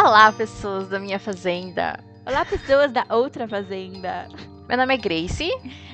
[0.00, 1.98] Olá, pessoas da minha fazenda.
[2.24, 4.28] Olá, pessoas da outra fazenda.
[4.68, 5.50] Meu nome é Grace.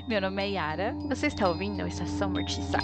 [0.07, 0.95] Meu nome é Yara.
[1.09, 2.77] Você está ouvindo a Estação Mortiça.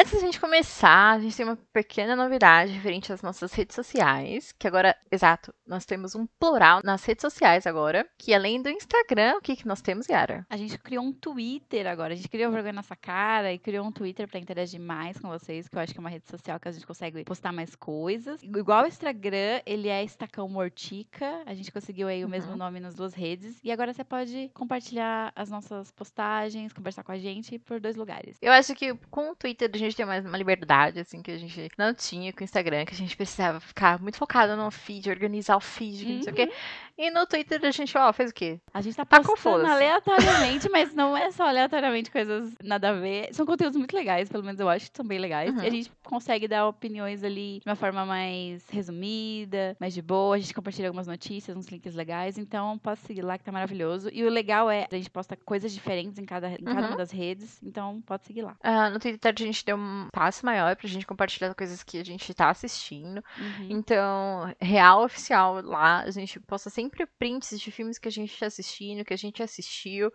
[0.00, 4.50] Antes da gente começar, a gente tem uma pequena novidade referente às nossas redes sociais,
[4.58, 9.34] que agora, exato, nós temos um plural nas redes sociais agora, que além do Instagram,
[9.36, 10.46] o que, que nós temos, Yara?
[10.48, 13.92] A gente criou um Twitter agora, a gente criou vergonha nessa cara e criou um
[13.92, 16.68] Twitter para interagir mais com vocês, que eu acho que é uma rede social que
[16.68, 18.42] a gente consegue postar mais coisas.
[18.42, 22.56] Igual o Instagram, ele é Estacão Mortica, a gente conseguiu aí o mesmo Uhum.
[22.56, 27.18] nome nas duas redes, e agora você pode compartilhar as nossas postagens, conversar com a
[27.18, 28.38] gente por dois lugares.
[28.40, 31.38] Eu acho que com o Twitter a gente tem mais uma liberdade, assim, que a
[31.38, 35.10] gente não tinha com o Instagram, que a gente precisava ficar muito focado no feed,
[35.10, 36.52] organizar o feed, que não sei o quê.
[36.98, 38.60] E no Twitter a gente, ó, fez o quê?
[38.72, 43.28] A gente tá Tá postando aleatoriamente, mas não é só aleatoriamente coisas nada a ver.
[43.32, 45.54] São conteúdos muito legais, pelo menos eu acho que são bem legais.
[45.54, 45.62] Uhum.
[45.62, 50.36] E a gente consegue dar opiniões ali de uma forma mais resumida, mais de boa.
[50.36, 52.38] A gente compartilha algumas notícias, uns links legais.
[52.38, 54.10] Então pode seguir lá que tá maravilhoso.
[54.12, 56.86] E o legal é a gente posta coisas diferentes em cada, em cada Uhum.
[56.88, 57.60] uma das redes.
[57.62, 58.56] Então pode seguir lá.
[58.62, 62.04] Ah, no Twitter a gente deu um passo maior pra gente compartilhar coisas que a
[62.04, 63.22] gente tá assistindo.
[63.38, 63.66] Uhum.
[63.70, 66.79] Então, real oficial lá, a gente posta sempre
[67.18, 70.10] prints de filmes que a gente tá assistindo, que a gente assistiu.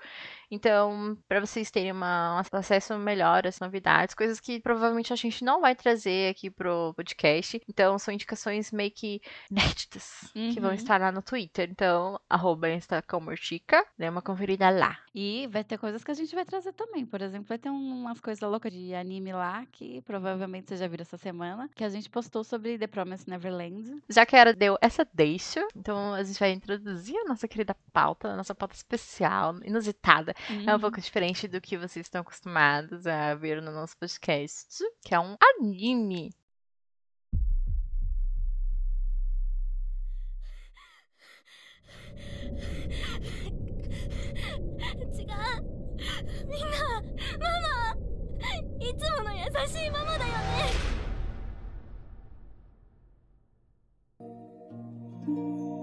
[0.51, 5.43] Então, pra vocês terem uma, um acesso melhor às novidades, coisas que provavelmente a gente
[5.43, 7.61] não vai trazer aqui pro podcast.
[7.67, 10.75] Então, são indicações meio que inéditas que vão Uhum.
[10.75, 11.69] estar lá no Twitter.
[11.71, 14.97] Então, arroba Instacomortica, dê uma conferida lá.
[15.13, 17.05] E vai ter coisas que a gente vai trazer também.
[17.05, 20.87] Por exemplo, vai ter um- umas coisas loucas de anime lá, que provavelmente você já
[20.87, 24.01] viu essa semana, que a gente postou sobre The Promised Neverland.
[24.09, 27.75] Já que a Era deu essa deixa, então a gente vai introduzir a nossa querida
[27.93, 30.34] pauta, a nossa pauta especial, inusitada.
[30.65, 30.79] É um Uhum.
[30.79, 34.67] pouco diferente do que vocês estão acostumados a ver no nosso podcast,
[35.03, 36.31] que é um anime.
[55.27, 55.74] 違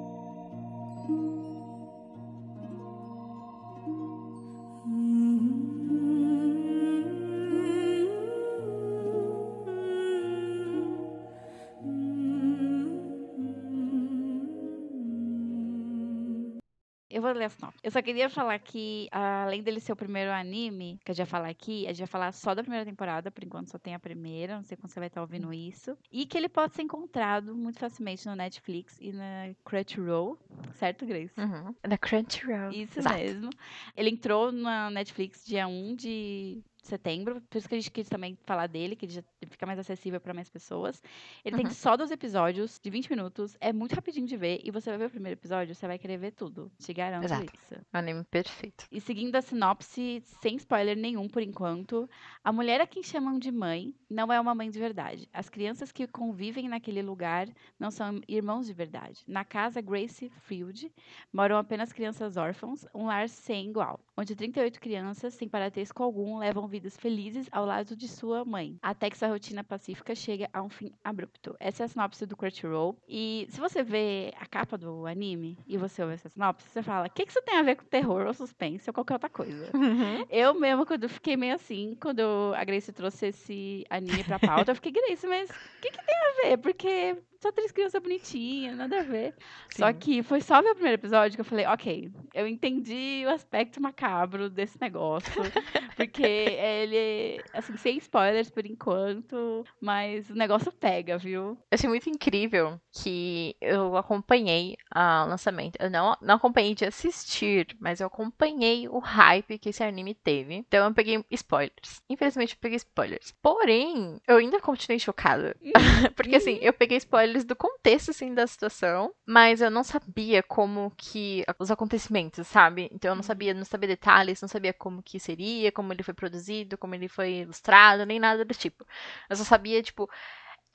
[17.33, 17.51] vou ler.
[17.83, 21.31] Eu só queria falar que, além dele ser o primeiro anime, que a gente vai
[21.31, 23.99] falar aqui, a gente vai falar só da primeira temporada, por enquanto só tem a
[23.99, 25.97] primeira, não sei quando você vai estar ouvindo isso.
[26.11, 30.39] E que ele pode ser encontrado muito facilmente no Netflix e na Crunchyroll,
[30.75, 31.35] certo, Grace?
[31.39, 31.75] Uhum.
[31.83, 32.71] Da Crunchyroll.
[32.73, 33.17] Isso Exato.
[33.17, 33.51] mesmo.
[33.97, 38.37] Ele entrou na Netflix dia 1 de setembro, por isso que a gente quis também
[38.45, 41.03] falar dele, que ele já fica mais acessível para mais pessoas.
[41.45, 41.73] Ele tem Uhum.
[41.73, 45.07] só dois episódios de 20 minutos, é muito rapidinho de ver, e você vai ver
[45.07, 46.71] o primeiro episódio, você vai querer ver tudo.
[46.79, 47.53] Te garanto Exato.
[47.55, 47.75] isso.
[47.95, 48.87] Um anime perfeito.
[48.91, 52.09] E seguindo a sinopse, sem spoiler nenhum por enquanto,
[52.43, 55.29] a mulher a quem chamam de mãe não é uma mãe de verdade.
[55.33, 57.49] As crianças que convivem naquele lugar
[57.79, 59.23] não são irmãos de verdade.
[59.27, 60.93] Na casa Grace Field
[61.33, 66.67] moram apenas crianças órfãos, um lar sem igual, onde 38 crianças, sem parentesco algum, levam
[66.73, 70.71] vidas felizes ao lado de sua mãe, até que sua rotina pacífica chega a um
[70.71, 71.55] fim abrupto.
[71.61, 72.97] Essa é a sinopse do Crunchyroll.
[73.07, 77.07] E se você vê a capa do anime e você ouve essa sinopse, você fala:
[77.07, 79.71] o que, que isso tem a ver com terror ou suspense ou qualquer outra coisa?
[80.31, 82.23] Eu mesmo, quando fiquei meio assim, quando
[82.57, 86.17] a Grace trouxe esse anime pra pauta, eu fiquei, Grace, mas o que, que tem
[86.17, 86.57] a ver?
[86.57, 89.35] Porque só três crianças bonitinhas, nada a ver.
[89.71, 89.95] Só Sim.
[89.95, 93.83] que foi só ver o primeiro episódio que eu falei, ok, eu entendi o aspecto
[93.83, 95.43] macabro desse negócio.
[95.97, 101.43] Porque ele, assim, sem spoilers por enquanto, mas o negócio pega, viu?
[101.43, 105.77] Eu achei muito incrível que eu acompanhei o lançamento.
[105.81, 110.55] Eu não, não acompanhei de assistir, mas eu acompanhei o hype que esse anime teve.
[110.55, 112.03] Então eu peguei spoilers.
[112.09, 113.35] Infelizmente eu peguei spoilers.
[113.43, 115.57] Porém, eu ainda continuei chocada.
[116.15, 120.93] Porque assim, eu peguei spoilers do contexto assim da situação, mas eu não sabia como
[120.97, 122.89] que os acontecimentos, sabe?
[122.93, 126.15] Então eu não sabia, não sabia detalhes, não sabia como que seria, como ele foi
[126.15, 128.87] produzido, como ele foi ilustrado, nem nada do tipo.
[129.29, 130.09] Eu só sabia, tipo,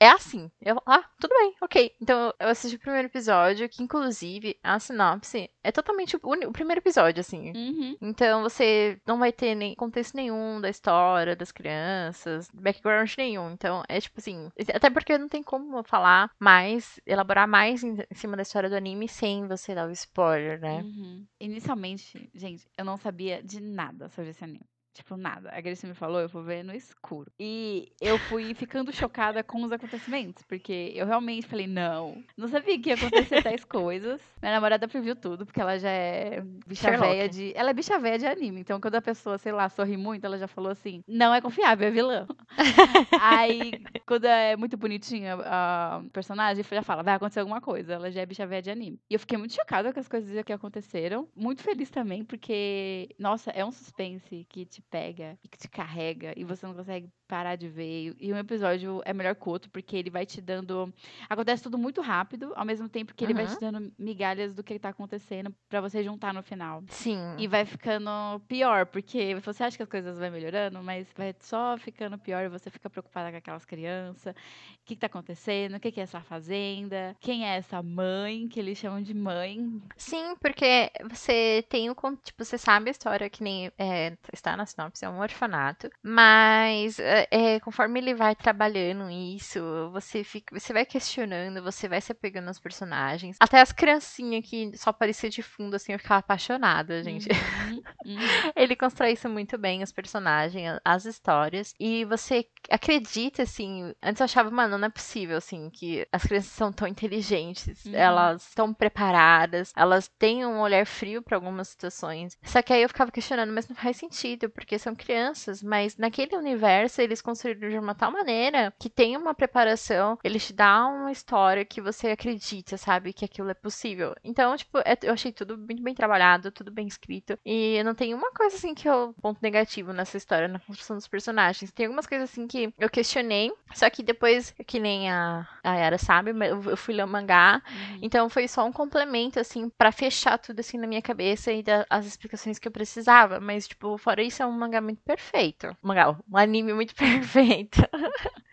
[0.00, 0.50] é assim.
[0.60, 1.92] Eu, ah, tudo bem, ok.
[2.00, 6.80] Então eu assisti o primeiro episódio, que inclusive a sinopse é totalmente o, o primeiro
[6.80, 7.52] episódio, assim.
[7.54, 7.96] Uhum.
[8.00, 13.50] Então você não vai ter nem contexto nenhum da história das crianças, background nenhum.
[13.50, 18.14] Então é tipo assim, até porque não tem como falar mais, elaborar mais em, em
[18.14, 20.82] cima da história do anime sem você dar o spoiler, né?
[20.82, 21.26] Uhum.
[21.40, 24.66] Inicialmente, gente, eu não sabia de nada sobre esse anime.
[24.94, 25.50] Tipo, nada.
[25.52, 27.30] A Grace me falou, eu vou ver no escuro.
[27.38, 32.78] E eu fui ficando chocada com os acontecimentos, porque eu realmente falei, não, não sabia
[32.80, 34.20] que ia acontecer tais coisas.
[34.42, 37.52] Minha namorada previu tudo, porque ela já é bicha véia de.
[37.54, 38.60] Ela é bicha véia de anime.
[38.60, 41.88] Então, quando a pessoa, sei lá, sorri muito, ela já falou assim: não é confiável,
[41.88, 42.26] é vilã.
[43.20, 47.94] Aí, quando é muito bonitinha a personagem, já fala, vai acontecer alguma coisa.
[47.94, 49.00] Ela já é bicha véia de anime.
[49.08, 51.28] E eu fiquei muito chocada com as coisas que aconteceram.
[51.36, 56.34] Muito feliz também, porque, nossa, é um suspense que te pega e que te carrega
[56.36, 58.16] e você não consegue parar de ver.
[58.18, 60.92] E um episódio é melhor que o outro, porque ele vai te dando.
[61.28, 63.54] Acontece tudo muito rápido, ao mesmo tempo que ele vai Uhum.
[63.54, 66.82] te dando migalhas do que tá acontecendo pra você juntar no final.
[66.88, 67.18] Sim.
[67.38, 68.10] E vai ficando
[68.48, 72.48] pior, porque você acha que as coisas vão melhorando, mas vai só ficando pior e
[72.48, 74.34] você fica preocupada com aquelas crianças.
[74.34, 75.76] O que, que tá acontecendo?
[75.76, 77.14] O que, que é essa fazenda?
[77.20, 79.82] Quem é essa mãe que eles chamam de mãe?
[79.96, 81.94] Sim, porque você tem o.
[82.24, 85.90] Tipo, você sabe a história que nem é, está na sinopse, é um orfanato.
[86.02, 86.98] Mas
[87.30, 89.60] é, conforme ele vai trabalhando isso,
[89.92, 90.58] você fica.
[90.58, 93.36] Você vai questionando, você vai se apegando aos personagens.
[93.40, 97.28] Até as criancinhas que só apareciam de fundo, assim, eu ficava apaixonada, gente.
[97.28, 98.18] Uhum, uhum.
[98.56, 101.74] Ele constrói isso muito bem, os personagens, as histórias.
[101.78, 103.94] E você acredita, assim.
[104.02, 107.84] Antes eu achava, mano, não é possível, assim, que as crianças são tão inteligentes.
[107.84, 107.94] Uhum.
[107.94, 112.36] Elas estão preparadas, elas têm um olhar frio para algumas situações.
[112.42, 116.36] Só que aí eu ficava questionando, mas não faz sentido, porque são crianças, mas naquele
[116.36, 121.12] universo eles construíram de uma tal maneira que tem uma preparação, eles te dão uma
[121.12, 124.14] história que você acredita, sabe, que aquilo é possível.
[124.22, 127.38] Então, tipo, é- eu achei tudo muito bem trabalhado, tudo bem escrito.
[127.44, 131.08] E não tem uma coisa assim que eu ponto negativo nessa história, na construção dos
[131.08, 131.72] personagens.
[131.72, 135.98] Tem algumas coisas assim que eu questionei, só que depois, que nem a, a Yara
[135.98, 136.32] sabe,
[136.70, 137.98] eu fui ler o mangá, Uhum.
[138.02, 141.86] então foi só um complemento, assim, pra fechar tudo assim na minha cabeça e dar
[141.88, 143.40] as explicações que eu precisava.
[143.40, 145.68] Mas, tipo, fora isso, é um mangá muito perfeito.
[145.82, 147.80] Um mangá, um anime muito perfeito.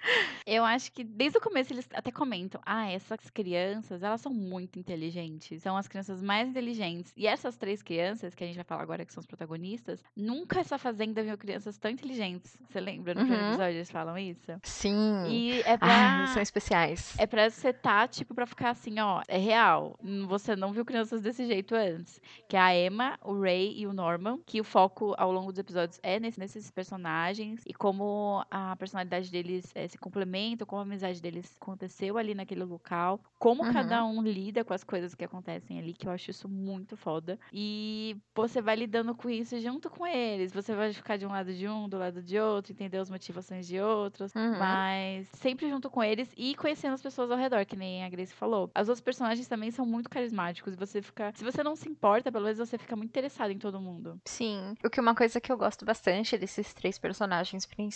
[0.45, 4.77] Eu acho que desde o começo eles até comentam: ah, essas crianças, elas são muito
[4.77, 5.63] inteligentes.
[5.63, 7.11] São as crianças mais inteligentes.
[7.17, 10.59] E essas três crianças, que a gente vai falar agora que são os protagonistas, nunca
[10.59, 12.55] essa fazenda viu crianças tão inteligentes.
[12.69, 13.15] Você lembra?
[13.15, 13.49] No primeiro Uhum.
[13.53, 14.51] episódio eles falam isso?
[14.61, 15.25] Sim.
[15.27, 16.27] E é Ah, pra.
[16.27, 17.15] são especiais.
[17.17, 19.97] É pra setar, tipo, pra ficar assim, ó, é real.
[20.03, 22.21] Hum, Você não viu crianças desse jeito antes.
[22.47, 25.57] Que é a Emma, o Ray e o Norman, que o foco ao longo dos
[25.59, 30.83] episódios é nesse- nesses personagens e como a personalidade deles eh, se complementa, como a
[30.83, 33.69] amizade deles aconteceu ali naquele local, como Uhum.
[33.69, 37.39] cada um lida com as coisas que acontecem ali, que eu acho isso muito foda.
[37.51, 40.51] E você vai lidando com isso junto com eles.
[40.53, 43.67] Você vai ficar de um lado de um, do lado de outro, entender as motivações
[43.67, 44.33] de outros.
[44.35, 44.57] Uhum.
[44.57, 48.33] Mas sempre junto com eles e conhecendo as pessoas ao redor, que nem a Grace
[48.33, 48.69] falou.
[48.79, 50.73] Os outros personagens também são muito carismáticos.
[50.73, 51.31] E você fica.
[51.35, 54.19] Se você não se importa, pelo menos você fica muito interessado em todo mundo.
[54.25, 54.75] Sim.
[54.83, 57.95] O que uma coisa que eu gosto bastante desses três personagens principais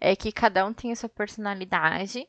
[0.00, 2.26] é que cada um tem a sua personalidade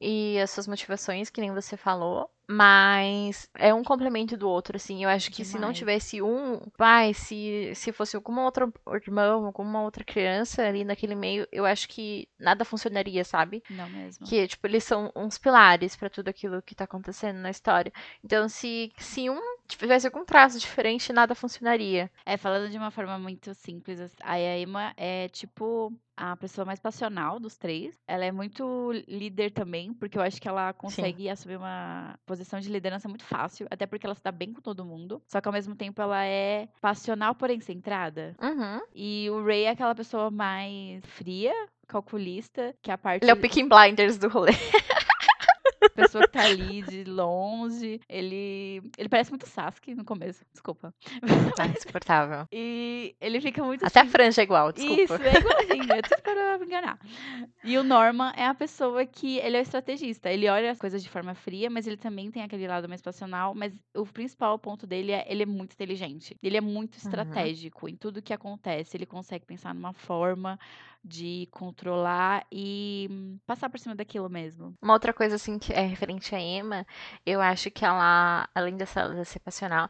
[0.00, 2.30] e as suas motivações, que nem você falou.
[2.52, 5.04] Mas é um complemento do outro, assim.
[5.04, 5.78] Eu acho que se não Demais.
[5.78, 11.46] tivesse um pai, se, se fosse alguma outra irmão, alguma outra criança ali naquele meio,
[11.52, 13.62] eu acho que nada funcionaria, sabe?
[13.70, 14.26] Não mesmo.
[14.26, 17.92] Que, tipo, eles são uns pilares pra tudo aquilo que tá acontecendo na história.
[18.24, 22.10] Então, se, se um tivesse algum traço diferente, nada funcionaria.
[22.26, 26.78] É, falando de uma forma muito simples, assim, a Emma é tipo a pessoa mais
[26.78, 27.98] passional dos três.
[28.06, 32.70] Ela é muito líder também, porque eu acho que ela consegue assumir uma posição de
[32.70, 35.22] liderança muito fácil, até porque ela se dá bem com todo mundo.
[35.26, 38.34] Só que ao mesmo tempo ela é passional, porém centrada.
[38.40, 38.80] Uhum.
[38.94, 41.52] E o Ray é aquela pessoa mais fria,
[41.86, 44.52] calculista, que é a parte Ele é o Picking Blinders do rolê.
[45.94, 48.00] pessoa que tá ali de longe.
[48.08, 50.94] Ele ele parece muito Sasuke no começo, desculpa.
[51.58, 52.46] Ah, insuportável.
[52.52, 55.02] E ele fica muito Até a assim, franja é igual, desculpa.
[55.02, 56.98] Isso, é igualzinho, é tudo para me enganar.
[57.64, 61.02] E o Norman é a pessoa que, ele é o estrategista, ele olha as coisas
[61.02, 64.86] de forma fria, mas ele também tem aquele lado mais passional, mas o principal ponto
[64.86, 69.06] dele é, ele é muito inteligente, ele é muito estratégico em tudo que acontece, ele
[69.06, 70.58] consegue pensar numa forma
[71.02, 74.74] de controlar e hum, passar por cima daquilo mesmo.
[74.82, 76.86] Uma outra coisa, assim, que é referente a Emma,
[77.24, 79.88] eu acho que ela, além dessa de ser passional,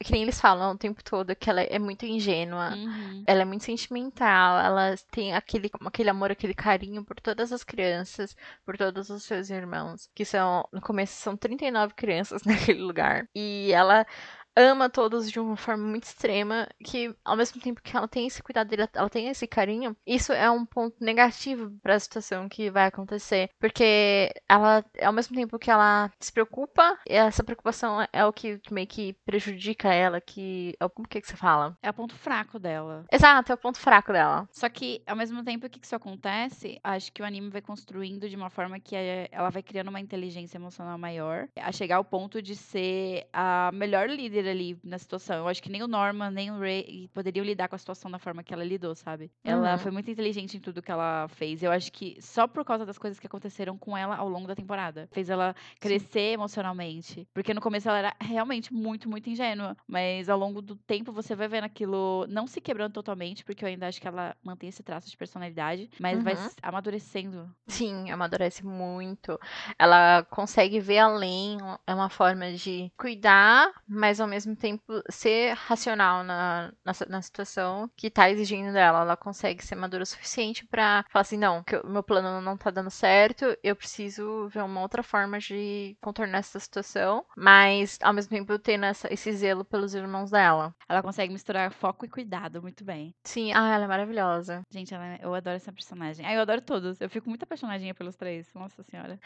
[0.00, 3.24] é que nem eles falam o tempo todo que ela é muito ingênua, Uhum.
[3.26, 8.36] ela é muito sentimental, ela tem aquele, aquele amor, aquele carinho por todas as crianças,
[8.64, 13.28] por todos os seus irmãos, que são, no começo, são 39 crianças naquele lugar.
[13.34, 14.06] E ela
[14.56, 18.42] ama todos de uma forma muito extrema, que ao mesmo tempo que ela tem esse
[18.42, 22.70] cuidado dele, ela tem esse carinho, isso é um ponto negativo para a situação que
[22.70, 28.32] vai acontecer, porque ela, ao mesmo tempo que ela se preocupa, essa preocupação é o
[28.32, 31.76] que meio que prejudica ela, que é o- como que, que você fala?
[31.82, 33.04] É o ponto fraco dela.
[33.10, 34.48] Exato, é o ponto fraco dela.
[34.52, 38.36] Só que, ao mesmo tempo que isso acontece, acho que o anime vai construindo de
[38.36, 42.40] uma forma que é- ela vai criando uma inteligência emocional maior, a chegar ao ponto
[42.42, 45.36] de ser a melhor líder ali na situação.
[45.36, 48.18] Eu acho que nem o Norman, nem o Ray poderiam lidar com a situação da
[48.18, 49.30] forma que ela lidou, sabe?
[49.44, 49.78] Ela Uhum.
[49.78, 51.62] foi muito inteligente em tudo que ela fez.
[51.62, 54.54] Eu acho que só por causa das coisas que aconteceram com ela ao longo da
[54.54, 55.08] temporada.
[55.12, 57.26] Fez ela crescer emocionalmente.
[57.34, 59.76] Porque no começo ela era realmente muito, muito ingênua.
[59.86, 63.68] Mas ao longo do tempo você vai vendo aquilo não se quebrando totalmente, porque eu
[63.68, 66.38] ainda acho que ela mantém esse traço de personalidade, mas vai Uhum.
[66.40, 67.50] s- amadurecendo.
[67.66, 69.38] Sim, amadurece muito.
[69.78, 76.24] Ela consegue ver além, é uma forma de cuidar, mas ao mesmo tempo ser racional
[76.24, 79.00] na, na, na situação que tá exigindo dela.
[79.02, 82.56] Ela consegue ser madura o suficiente pra falar assim: não, que o meu plano não
[82.56, 88.12] tá dando certo, eu preciso ver uma outra forma de contornar essa situação, mas ao
[88.12, 90.74] mesmo tempo tendo essa, esse zelo pelos irmãos dela.
[90.88, 93.14] Ela consegue misturar foco e cuidado muito bem.
[93.24, 94.62] Sim, ah, ela é maravilhosa.
[94.70, 96.24] Gente, ela é- eu adoro essa personagem.
[96.26, 97.00] Ah, eu adoro todos.
[97.00, 98.52] Eu fico muito apaixonadinha pelos três.
[98.54, 99.18] Nossa senhora.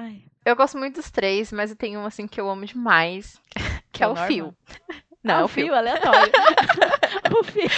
[0.00, 3.40] Ai, Eu gosto muito dos três, mas eu tenho um assim que eu amo demais,
[3.92, 4.26] que é o Norman?
[4.26, 4.54] Phil.
[5.24, 6.32] Não, ah, é o o fio aleatório.
[7.38, 7.68] o, fio,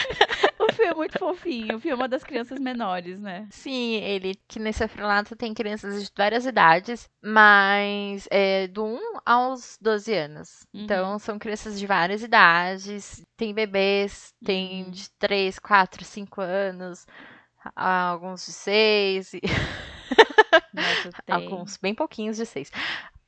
[0.61, 1.77] o fio é muito fofinho.
[1.77, 3.49] O fio é uma das crianças menores, né?
[3.51, 9.79] Sim, ele que nesse orfanato tem crianças de várias idades, mas é do 1 aos
[9.81, 10.67] 12 anos.
[10.73, 10.83] Uhum.
[10.85, 14.91] Então são crianças de várias idades, tem bebês, tem Uhum.
[14.91, 17.07] de 3, 4, 5 anos,
[17.75, 19.41] alguns de 6, e
[20.73, 22.71] Nossa, alguns bem pouquinhos de 6.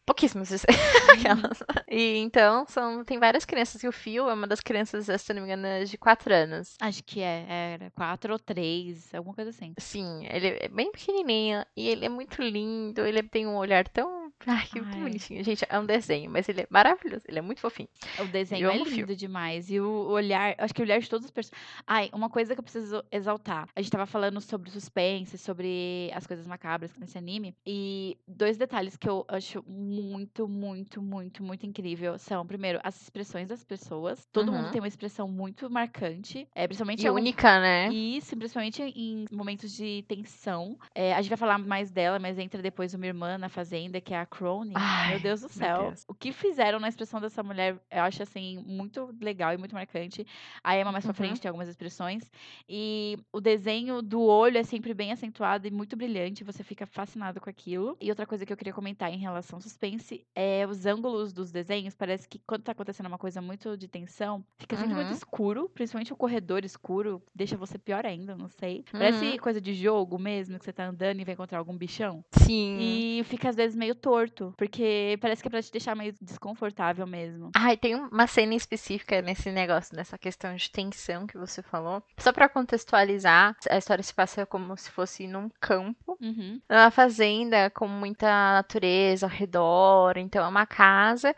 [0.05, 0.65] Pouquíssimos de 6.
[1.15, 1.63] Aquelas.
[1.89, 3.83] E então são, tem várias crianças.
[3.83, 6.77] E o Phil é uma das crianças, se não me engano, de 4 anos.
[6.81, 9.75] Acho que é, era quatro ou três, alguma coisa assim.
[9.79, 13.07] Sim, ele é bem pequenininho e ele é muito lindo.
[13.07, 14.22] Ele tem um olhar tão.
[14.47, 14.85] Ai, que Ai.
[15.01, 15.43] bonitinho.
[15.45, 17.23] Gente, é um desenho, mas ele é maravilhoso.
[17.29, 17.89] Ele é muito fofinho.
[18.19, 19.71] O desenho é lindo demais.
[19.71, 21.69] E o olhar, acho que o olhar de todos os personagens.
[21.87, 23.69] Ai, uma coisa que eu preciso exaltar.
[23.75, 27.55] A gente tava falando sobre suspense, sobre as coisas macabras nesse anime.
[27.67, 33.49] E dois detalhes que eu acho muito, muito, muito, muito incrível são, primeiro, as expressões
[33.49, 34.27] das pessoas.
[34.33, 34.71] Todo mundo Uhum.
[34.71, 36.47] tem uma expressão muito marcante.
[36.55, 37.89] É, principalmente E algum- única, né?
[37.93, 40.79] Isso, principalmente em momentos de tensão.
[40.95, 44.15] É, a gente vai falar mais dela, mas entra depois uma irmã na fazenda, que
[44.15, 44.73] é a Crone.
[44.77, 45.89] Ai, meu Deus do céu.
[45.89, 46.05] Deus.
[46.09, 50.27] O que fizeram na expressão dessa mulher, eu acho assim, muito legal e muito marcante.
[50.65, 51.15] A Emma mais pra Uhum.
[51.17, 52.31] frente tem algumas expressões.
[52.69, 56.45] E o desenho do olho é sempre bem acentuado e muito brilhante.
[56.45, 57.97] Você fica fascinado com aquilo.
[58.01, 61.51] E outra coisa que eu queria comentar em relação ao suspense é os ângulos dos
[61.53, 61.95] desenhos.
[61.95, 65.15] Parece que quando tá acontecendo uma coisa muito de tensão, fica sempre muito Uhum.
[65.15, 65.69] escuro.
[65.75, 67.23] Principalmente o corredor escuro.
[67.35, 68.85] Deixa você pior ainda, não sei.
[68.91, 69.37] Parece Uhum.
[69.39, 72.25] coisa de jogo mesmo, que você tá andando e vai encontrar algum bichão.
[72.33, 72.63] Sim.
[72.79, 74.22] E fica às vezes meio torto,
[74.57, 77.51] porque parece que é pra te deixar meio desconfortável mesmo.
[77.57, 82.03] Ai, tem uma cena específica nesse negócio, nessa questão de tensão que você falou.
[82.19, 86.61] Só pra contextualizar, a história se passa como se fosse num campo, Uhum.
[86.69, 90.17] numa fazenda com muita natureza ao redor.
[90.17, 91.35] Então é uma casa.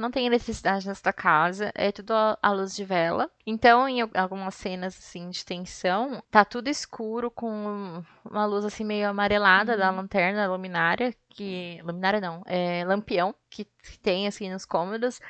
[0.00, 3.30] Não tem eletricidade nessa casa, é tudo à luz de vela.
[3.46, 8.84] Então, em al- algumas cenas assim de tensão, tá tudo escuro com uma luz assim
[8.84, 9.96] meio amarelada da Uhum.
[9.98, 15.20] lanterna luminária, que luminária não, é lampião que, que tem assim nos cômodos.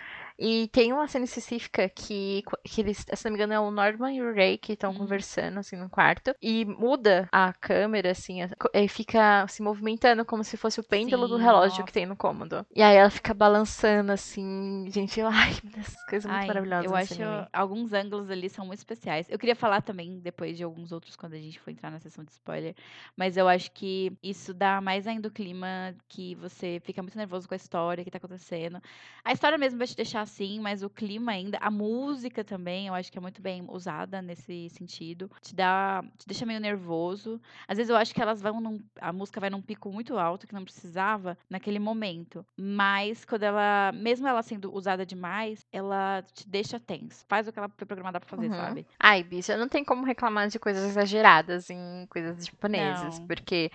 [0.40, 4.12] E tem uma cena específica que, que eles, se não me engano, é o Norman
[4.14, 4.94] e o Ray que estão Uhum.
[4.94, 6.34] conversando assim no quarto.
[6.40, 8.38] E muda a câmera, assim,
[8.74, 11.84] e fica se movimentando como se fosse o pêndulo do Sim, relógio nossa.
[11.84, 12.66] que tem no cômodo.
[12.74, 16.86] E aí ela fica balançando assim, gente, ai, essas coisas muito Ai, maravilhosas.
[16.86, 17.48] eu acho anime.
[17.52, 19.28] alguns ângulos ali são muito especiais.
[19.28, 22.24] Eu queria falar também depois de alguns outros quando a gente for entrar na sessão
[22.24, 22.74] de spoiler,
[23.16, 27.48] mas eu acho que isso dá mais ainda o clima que você fica muito nervoso
[27.48, 28.80] com a história que tá acontecendo.
[29.24, 32.94] A história mesmo vai te deixar assim, mas o clima ainda, a música também, eu
[32.94, 35.28] acho que é muito bem usada nesse sentido.
[35.42, 37.40] Te dá, te deixa meio nervoso.
[37.66, 40.46] Às vezes eu acho que elas vão num, a música vai num pico muito alto
[40.46, 46.48] que não precisava naquele momento, mas quando ela, mesmo ela sendo usada demais, ela te
[46.48, 47.24] deixa tenso.
[47.28, 48.56] Faz o que ela foi programada pra fazer, Uhum.
[48.56, 48.86] sabe?
[48.98, 53.26] Ai, bicha, não tem como reclamar de coisas exageradas em coisas japonesas, Não.
[53.26, 53.70] porque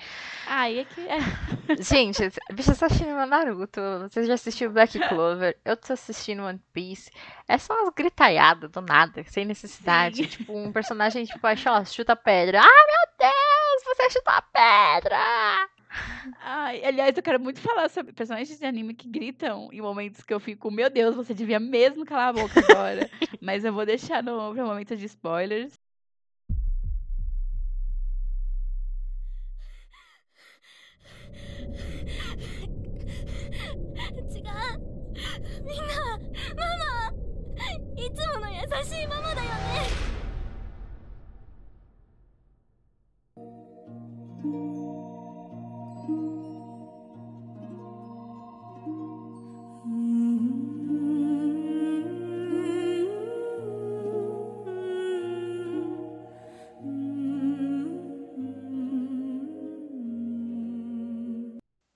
[0.47, 1.17] Ai, é que é.
[1.81, 2.21] Gente,
[2.53, 7.11] bicha, você tá assistindo Naruto, você já assistiu Black Clover, eu tô assistindo One Piece.
[7.47, 10.17] É só umas gritaiadas do nada, sem necessidade.
[10.17, 10.25] Sim.
[10.25, 12.61] Tipo, um personagem, tipo, acha, ó, chuta pedra.
[12.61, 15.69] Ah, meu Deus, você chutou a pedra!
[16.41, 20.33] Ai, aliás, eu quero muito falar sobre personagens de anime que gritam em momentos que
[20.33, 23.09] eu fico, meu Deus, você devia mesmo calar a boca agora.
[23.41, 25.73] Mas eu vou deixar no, momento de spoilers.
[35.75, 36.04] Não!
[37.97, 40.05] いつもの優しいママだよね。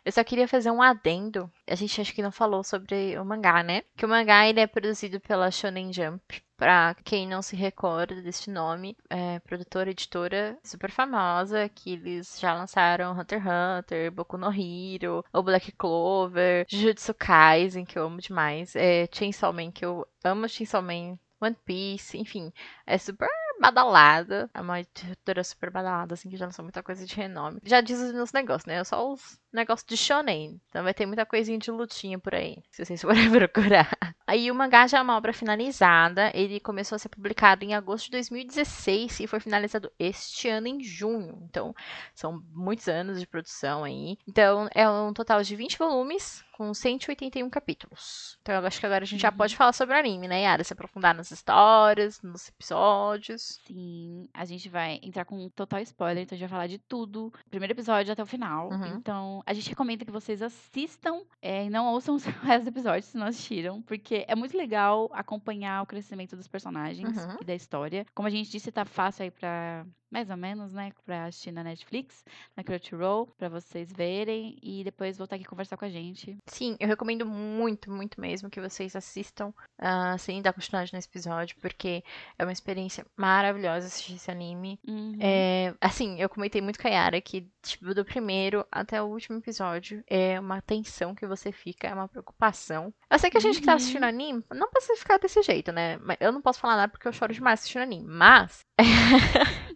[0.09, 1.51] Eu só queria fazer um adendo.
[1.69, 3.83] A gente acho que não falou sobre o mangá, né?
[3.95, 6.41] Que o mangá ele é produzido pela Shonen Jump.
[6.57, 12.55] Pra quem não se recorda deste nome, é produtora, editora super famosa, que eles já
[12.55, 18.19] lançaram Hunter x Hunter, Boku no Hero, o Black Clover, Jujutsu Kaisen, que eu amo
[18.19, 22.51] demais, é Chainsaw Man, que eu amo Chainsaw Man, One Piece, enfim,
[22.85, 24.49] é super badalada.
[24.53, 27.59] É uma editora super badalada, assim, que já lançou muita coisa de renome.
[27.63, 28.83] Já diz os meus negócios, né?
[28.83, 30.59] Só os negócios de shonen.
[30.69, 33.89] Então vai ter muita coisinha de lutinha por aí, se vocês forem procurar.
[34.25, 36.31] Aí o mangá já é uma obra finalizada.
[36.33, 40.83] Ele começou a ser publicado em agosto de 2016 e foi finalizado este ano em
[40.83, 41.39] junho.
[41.49, 41.73] Então
[42.13, 44.17] são muitos anos de produção aí.
[44.27, 48.37] Então é um total de 20 volumes com 181 capítulos.
[48.41, 50.61] Então eu acho que agora a gente já pode falar sobre o anime, né, Yara?
[50.61, 53.61] Se aprofundar nas histórias, nos episódios.
[53.65, 56.77] Sim, a gente vai entrar com um total spoiler, então a gente vai falar de
[56.77, 58.69] tudo, primeiro episódio até o final.
[58.71, 58.97] Uhum.
[58.97, 62.73] Então, a gente recomenda que vocês assistam é, e não ouçam os restos
[63.05, 67.37] se não assistiram, porque é muito legal acompanhar o crescimento dos personagens Uhum.
[67.39, 68.05] e da história.
[68.13, 69.85] Como a gente disse, tá fácil aí pra.
[70.11, 70.91] Mais ou menos, né?
[71.05, 72.23] Pra assistir na Netflix,
[72.57, 76.35] na Crunchyroll, pra vocês verem e depois voltar aqui conversar com a gente.
[76.47, 81.55] Sim, eu recomendo muito, muito mesmo que vocês assistam ah, sem dar continuidade nesse episódio,
[81.61, 82.03] porque
[82.37, 84.79] é uma experiência maravilhosa assistir esse anime.
[84.87, 85.17] Uhum.
[85.21, 89.37] É, assim, eu comentei muito com a Yara que, tipo, do primeiro até o último
[89.37, 92.91] episódio é uma tensão que você fica, é uma preocupação.
[93.11, 93.77] Eu sei que a gente que tá Uhum.
[93.77, 95.99] assistindo anime não precisa ficar desse jeito, né?
[96.19, 98.07] Eu não posso falar nada porque eu choro demais assistindo anime.
[98.07, 98.59] Mas.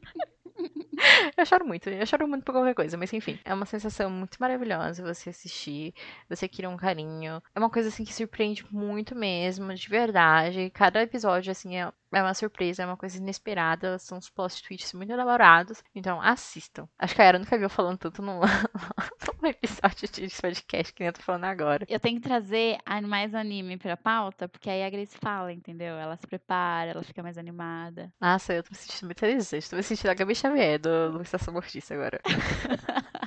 [1.38, 4.38] Eu choro muito, eu choro muito por qualquer coisa, mas enfim, é uma sensação muito
[4.40, 5.94] maravilhosa você assistir,
[6.30, 7.42] você cria um carinho.
[7.54, 10.70] É uma coisa assim que surpreende muito mesmo, de verdade.
[10.72, 14.94] Cada episódio, assim, é, é uma surpresa, é uma coisa inesperada, são uns plot twists
[14.94, 15.84] muito elaborados.
[15.96, 16.88] Então, assistam.
[16.98, 18.40] Acho que a Era nunca viu falando tanto num,
[19.42, 21.86] num episódio de podcast que nem eu tô falando agora.
[21.90, 25.96] Eu tenho que trazer mais anime pra pauta, porque aí a Grace fala, entendeu?
[25.96, 28.12] Ela se prepara, ela fica mais animada.
[28.20, 29.52] Nossa, eu tô me sentindo muito feliz.
[29.52, 32.20] Eu Estou me sentindo a Gabi Xavier do, do Estação Mortiça agora.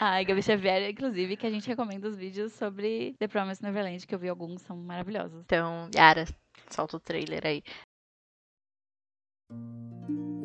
[0.00, 4.14] Ai, Gabi Xavier, inclusive, que a gente recomenda os vídeos sobre The Promised Neverland, que
[4.14, 5.42] eu vi alguns, são maravilhosos.
[5.44, 6.24] Então, Yara,
[6.70, 7.62] solta o trailer aí.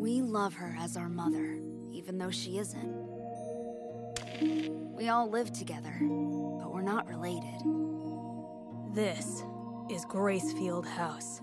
[0.10, 1.60] We love her as our mother,
[1.92, 2.96] even though she isn't.
[4.96, 7.62] We all live together, but we're not related.
[8.94, 9.44] This
[9.90, 11.42] is Gracefield House,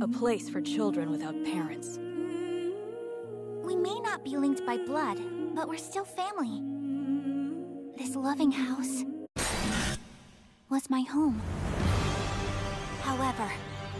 [0.00, 1.98] a place for children without parents.
[3.62, 5.20] We may not be linked by blood,
[5.54, 6.62] but we're still family.
[7.98, 9.04] This loving house
[10.70, 11.40] was my home.
[13.02, 13.48] However,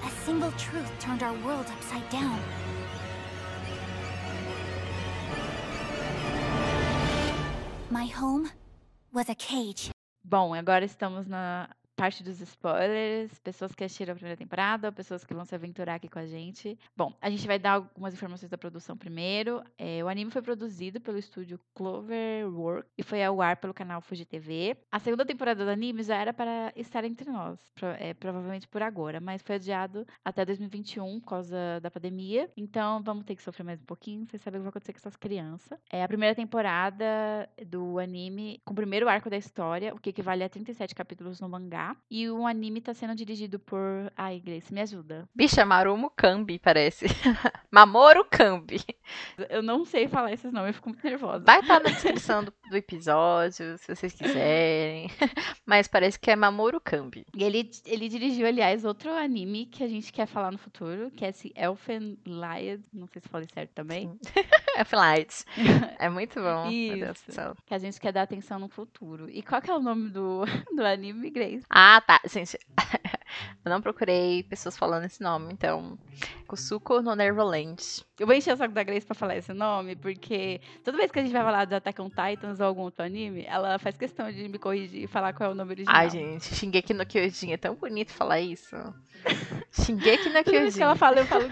[0.05, 2.41] a single truth turned our world upside down.
[7.91, 8.51] My home
[9.15, 9.89] was a cage.
[10.23, 15.35] Bom, agora estamos na parte dos spoilers, pessoas que assistiram a primeira temporada, pessoas que
[15.35, 16.79] vão se aventurar aqui com a gente.
[16.97, 19.61] Bom, a gente vai dar algumas informações da produção primeiro.
[19.77, 24.25] É, o anime foi produzido pelo estúdio Cloverwork e foi ao ar pelo canal Fuji
[24.25, 24.77] TV.
[24.93, 28.81] A segunda temporada do anime já era para estar entre nós, pro- é, provavelmente por
[28.81, 32.49] agora, mas foi adiado até 2021 por causa da pandemia.
[32.57, 34.99] Então vamos ter que sofrer mais um pouquinho, vocês sabem o que vai acontecer com
[34.99, 35.77] essas crianças.
[35.91, 37.05] É a primeira temporada
[37.67, 41.49] do anime com o primeiro arco da história, o que equivale a 37 capítulos no
[41.49, 41.88] mangá.
[42.11, 44.13] E o anime tá sendo dirigido por.
[44.17, 45.29] Ai, Grace, me ajuda.
[45.35, 47.07] Bicha, Marumo Kambi, parece.
[47.71, 48.81] Mamoru Kambi.
[49.49, 51.45] Eu não sei falar esses nomes, eu fico muito nervosa.
[51.45, 55.11] Vai estar na descrição do, do episódio, se vocês quiserem.
[55.67, 57.27] Mas parece que é Mamoru Kambi.
[57.35, 61.25] E ele, ele dirigiu, aliás, outro anime que a gente quer falar no futuro, que
[61.25, 64.19] é esse Elfen Lied, não sei se falei certo também.
[64.79, 65.45] É Flights.
[65.99, 66.71] É muito bom.
[66.71, 67.57] Isso.
[67.67, 69.29] Que a gente quer dar atenção no futuro.
[69.29, 70.45] E qual que é o nome do,
[70.77, 71.67] do anime, Grace?
[71.69, 72.21] Ah, tá.
[72.25, 72.57] Gente,
[73.65, 75.99] Eu não procurei pessoas falando esse nome, então.
[76.47, 77.83] Kusuko no Neverland.
[78.19, 81.19] Eu vou encher o saco da Grace pra falar esse nome, porque toda vez que
[81.19, 84.31] a gente vai falar do Attack on Titans ou algum outro anime, ela faz questão
[84.33, 85.95] de me corrigir e falar qual é o nome original.
[85.97, 87.53] Ai, gente, Shingeki no Kyojin.
[87.53, 88.77] É tão bonito falar isso.
[89.73, 90.83] Shingeki no Toda vez que Kyojin.
[90.83, 91.51] ela fala, eu falo.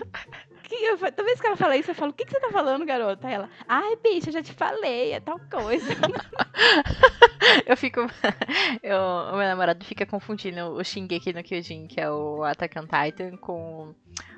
[0.71, 2.85] Eu, toda vez que ela fala isso, eu falo, o que, que você tá falando,
[2.85, 3.29] garota?
[3.29, 5.87] Aí ela, ai, bicha, eu já te falei, é tal coisa.
[7.65, 8.01] Eu fico.
[8.83, 12.87] Eu, o meu namorado fica confundindo o Shingeki no Kyojin, que é o Attack on
[12.87, 13.95] Titan, com o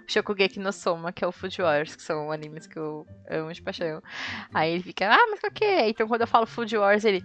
[0.07, 3.63] Shokugeki no Soma, que é o Food Wars, que são animes que eu amo de
[3.63, 4.03] paixão.
[4.53, 5.89] Aí ele fica, ah, mas o que é?
[5.89, 7.25] Então quando eu falo Food Wars, ele.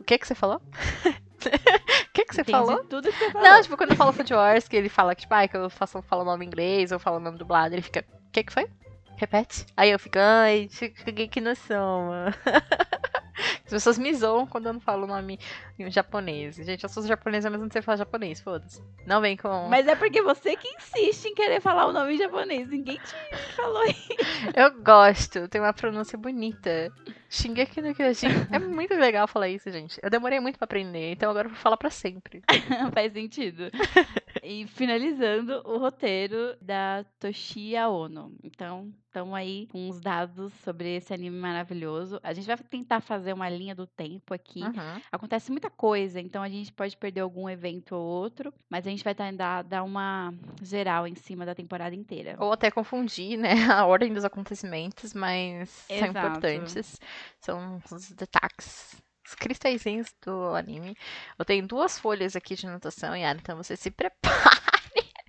[0.00, 0.60] O que que você falou?
[1.40, 2.84] O que que você Entendi falou?
[2.84, 3.48] tudo que você falou.
[3.48, 5.70] Não, tipo, quando eu falo Food Wars, que ele fala que, tipo, ai, que eu
[5.70, 8.44] faço, falo o nome em inglês ou falo o nome dublado, ele fica, o que
[8.44, 8.68] que foi?
[9.16, 9.66] Repete.
[9.76, 12.32] Aí eu fico, ai, Shokugeki no Soma.
[13.64, 15.38] As pessoas me zoam quando eu não falo o nome
[15.78, 16.56] em japonês.
[16.56, 18.80] Gente, eu sou japonesa, mas não sei falar japonês, foda-se.
[19.06, 19.68] Não vem com.
[19.68, 22.68] Mas é porque você que insiste em querer falar o nome em japonês.
[22.68, 24.08] Ninguém te falou isso.
[24.54, 26.92] Eu gosto, tem uma pronúncia bonita.
[27.30, 28.26] Shingeki no Kyojin.
[28.50, 30.00] É muito legal falar isso, gente.
[30.02, 32.42] Eu demorei muito pra aprender, então agora eu vou falar pra sempre.
[32.92, 33.70] Faz sentido.
[34.42, 38.32] E finalizando o roteiro da Toshiya Ono.
[38.42, 42.20] Então, estamos aí com uns dados sobre esse anime maravilhoso.
[42.22, 44.62] A gente vai tentar fazer uma linha do tempo aqui.
[44.62, 45.00] Uhum.
[45.10, 49.04] Acontece muita coisa, então a gente pode perder algum evento ou outro, mas a gente
[49.04, 52.36] vai tentar dar uma geral em cima da temporada inteira.
[52.38, 56.10] Ou até confundir, né, a ordem dos acontecimentos, mas são Exato.
[56.10, 57.00] importantes.
[57.40, 58.96] São os destaques.
[59.26, 60.96] Os cristalzinhos do anime.
[61.38, 64.49] Eu tenho duas folhas aqui de anotação, Yara, então você se prepara.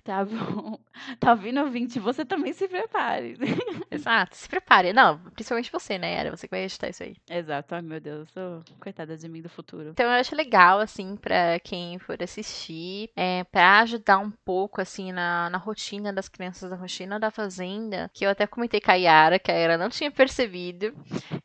[0.04, 0.78] Tá bom.
[1.18, 1.98] Tá ouvindo, ouvinte?
[1.98, 3.34] Você também se prepare.
[3.90, 4.92] Exato, se prepare.
[4.92, 6.30] Não, principalmente você, né, Yara?
[6.30, 7.16] Você que vai editar isso aí.
[7.30, 7.74] Exato.
[7.74, 9.90] Ai, meu Deus, eu sou coitada de mim do futuro.
[9.90, 15.12] Então eu acho legal, assim, pra quem for assistir, é, pra ajudar um pouco, assim,
[15.12, 18.94] na, na rotina das crianças, na rotina da fazenda, que eu até comentei com a
[18.94, 20.94] Yara, que a Yara não tinha percebido,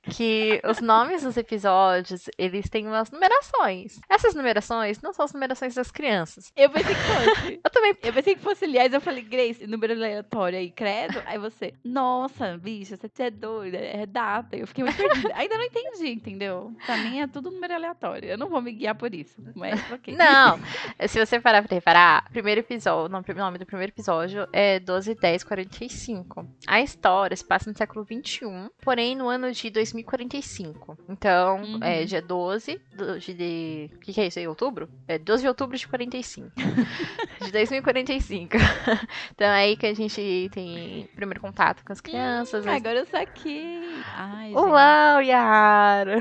[0.04, 4.00] que os nomes dos episódios, eles têm umas numerações.
[4.10, 6.52] Essas numerações não são as numerações das crianças.
[6.56, 7.62] Eu pensei que fosse.
[7.64, 11.22] Eu também Eu pensei que fosse, aliás, eu falei, Grace, número aleatório aí, credo.
[11.26, 14.56] Aí você, nossa, bicha, você é doida, é data.
[14.56, 15.32] Eu fiquei muito perdida.
[15.36, 16.74] Ainda não entendi, entendeu?
[16.86, 18.30] Pra mim é tudo número aleatório.
[18.30, 19.36] Eu não vou me guiar por isso.
[19.56, 20.16] Mas ok.
[20.16, 20.60] Não,
[21.08, 23.10] se você parar pra reparar, primeiro episódio, o
[23.42, 26.48] nome do primeiro episódio é 12, 10, 45.
[26.66, 30.98] A história se passa no século 21, porém no ano de 2045.
[31.10, 31.80] Então, Uhum.
[31.84, 33.90] é dia 12 do- de, de.
[33.96, 34.48] O que, que é isso aí?
[34.48, 34.88] Outubro?
[35.08, 36.52] É 12 de outubro de 45.
[37.44, 38.37] de 2045.
[39.34, 42.66] então é aí que a gente tem primeiro contato com as crianças.
[42.66, 43.80] Hum, as- agora eu saquei.
[44.18, 46.20] Ai, gente, Uau, Yara!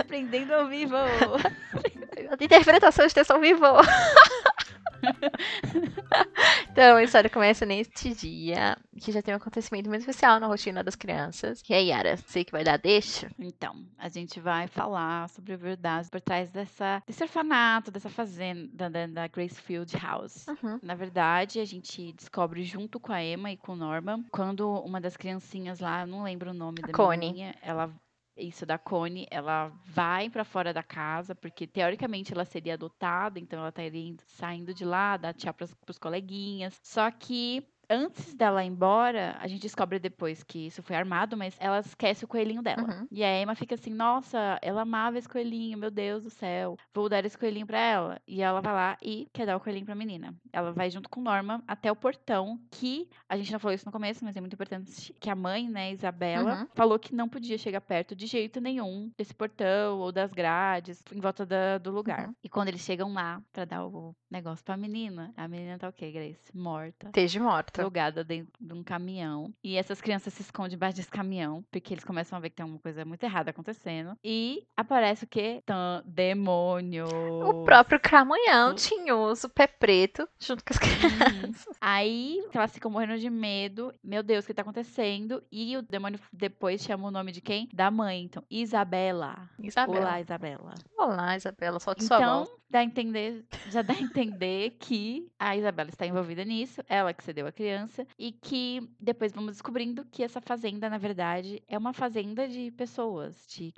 [0.00, 0.94] aprendendo ao vivo.
[2.40, 3.64] Interpretação de texto ao vivo.
[6.70, 10.82] então, a história começa neste dia, que já tem um acontecimento muito especial na rotina
[10.82, 11.62] das crianças.
[11.68, 13.30] E aí, Yara, sei que vai dar deixa.
[13.38, 18.90] Então, a gente vai falar sobre a verdade por trás dessa, desse orfanato, dessa fazenda
[18.90, 20.46] da, da Gracefield House.
[20.48, 20.78] Uhum.
[20.82, 25.00] Na verdade, a gente descobre junto com a Emma e com o Norman, quando uma
[25.00, 27.54] das criancinhas lá, não lembro o nome da Connie.
[27.62, 27.92] ela
[28.38, 33.58] isso da Connie, ela vai pra fora da casa, porque teoricamente ela seria adotada, então
[33.58, 36.78] ela estaria indo- saindo de lá, dar tchau pras, pros coleguinhas.
[36.82, 41.56] Só que antes dela ir embora, a gente descobre depois que isso foi armado, mas
[41.58, 42.82] ela esquece o coelhinho dela.
[42.82, 43.06] Uhum.
[43.10, 47.08] E a Emma fica assim, nossa, ela amava esse coelhinho, meu Deus do céu, vou
[47.08, 48.20] dar esse coelhinho pra ela.
[48.26, 50.34] E ela vai lá e quer dar o coelhinho pra menina.
[50.52, 53.92] Ela vai junto com Norma até o portão, que a gente não falou isso no
[53.92, 56.68] começo, mas é muito importante que a mãe, né, Isabela, Uhum.
[56.74, 61.20] falou que não podia chegar perto de jeito nenhum desse portão ou das grades em
[61.20, 62.28] volta da- do lugar.
[62.28, 62.34] Uhum.
[62.42, 65.92] E quando eles chegam lá pra dar o negócio pra menina, a menina tá o
[65.92, 66.38] quê, Grace?
[66.56, 67.77] Morta Esteja morta.
[67.82, 69.52] Jogada dentro de um caminhão.
[69.62, 72.66] E essas crianças se escondem debaixo desse caminhão, porque eles começam a ver que tem
[72.66, 74.16] uma coisa muito errada acontecendo.
[74.22, 75.62] E aparece o quê?
[75.64, 77.06] Tan demônio.
[77.06, 81.66] O próprio Cramunhão, tinhoso, pé preto, junto com as crianças.
[81.66, 81.72] Uhum.
[81.80, 83.92] Aí elas ficam morrendo de medo.
[84.02, 85.42] Meu Deus, o que tá acontecendo?
[85.50, 87.68] E o demônio depois chama o nome de quem?
[87.72, 88.22] Da mãe.
[88.22, 89.48] Então, Isabela.
[89.58, 90.00] Isabela.
[90.00, 90.74] Olá, Isabela.
[90.96, 92.58] Olá, Isabela, solte sua Então, voz.
[92.70, 97.24] Dá a entender, já dá a entender que a Isabela está envolvida nisso, ela que
[97.24, 101.92] cedeu a criança, e que depois vamos descobrindo que essa fazenda, na verdade, é uma
[101.92, 103.46] fazenda de pessoas.
[103.48, 103.72] De,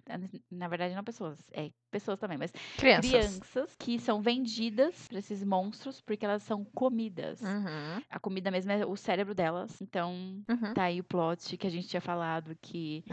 [0.51, 3.11] na verdade, não pessoas, é pessoas também, mas Crianças.
[3.11, 7.41] crianças que são vendidas para esses monstros porque elas são comidas.
[7.41, 9.81] Uhum, A comida mesmo é o cérebro delas.
[9.83, 10.13] Então,
[10.49, 10.75] uhum.
[10.75, 13.05] tá aí o plot que a gente tinha falado que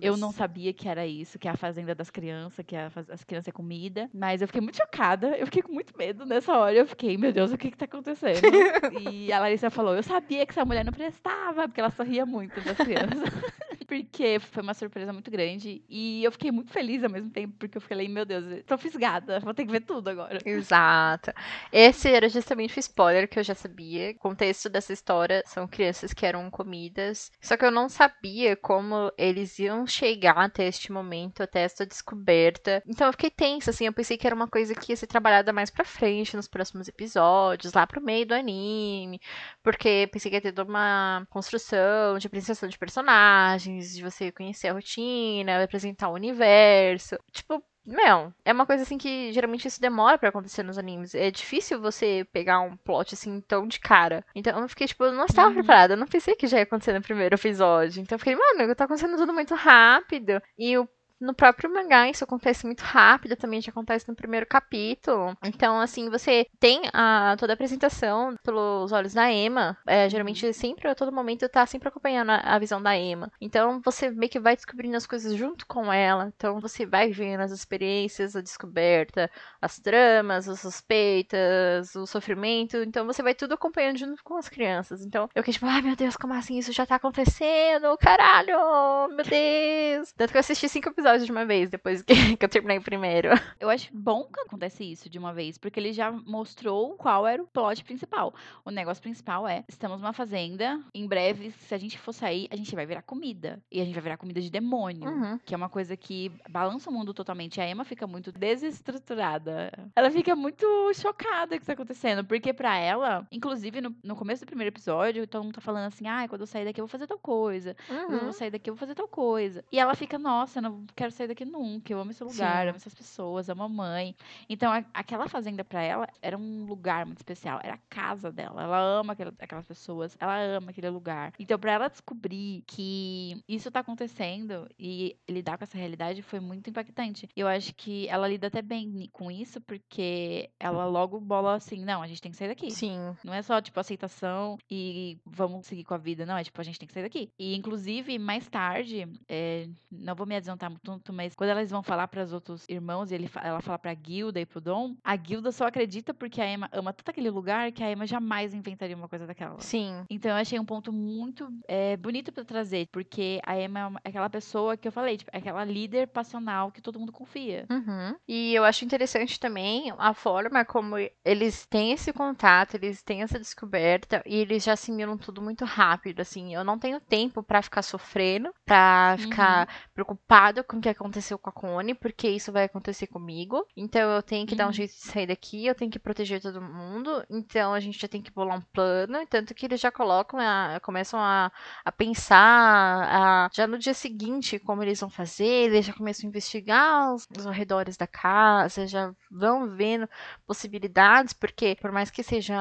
[0.00, 3.10] eu não sabia que era isso, que é a fazenda das crianças, que a faz-
[3.10, 4.08] as crianças é comida.
[4.12, 5.36] Mas eu fiquei muito chocada.
[5.36, 6.74] Eu fiquei com muito medo nessa hora.
[6.76, 8.42] Eu fiquei, meu Deus, o que que tá acontecendo?
[9.00, 12.60] e a Larissa falou, eu sabia que essa mulher não prestava, porque ela sorria muito
[12.60, 13.32] das crianças.
[14.04, 15.82] porque foi uma surpresa muito grande.
[15.88, 19.40] E eu fiquei muito feliz ao mesmo tempo, porque eu falei, meu Deus, tô fisgada,
[19.40, 20.38] vou ter que ver tudo agora.
[20.44, 21.32] Exato.
[21.72, 24.10] Esse era justamente o spoiler que eu já sabia.
[24.10, 27.30] O contexto dessa história são crianças que eram comidas.
[27.40, 32.82] Só que eu não sabia como eles iam chegar até este momento, até essa descoberta.
[32.86, 33.86] Então eu fiquei tensa, assim.
[33.86, 36.88] Eu pensei que era uma coisa que ia ser trabalhada mais pra frente, nos próximos
[36.88, 39.20] episódios, lá pro meio do anime.
[39.62, 44.68] Porque pensei que ia ter toda uma construção de apresentação de personagens, de você conhecer
[44.68, 47.16] a rotina, apresentar o universo.
[47.32, 51.14] Tipo, meu, é uma coisa assim que geralmente isso demora pra acontecer nos animes.
[51.14, 54.24] É difícil você pegar um plot assim tão de cara.
[54.34, 55.54] Então eu fiquei, tipo, eu não estava Uhum.
[55.54, 55.94] preparada.
[55.94, 58.00] Eu não pensei que já ia acontecer no primeiro episódio.
[58.02, 60.42] Então eu fiquei, mano, tá acontecendo tudo muito rápido.
[60.58, 60.88] E o
[61.20, 65.36] no próprio mangá isso acontece muito rápido, também já acontece no primeiro capítulo.
[65.44, 69.76] Então, assim, você tem a, toda a apresentação pelos olhos da Emma.
[69.86, 73.30] É, geralmente, sempre, a todo momento, tá sempre acompanhando a, a visão da Emma.
[73.40, 76.32] Então, você meio que vai descobrindo as coisas junto com ela.
[76.36, 82.76] Então, você vai vendo as experiências, a descoberta, as tramas, as suspeitas, o sofrimento.
[82.78, 85.02] Então, você vai tudo acompanhando junto com as crianças.
[85.04, 86.58] Então, eu fiquei tipo, ai meu Deus, como assim?
[86.58, 87.96] Isso já tá acontecendo?
[87.98, 89.08] Caralho!
[89.14, 90.12] Meu Deus!
[90.12, 92.82] Tanto que eu assisti cinco episódios de uma vez depois que, que eu terminei o
[92.82, 93.28] primeiro.
[93.60, 97.42] Eu acho bom que acontece isso de uma vez, porque ele já mostrou qual era
[97.42, 98.34] o plot principal.
[98.64, 102.56] O negócio principal é: estamos numa fazenda, em breve, se a gente for sair, a
[102.56, 103.60] gente vai virar comida.
[103.70, 105.08] E a gente vai virar comida de demônio.
[105.10, 105.38] Uhum.
[105.44, 107.60] Que é uma coisa que balança o mundo totalmente.
[107.60, 109.72] A Emma fica muito desestruturada.
[109.94, 112.24] Ela fica muito chocada com o que tá acontecendo.
[112.24, 116.06] Porque pra ela, inclusive no, no começo do primeiro episódio, todo mundo tá falando assim:
[116.06, 117.76] ah, quando eu sair daqui eu vou fazer tal coisa.
[117.86, 118.24] Quando eu Uhum.
[118.24, 119.64] vou sair daqui eu vou fazer tal coisa.
[119.70, 121.92] E ela fica, nossa, eu não quero sair daqui nunca.
[121.92, 122.68] Eu amo esse lugar, Sim.
[122.70, 124.16] amo essas pessoas, amo a mãe.
[124.48, 127.60] Então, a- aquela fazenda pra ela era um lugar muito especial.
[127.62, 128.62] Era a casa dela.
[128.62, 130.16] Ela ama aquela- aquelas pessoas.
[130.18, 131.32] Ela ama aquele lugar.
[131.38, 136.70] Então, pra ela descobrir que isso tá acontecendo e lidar com essa realidade foi muito
[136.70, 137.28] impactante.
[137.36, 142.02] Eu acho que ela lida até bem com isso, porque ela logo bola assim: não,
[142.02, 142.70] a gente tem que sair daqui.
[142.70, 143.14] Sim.
[143.22, 146.24] Não é só, tipo, aceitação e vamos seguir com a vida.
[146.24, 147.28] Não, é tipo, a gente tem que sair daqui.
[147.38, 152.08] E, inclusive, mais tarde, é, não vou me adiantar muito, mas quando elas vão falar
[152.08, 155.52] para os outros irmãos e ele, ela fala pra Guilda e pro Dom, a Guilda
[155.52, 159.08] só acredita porque a Emma ama tanto aquele lugar que a Emma jamais inventaria uma
[159.08, 159.60] coisa daquela.
[159.60, 160.04] Sim.
[160.10, 164.00] Então eu achei um ponto muito é, bonito pra trazer, porque a Emma é uma-
[164.04, 167.66] é aquela pessoa que eu falei, tipo, é aquela líder passional que todo mundo confia.
[167.70, 168.14] Uhum.
[168.28, 173.38] E eu acho interessante também a forma como eles têm esse contato, eles têm essa
[173.38, 176.54] descoberta e eles já assimilam tudo muito rápido, assim.
[176.54, 181.48] Eu não tenho tempo pra ficar sofrendo, pra ficar preocupado com o que aconteceu com
[181.50, 183.66] a Connie, porque isso vai acontecer comigo.
[183.76, 184.72] Então eu tenho que dar um Uhum.
[184.72, 187.24] jeito de sair daqui, eu tenho que proteger todo mundo.
[187.30, 190.80] Então a gente já tem que bolar um plano, tanto que eles já colocam, a-
[190.82, 191.50] começam a,
[191.84, 196.28] a pensar a- já no dia seguinte como eles vão fazer, eles já começam a
[196.30, 200.08] investigar os, os arredores da casa, já vão vendo
[200.46, 202.54] possibilidades, porque por mais que seja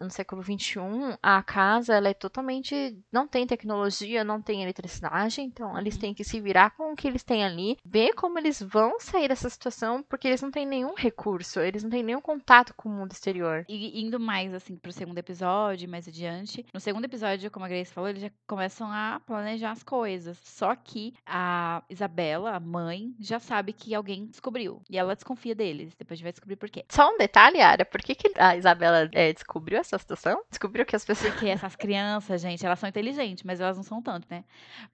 [0.00, 5.78] no século XXI, a casa ela é totalmente não tem tecnologia, não tem eletricidade, então
[5.78, 8.98] eles têm que se virar com o que eles têm ali, ver como eles vão
[9.00, 12.88] sair dessa situação, porque eles não têm nenhum recurso, eles não têm nenhum contato com
[12.88, 13.64] o mundo exterior.
[13.68, 16.64] E indo mais, assim, pro segundo episódio, mais adiante.
[16.72, 20.38] No segundo episódio, como a Grace falou, eles já começam a planejar as coisas.
[20.42, 24.82] Só que a Isabela, a mãe, já sabe que alguém descobriu.
[24.88, 25.94] E ela desconfia deles.
[25.96, 26.84] Depois a gente vai descobrir por quê.
[26.88, 30.42] Só um detalhe, Ara, por que, que a Isabela é, descobriu essa situação?
[30.50, 31.32] Descobriu que as pessoas.
[31.32, 34.44] Porque essas crianças, gente, elas são inteligentes, mas elas não são tanto, né?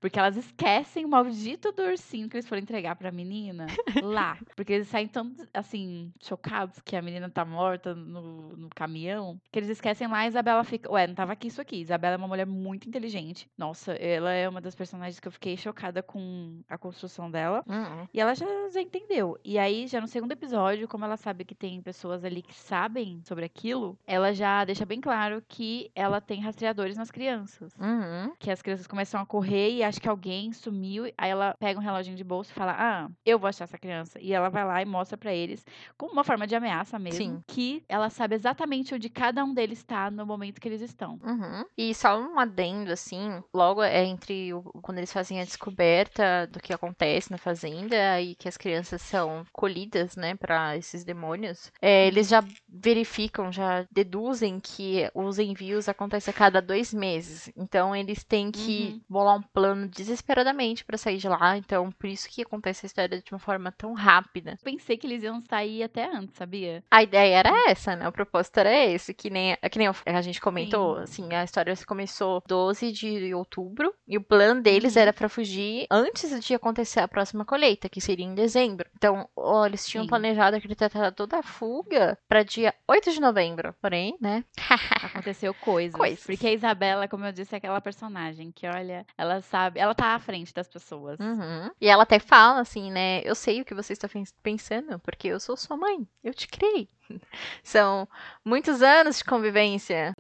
[0.00, 3.66] Porque elas esquecem o maldito do ursinho que eles foram entregar pra menina
[4.02, 4.38] lá.
[4.56, 9.58] Porque eles saem tão, assim, chocados que a menina tá morta no, no caminhão, que
[9.58, 10.90] eles esquecem lá e a Isabela fica.
[10.92, 11.76] Ué, não tava aqui isso aqui.
[11.80, 13.48] Isabela é uma mulher muito inteligente.
[13.56, 17.62] Nossa, ela é uma das personagens que eu fiquei chocada com a construção dela.
[17.68, 19.38] Hum, E ela já, já entendeu.
[19.44, 23.20] E aí, já no segundo episódio, como ela sabe que tem pessoas ali que sabem
[23.24, 27.72] sobre aquilo, ela já deixa bem claro que ela tem rastreadores nas crianças.
[27.78, 28.32] uhum.
[28.38, 31.04] Que as crianças começam a correr e acha que alguém sumiu.
[31.16, 34.18] Aí ela pega um reloginho de bolso e fala: Ah, eu vou achar essa criança.
[34.20, 35.64] E ela vai lá e mostra pra eles,
[35.96, 37.42] como uma forma de ameaça mesmo, Sim.
[37.46, 41.18] que ela sabe exatamente onde cada um deles está no momento que eles estão.
[41.22, 41.64] Uhum.
[41.76, 46.60] E só um adendo, assim, logo é entre o, quando eles fazem a descoberta do
[46.60, 52.06] que acontece na fazenda e que as crianças são colhidas, né, para esses demônios, é,
[52.06, 57.50] eles já verificam, já deduzem que os envios acontecem a cada dois meses.
[57.56, 59.00] Então eles têm que Uhum.
[59.08, 61.56] bolar um plano desesperadamente para sair de lá.
[61.56, 64.58] Então por isso isso que acontece a história de uma forma tão rápida.
[64.62, 66.82] Pensei que eles iam sair até antes, sabia?
[66.90, 68.08] A ideia era essa, né?
[68.08, 72.42] O propósito era esse, que nem, que nem a gente comentou, assim, a história começou
[72.46, 75.02] 12 de outubro e o plano deles Uhum.
[75.02, 78.88] era pra fugir antes de acontecer a próxima colheita, que seria em dezembro.
[78.96, 80.08] Então, ó, eles tinham Sim.
[80.08, 83.74] planejado acreditar toda a fuga pra dia 8 de novembro.
[83.80, 84.44] Porém, né?
[85.02, 85.98] Aconteceu coisas.
[85.98, 86.24] Coisas.
[86.24, 90.14] Porque a Isabela, como eu disse, é aquela personagem que, olha, ela sabe, ela tá
[90.14, 91.18] à frente das pessoas.
[91.18, 91.70] Uhum.
[91.80, 93.20] E ela até fala assim, né?
[93.24, 96.06] Eu sei o que você está pen- pensando, porque eu sou sua mãe.
[96.22, 96.88] Eu te criei.
[97.62, 98.08] São
[98.44, 100.13] muitos anos de convivência.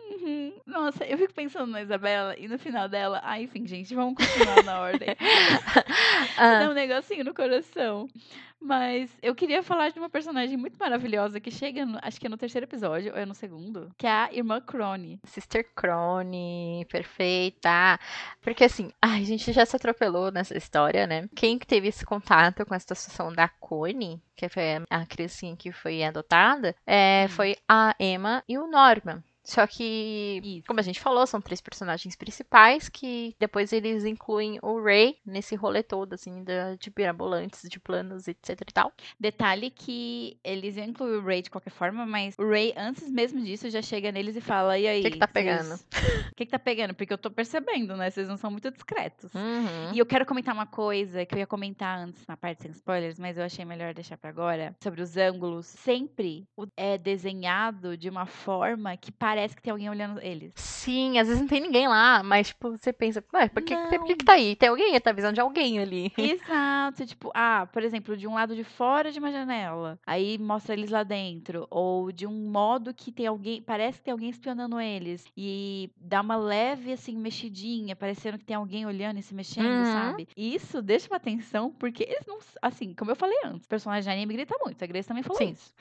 [0.66, 3.20] Nossa, eu fico pensando na Isabela e no final dela.
[3.22, 5.08] Ah, enfim, gente, vamos continuar na ordem.
[6.36, 8.08] Ah, Dá um negocinho no coração.
[8.60, 12.30] Mas eu queria falar de uma personagem muito maravilhosa que chega, no- acho que é
[12.30, 15.20] no terceiro episódio, ou é no segundo, que é a irmã Crone.
[15.24, 17.98] Sister Crone, perfeita.
[18.40, 21.28] Porque assim, a gente já se atropelou nessa história, né?
[21.36, 25.70] Quem que teve esse contato com essa situação da Connie, que foi a criancinha que
[25.70, 27.28] foi adotada, é, Hum.
[27.28, 29.22] foi a Emma e o Norman.
[29.44, 34.82] Só que, como a gente falou, são três personagens principais que depois eles incluem o
[34.82, 38.90] Ray nesse rolê todo, assim, da- de mirabolantes, de planos, etc e tal.
[39.20, 43.42] Detalhe que eles iam incluir o Ray de qualquer forma, mas o Ray, antes mesmo
[43.44, 45.02] disso, já chega neles e fala: E aí?
[45.02, 45.80] que que tá pegando?" O
[46.34, 46.94] que, que tá pegando?
[46.94, 48.10] Porque eu tô percebendo, né?
[48.10, 49.32] Vocês não são muito discretos.
[49.34, 49.92] Uhum.
[49.92, 53.18] E eu quero comentar uma coisa que eu ia comentar antes na parte sem spoilers,
[53.18, 54.74] mas eu achei melhor deixar pra agora.
[54.82, 55.66] Sobre os ângulos.
[55.66, 60.52] Sempre o- é desenhado de uma forma que parece que tem alguém olhando eles.
[60.56, 64.04] Sim, às vezes não tem ninguém lá, mas tipo, você pensa, ué, por que, por
[64.04, 64.54] que, que tá aí?
[64.56, 64.98] Tem alguém?
[65.00, 66.12] Tá visão de alguém ali.
[66.18, 67.04] Exato.
[67.06, 69.98] Tipo, ah, por exemplo, de um lado de fora de uma janela.
[70.06, 71.66] Aí mostra eles lá dentro.
[71.70, 73.62] Ou de um modo que tem alguém.
[73.62, 75.24] Parece que tem alguém espionando eles.
[75.36, 79.92] E dá uma leve, assim, mexidinha, parecendo que tem alguém olhando e se mexendo, Uhum.
[79.92, 80.28] sabe?
[80.36, 82.38] E isso deixa uma atenção, porque eles não.
[82.62, 84.82] Assim, como eu falei antes, o personagem de anime grita muito.
[84.82, 85.50] A Grace também falou Sim.
[85.52, 85.72] isso.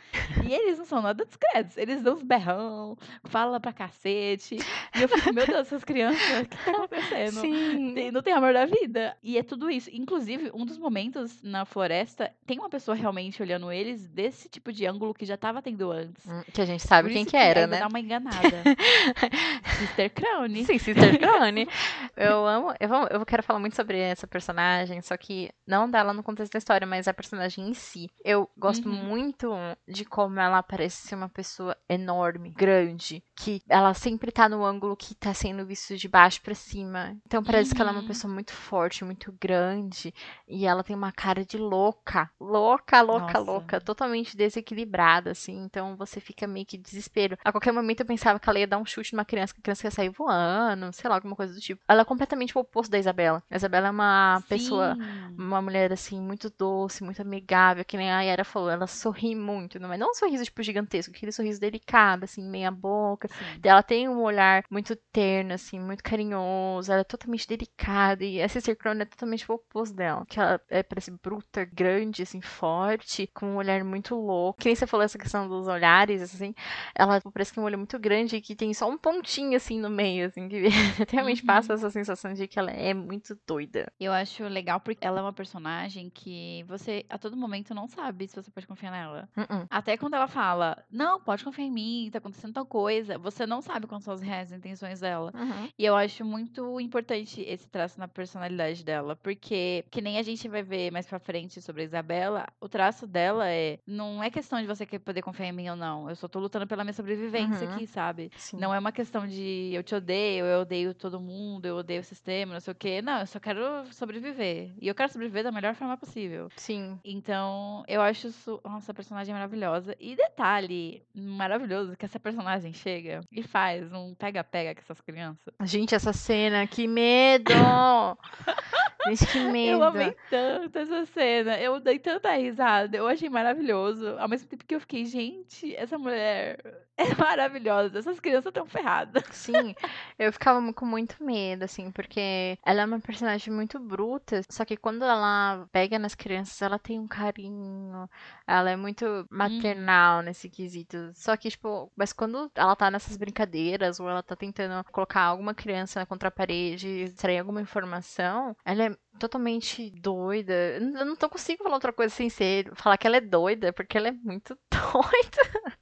[0.48, 1.78] E eles não são nada discretos.
[1.78, 2.98] Eles dão uns berrão,
[3.44, 4.58] fala pra cacete.
[4.96, 7.42] E eu fico, meu Deus, essas crianças, o que tá acontecendo?
[7.42, 7.92] Sim.
[7.94, 9.16] Tem- não tem amor da vida.
[9.22, 9.90] E é tudo isso.
[9.92, 14.86] Inclusive, um dos momentos na floresta, tem uma pessoa realmente olhando eles desse tipo de
[14.86, 16.26] ângulo que já tava tendo antes.
[16.26, 17.80] Hum, Que a gente sabe Por quem que era, né?
[17.80, 18.64] dá uma enganada.
[19.78, 20.48] Sister Crown.
[20.66, 21.68] Sim, Sister Crone.
[22.16, 22.74] eu amo.
[22.80, 26.54] Eu, vou- eu quero falar muito sobre essa personagem, só que não dela no contexto
[26.54, 28.10] da história, mas a personagem em si.
[28.24, 28.96] Eu gosto Uhum.
[28.96, 29.52] muito
[29.88, 34.96] de como ela parece ser uma pessoa enorme, grande, que ela sempre tá no ângulo
[34.96, 37.18] que tá sendo visto de baixo pra cima.
[37.26, 38.04] Então parece que ela é uma Uhum.
[38.04, 40.14] pessoa muito forte, muito grande,
[40.48, 42.30] e ela tem uma cara de louca.
[42.40, 43.40] Louca, louca, Nossa.
[43.40, 43.82] louca.
[43.82, 45.64] Totalmente desequilibrada, assim.
[45.64, 47.38] Então você fica meio que desespero.
[47.44, 49.64] A qualquer momento eu pensava que ela ia dar um chute numa criança, que a
[49.64, 51.82] criança ia sair voando, sei lá, alguma coisa do tipo.
[51.88, 53.44] Ela é completamente o oposto da Isabela.
[53.50, 55.36] A Isabela é uma pessoa, Sim.
[55.38, 58.70] uma mulher, assim, muito doce, muito amigável, que nem a Yara falou.
[58.70, 62.72] Ela sorri muito, não é não um sorriso, tipo, gigantesco, aquele sorriso delicado, assim, meia
[62.72, 63.23] boca.
[63.30, 63.60] Sim.
[63.64, 66.92] Ela tem um olhar muito terno, assim, muito carinhoso.
[66.92, 68.24] Ela é totalmente delicada.
[68.24, 70.26] E a Sister Crown é totalmente o oposto dela.
[70.28, 74.60] Que ela é, parece bruta, grande, assim, forte, com um olhar muito louco.
[74.60, 76.54] Que nem você falou essa questão dos olhares, assim.
[76.96, 79.80] Ela parece que tem um olho muito grande e que tem só um pontinho, assim,
[79.80, 80.48] no meio, assim.
[80.48, 80.68] Que
[81.12, 81.48] realmente Uhum.
[81.48, 83.92] passa essa sensação de que ela é muito doida.
[84.00, 88.28] Eu acho legal porque ela é uma personagem que você, a todo momento, não sabe
[88.28, 89.30] se você pode confiar nela.
[89.38, 89.68] Uh-uh.
[89.70, 93.62] Até quando ela fala, não, pode confiar em mim, tá acontecendo tal coisa, você não
[93.62, 95.32] sabe quais são as reais intenções dela.
[95.36, 95.70] Uhum.
[95.78, 100.48] E eu acho muito importante esse traço na personalidade dela, porque que nem a gente
[100.48, 104.60] vai ver mais pra frente sobre a Isabela, o traço dela é não é questão
[104.62, 106.10] de você poder confiar em mim ou não.
[106.10, 107.74] Eu só tô lutando pela minha sobrevivência Uhum.
[107.76, 108.32] aqui, sabe?
[108.38, 108.58] Sim.
[108.58, 112.04] Não é uma questão de eu te odeio, eu odeio todo mundo, eu odeio o
[112.04, 113.02] sistema, não sei o quê.
[113.02, 114.72] Não, eu só quero sobreviver.
[114.80, 116.50] E eu quero sobreviver da melhor forma possível.
[116.56, 117.00] Sim.
[117.04, 118.60] Então, eu acho isso.
[118.64, 119.96] Nossa, a personagem é maravilhosa.
[120.00, 125.54] E detalhe maravilhoso que essa personagem chega e faz um pega-pega com essas crianças.
[125.64, 127.54] Gente, essa cena, que medo!
[129.06, 129.82] Gente, que medo.
[129.82, 131.60] Eu amei tanto essa cena.
[131.60, 132.96] Eu dei tanta risada.
[132.96, 134.16] Eu achei maravilhoso.
[134.18, 136.58] Ao mesmo tempo que eu fiquei, gente, essa mulher
[136.98, 138.00] é maravilhosa.
[138.00, 139.24] Essas crianças estão ferradas.
[139.32, 139.76] Sim,
[140.18, 144.78] eu ficava com muito medo, assim, porque ela é uma personagem muito bruta, só que
[144.78, 148.10] quando ela pega nas crianças, ela tem um carinho,
[148.48, 151.12] ela é muito maternal nesse quesito.
[151.14, 155.54] Só que, tipo, mas quando ela tá nessas brincadeiras, ou ela tá tentando colocar alguma
[155.54, 160.54] criança contra a parede, extrair alguma informação, ela é totalmente doida.
[160.54, 164.10] Eu não- consigo falar outra coisa sem ser falar que ela é doida, porque ela
[164.10, 165.74] é muito doida.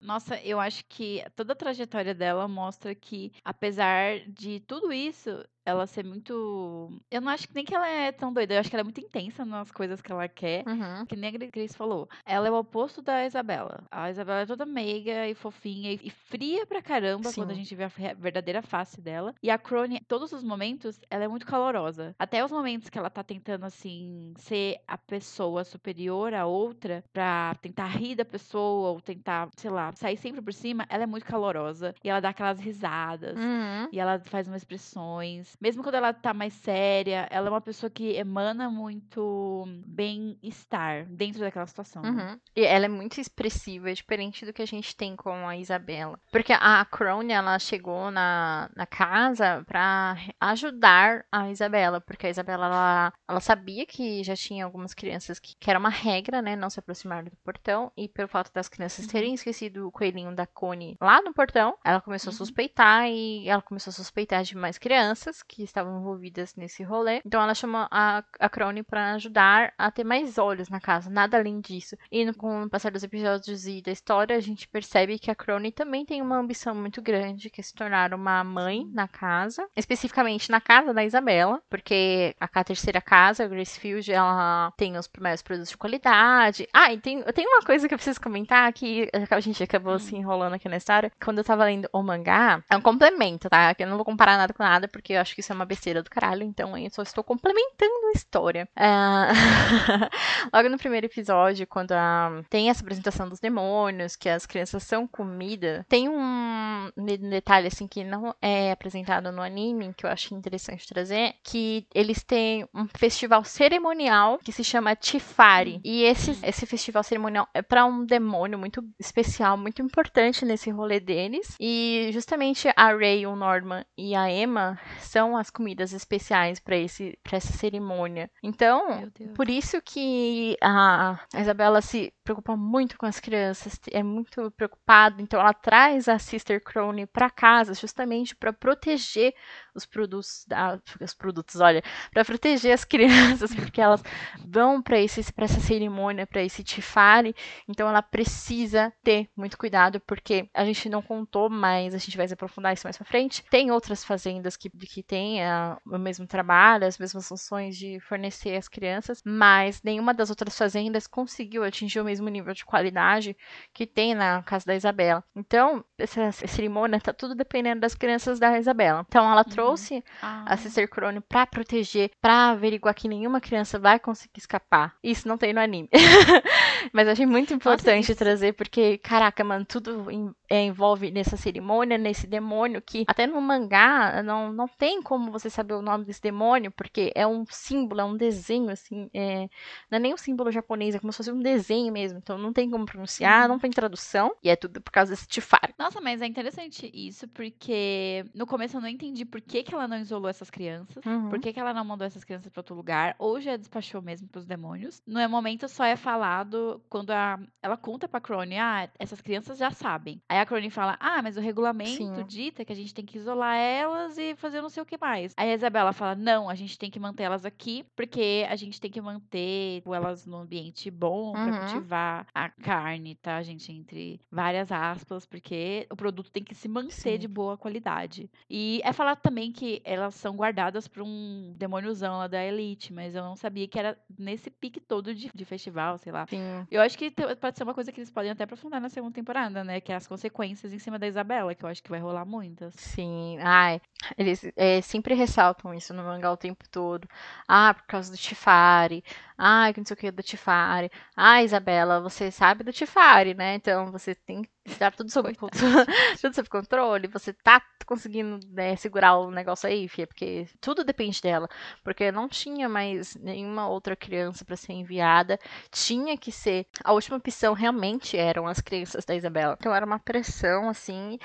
[0.00, 5.86] Nossa, eu acho que toda a trajetória dela mostra que, apesar de tudo isso, ela
[5.86, 6.90] ser muito.
[7.10, 8.84] Eu não acho que nem que ela é tão doida, eu acho que ela é
[8.84, 10.64] muito intensa nas coisas que ela quer.
[10.66, 11.06] Uhum.
[11.06, 12.08] Que nem a Grace falou.
[12.26, 13.84] Ela é o oposto da Isabela.
[13.90, 17.60] A Isabela é toda meiga e fofinha e fria pra caramba quando a Sim.
[17.62, 19.34] gente vê a verdadeira face dela.
[19.42, 22.14] E a Crone, todos os momentos, ela é muito calorosa.
[22.18, 27.54] Até os momentos que ela tá tentando, assim, ser a pessoa superior à outra pra
[27.60, 31.26] tentar rir da pessoa ou tentar, sei lá, sair sempre por cima, ela é muito
[31.26, 31.94] calorosa.
[32.02, 33.36] E ela dá aquelas risadas.
[33.38, 33.88] Uhum.
[33.92, 35.56] E ela faz umas expressões.
[35.60, 41.40] Mesmo quando ela tá mais séria, ela é uma pessoa que emana muito bem-estar dentro
[41.40, 42.02] daquela situação.
[42.02, 42.10] né?
[42.10, 42.40] Uhum.
[42.56, 46.18] E ela é muito expressiva, é diferente do que a gente tem com a Isabela.
[46.30, 52.00] Porque a Crone, ela chegou na, na casa pra ajudar a Isabela.
[52.00, 55.88] Porque a Isabela, ela, ela sabia que já tinha algumas crianças que, que era uma
[55.88, 56.56] regra, né?
[56.56, 57.90] Não se aproximar do portão.
[57.96, 62.00] E pelo fato das crianças terem esquecido o coelhinho da Cone lá no portão, ela
[62.00, 62.38] começou a Uhum.
[62.38, 63.08] suspeitar.
[63.08, 67.20] E ela começou a suspeitar de mais crianças que estavam envolvidas nesse rolê.
[67.24, 71.38] Então ela chamou a, a Crone pra ajudar a ter mais olhos na casa, nada
[71.38, 71.96] além disso.
[72.10, 75.34] E no, com o passar dos episódios e da história, a gente percebe que a
[75.34, 79.66] Crone também tem uma ambição muito grande, que é se tornar uma mãe na casa,
[79.76, 85.42] especificamente na casa da Isabela, porque a terceira casa, a Gracefield, ela tem os primeiros
[85.42, 86.68] produtos de qualidade.
[86.72, 90.14] Ah, e tem, tem uma coisa que eu preciso comentar que a gente acabou se
[90.16, 91.10] enrolando aqui na história.
[91.22, 93.74] Quando eu tava lendo o mangá, é um complemento, tá?
[93.74, 95.64] Que eu não vou comparar nada com nada, porque eu acho que isso é uma
[95.64, 98.68] besteira do caralho, então eu só estou complementando a história.
[98.76, 99.28] Ah,
[100.52, 105.06] Logo no primeiro episódio, quando a- tem essa apresentação dos demônios, que as crianças são
[105.06, 110.34] comida, tem um de- detalhe assim que não é apresentado no anime, que eu acho
[110.34, 112.33] interessante trazer, que eles têm
[112.74, 115.80] um festival cerimonial que se chama Tifari.
[115.84, 121.00] E esse, esse festival cerimonial é para um demônio muito especial, muito importante nesse rolê
[121.00, 121.56] deles.
[121.60, 127.18] E justamente a Ray, o Norman e a Emma são as comidas especiais para esse
[127.22, 128.30] para essa cerimônia.
[128.42, 135.20] Então, por isso que a Isabela se preocupa muito com as crianças, é muito preocupada,
[135.20, 139.34] então ela traz a Sister Crone para casa justamente para proteger
[139.74, 144.02] os produtos, da, os produtos, olha, para proteger as crianças, porque elas
[144.46, 147.34] vão para esse para essa cerimônia, para esse tifare,
[147.68, 152.26] então ela precisa ter muito cuidado porque a gente não contou, mas a gente vai
[152.26, 153.44] aprofundar isso mais para frente.
[153.50, 155.40] Tem outras fazendas que que têm
[155.86, 161.06] o mesmo trabalho, as mesmas funções de fornecer as crianças, mas nenhuma das outras fazendas
[161.06, 163.36] conseguiu atingir o mesmo nível de qualidade
[163.72, 165.22] que tem na casa da Isabela.
[165.34, 169.04] Então, essa cerimônia tá tudo dependendo das crianças da Isabela.
[169.08, 173.98] Então, ela trouxe Ah, a Sister Crone pra proteger, pra averiguar que nenhuma criança vai
[173.98, 174.94] conseguir escapar.
[175.02, 175.88] Isso não tem no anime.
[176.92, 181.98] Mas achei muito importante isso- trazer, porque, caraca, mano, tudo em- é, envolve nessa cerimônia,
[181.98, 186.22] nesse demônio, que até no mangá não, não tem como você saber o nome desse
[186.22, 189.48] demônio, porque é um símbolo, é um desenho, assim, é,
[189.90, 192.03] não é nem um símbolo japonês, é como se fosse um desenho mesmo.
[192.12, 195.74] Então não tem como pronunciar, não tem tradução, e é tudo por causa desse Tifari.
[195.78, 199.88] Nossa, mas é interessante isso, porque no começo eu não entendi por que, que ela
[199.88, 201.04] não isolou essas crianças.
[201.04, 201.28] Uhum.
[201.28, 203.14] Por que, que ela não mandou essas crianças pra outro lugar?
[203.18, 205.02] Ou já despachou mesmo pros demônios?
[205.06, 209.70] No momento só é falado quando a, ela conta pra Crone, ah, essas crianças já
[209.70, 210.20] sabem.
[210.28, 212.24] Aí a Crone fala, ah, mas o regulamento Sim.
[212.26, 215.32] dita que a gente tem que isolar elas e fazer não sei o que mais.
[215.36, 218.80] Aí a Isabela fala, não, a gente tem que manter elas aqui, porque a gente
[218.80, 221.58] tem que manter elas num ambiente bom pra Uhum.
[221.58, 223.72] cultivar a carne, tá, gente?
[223.72, 227.18] Entre várias aspas, porque o produto tem que se manter Sim.
[227.18, 228.30] de boa qualidade.
[228.48, 233.14] E é falado também que elas são guardadas por um demôniozão lá da Elite, mas
[233.14, 236.26] eu não sabia que era nesse pique todo de, de festival, sei lá.
[236.26, 236.66] Sim.
[236.70, 239.64] Eu acho que pode ser uma coisa que eles podem até aprofundar na segunda temporada,
[239.64, 239.80] né?
[239.80, 242.74] Que é as consequências em cima da Isabela, que eu acho que vai rolar muitas.
[242.74, 243.80] Sim, ai,
[244.18, 247.08] eles é, sempre ressaltam isso no mangá o tempo todo.
[247.48, 249.04] Ah, por causa do Tifari.
[249.38, 250.90] Ah, que não sei o que do Tifari.
[251.16, 253.54] Ah, Isabela, você sabe do Tifari, né?
[253.56, 255.34] Então você tem que estar tudo sob,
[256.20, 257.08] tudo sob controle.
[257.08, 261.48] Você tá conseguindo né, segurar o negócio aí, filha, porque tudo depende dela.
[261.82, 265.38] Porque não tinha mais nenhuma outra criança para ser enviada.
[265.70, 266.66] Tinha que ser.
[266.82, 269.56] A última opção realmente eram as crianças da Isabela.
[269.58, 271.18] Então era uma pressão, assim.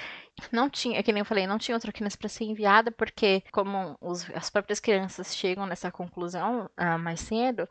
[0.53, 3.43] Não tinha, é que nem eu falei, não tinha outra criança para ser enviada, porque
[3.51, 7.67] como os- as próprias crianças chegam nessa conclusão ah, mais cedo,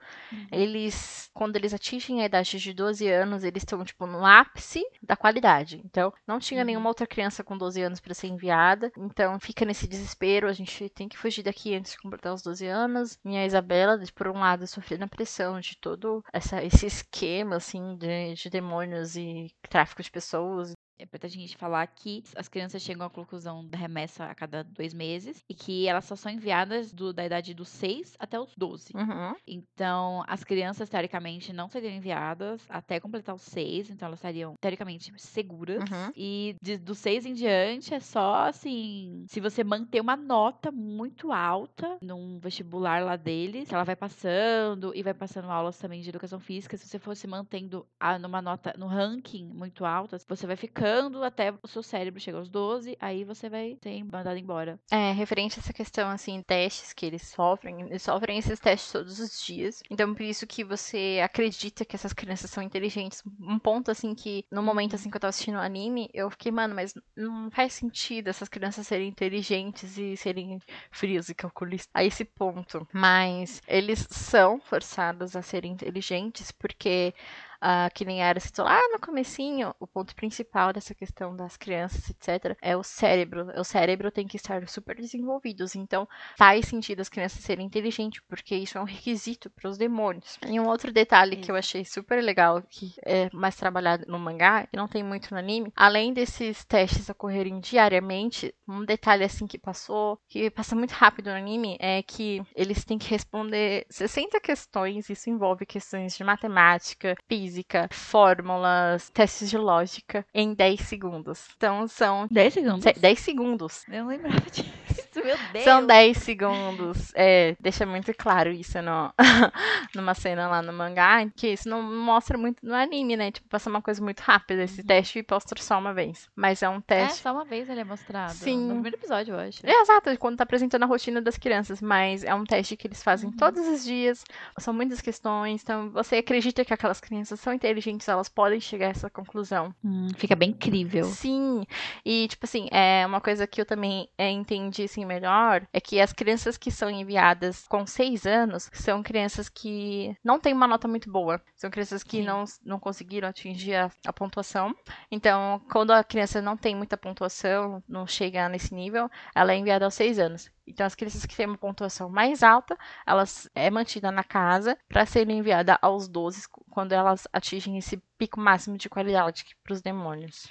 [0.53, 5.16] eles, quando eles atingem a idade de 12 anos, eles estão, tipo, no ápice da
[5.16, 5.58] qualidade.
[5.85, 6.67] Então, não tinha Uhum.
[6.67, 8.91] nenhuma outra criança com 12 anos para ser enviada.
[8.97, 12.67] Então, fica nesse desespero, a gente tem que fugir daqui antes de completar os 12
[12.67, 13.19] anos.
[13.25, 17.97] E a Isabela, por um lado, sofrendo a pressão de todo essa, esse esquema, assim,
[17.97, 23.07] de, de demônios e tráfico de pessoas É pra gente falar que as crianças chegam
[23.07, 27.13] à conclusão da remessa a cada dois meses e que elas só são enviadas do-
[27.13, 28.93] da idade dos 6 até os 12.
[28.97, 29.35] Uhum.
[29.47, 35.13] Então, as crianças, teoricamente, não seriam enviadas até completar os 6, então elas estariam, teoricamente,
[35.19, 35.79] seguras.
[35.89, 36.13] Uhum.
[36.17, 41.31] E de, dos 6 em diante é só assim: se você manter uma nota muito
[41.33, 46.41] alta num vestibular lá deles, ela vai passando e vai passando aulas também de educação
[46.41, 50.88] física, se você fosse mantendo a, numa nota, no ranking muito alta, você vai ficando
[51.24, 54.78] até o seu cérebro chegar aos 12, aí você vai ser mandado embora.
[54.91, 59.18] É, referente a essa questão, assim, testes que eles sofrem, eles sofrem esses testes todos
[59.18, 59.82] os dias.
[59.91, 63.22] Então, por isso que você acredita que essas crianças são inteligentes.
[63.41, 66.53] Um ponto, assim, que no momento, assim, que eu tava assistindo o anime, eu fiquei,
[66.53, 70.61] mano, mas não faz sentido essas crianças serem inteligentes e serem
[70.91, 72.86] frios e calculistas a esse ponto.
[72.93, 77.14] Mas eles são forçados a serem inteligentes porque
[77.61, 82.11] ah, que nem era citou lá no comecinho, o ponto principal dessa questão das crianças,
[82.11, 83.49] etc, é o cérebro.
[83.59, 88.55] O cérebro tem que estar super desenvolvidos, então faz sentido as crianças serem inteligentes, porque
[88.55, 90.39] isso é um requisito para os demônios.
[90.47, 94.67] E um outro detalhe que eu achei super legal, que é mais trabalhado no mangá,
[94.67, 99.59] que não tem muito no anime, além desses testes ocorrerem diariamente, um detalhe assim que
[99.59, 105.09] passou, que passa muito rápido no anime, é que eles têm que responder 60 questões,
[105.09, 107.17] isso envolve questões de matemática,
[107.49, 111.47] física, fórmulas, testes de lógica, em 10 segundos.
[111.57, 112.83] Então são 10 segundos.
[112.83, 113.85] se- 10 segundos.
[113.89, 115.64] Eu não lembrava disso, meu Deus.
[115.64, 117.12] São 10 segundos.
[117.14, 119.12] É, deixa muito claro isso no,
[119.95, 123.31] numa cena lá no mangá, que isso não mostra muito no anime, né?
[123.31, 126.29] Tipo, passa uma coisa muito rápida esse teste e postra só uma vez.
[126.37, 127.23] Mas é um É, teste.
[127.23, 128.33] só uma vez ele é mostrado.
[128.35, 128.59] Sim.
[128.66, 129.61] No primeiro episódio, eu acho.
[129.64, 132.99] É, exato, quando tá apresentando a rotina das crianças, mas é um teste que eles
[132.99, 133.05] Uhum.
[133.05, 134.25] fazem todos os dias,
[134.59, 138.91] são muitas questões, então você acredita que aquelas crianças são inteligentes, elas podem chegar a
[138.91, 139.75] essa conclusão.
[139.85, 141.05] Hum, fica bem incrível.
[141.05, 141.64] Sim,
[142.05, 146.01] e tipo assim, é uma coisa que eu também é, entendi assim melhor é que
[146.01, 150.87] as crianças que são enviadas com seis anos são crianças que não têm uma nota
[150.87, 152.25] muito boa, são crianças que Sim.
[152.25, 154.75] não, não conseguiram atingir a, a pontuação.
[155.11, 159.85] Então, quando a criança não tem muita pontuação, não chega nesse nível, ela é enviada
[159.85, 160.51] aos seis anos.
[160.67, 165.07] Então, as crianças que têm uma pontuação mais alta, elas é mantida na casa para
[165.07, 170.47] serem enviadas aos 12 quando elas atingem esse pico máximo de qualidade para os demônios.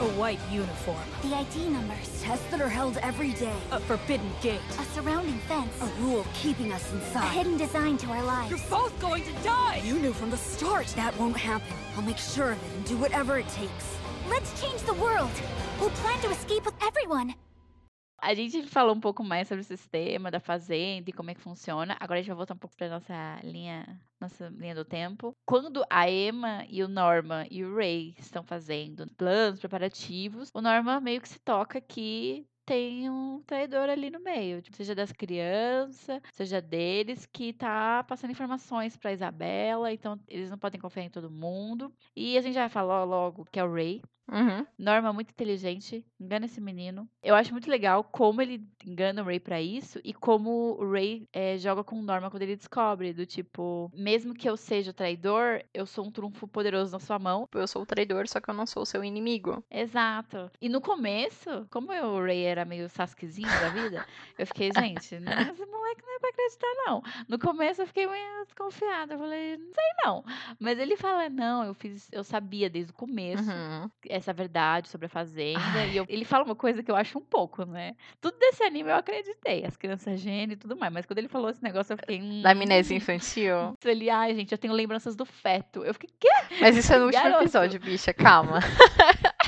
[0.00, 1.02] A white uniform.
[1.22, 2.22] The ID numbers.
[2.22, 3.56] Tests that are held every day.
[3.72, 4.60] A forbidden gate.
[4.78, 5.74] A surrounding fence.
[5.82, 7.24] A rule keeping us inside.
[7.24, 8.50] A hidden design to our lives.
[8.50, 9.82] You're both going to die!
[9.84, 11.74] You knew from the start that won't happen.
[11.96, 13.96] I'll make sure of it and do whatever it takes.
[14.30, 15.32] Let's change the world.
[15.80, 17.34] We'll plan to escape with everyone.
[18.20, 21.40] A gente falou um pouco mais sobre o sistema da fazenda e como é que
[21.40, 21.96] funciona.
[22.00, 25.36] Agora a gente vai voltar um pouco para nossa linha, nossa linha do tempo.
[25.46, 31.00] Quando a Emma e o Norma e o Ray estão fazendo planos preparativos, o Norma
[31.00, 36.20] meio que se toca que tem um traidor ali no meio, tipo, seja das crianças,
[36.34, 41.30] seja deles, que tá passando informações pra Isabela, então eles não podem confiar em todo
[41.30, 41.90] mundo.
[42.14, 44.66] E a gente já falar logo que é o Ray, Uhum.
[44.78, 47.08] Norma muito inteligente, engana esse menino.
[47.22, 51.26] Eu acho muito legal como ele engana o Ray pra isso e como o Ray
[51.32, 55.62] eh, joga com Norma quando ele descobre, do tipo, mesmo que eu seja o traidor,
[55.72, 57.48] eu sou um trunfo poderoso na sua mão.
[57.54, 59.64] Eu sou o traidor, só que eu não sou o seu inimigo.
[59.70, 60.50] Exato.
[60.60, 64.06] E no começo, como eu- o Ray era meio Sasukezinho da vida,
[64.38, 64.70] eu fiquei,
[65.00, 67.02] gente, não, esse moleque não é pra acreditar, não.
[67.28, 69.14] No começo eu fiquei meio desconfiada.
[69.14, 70.24] Eu falei, não sei não.
[70.58, 73.90] Mas ele fala, não, eu fiz, eu sabia desde o começo Uhum.
[74.18, 75.84] Essa verdade sobre a fazenda.
[75.90, 77.94] E eu- ele fala uma coisa que eu acho um pouco, né?
[78.20, 79.64] Tudo desse anime eu acreditei.
[79.64, 80.92] As crianças gênio e tudo mais.
[80.92, 82.20] Mas quando ele falou esse negócio, eu fiquei.
[82.20, 83.76] Hum, Da amnésia infantil.
[83.84, 85.84] Ele, ai, gente, eu tenho lembranças do feto.
[85.84, 86.28] Eu fiquei, quê?
[86.60, 87.42] Mas isso é no último Garoto.
[87.44, 88.58] episódio, bicha, calma.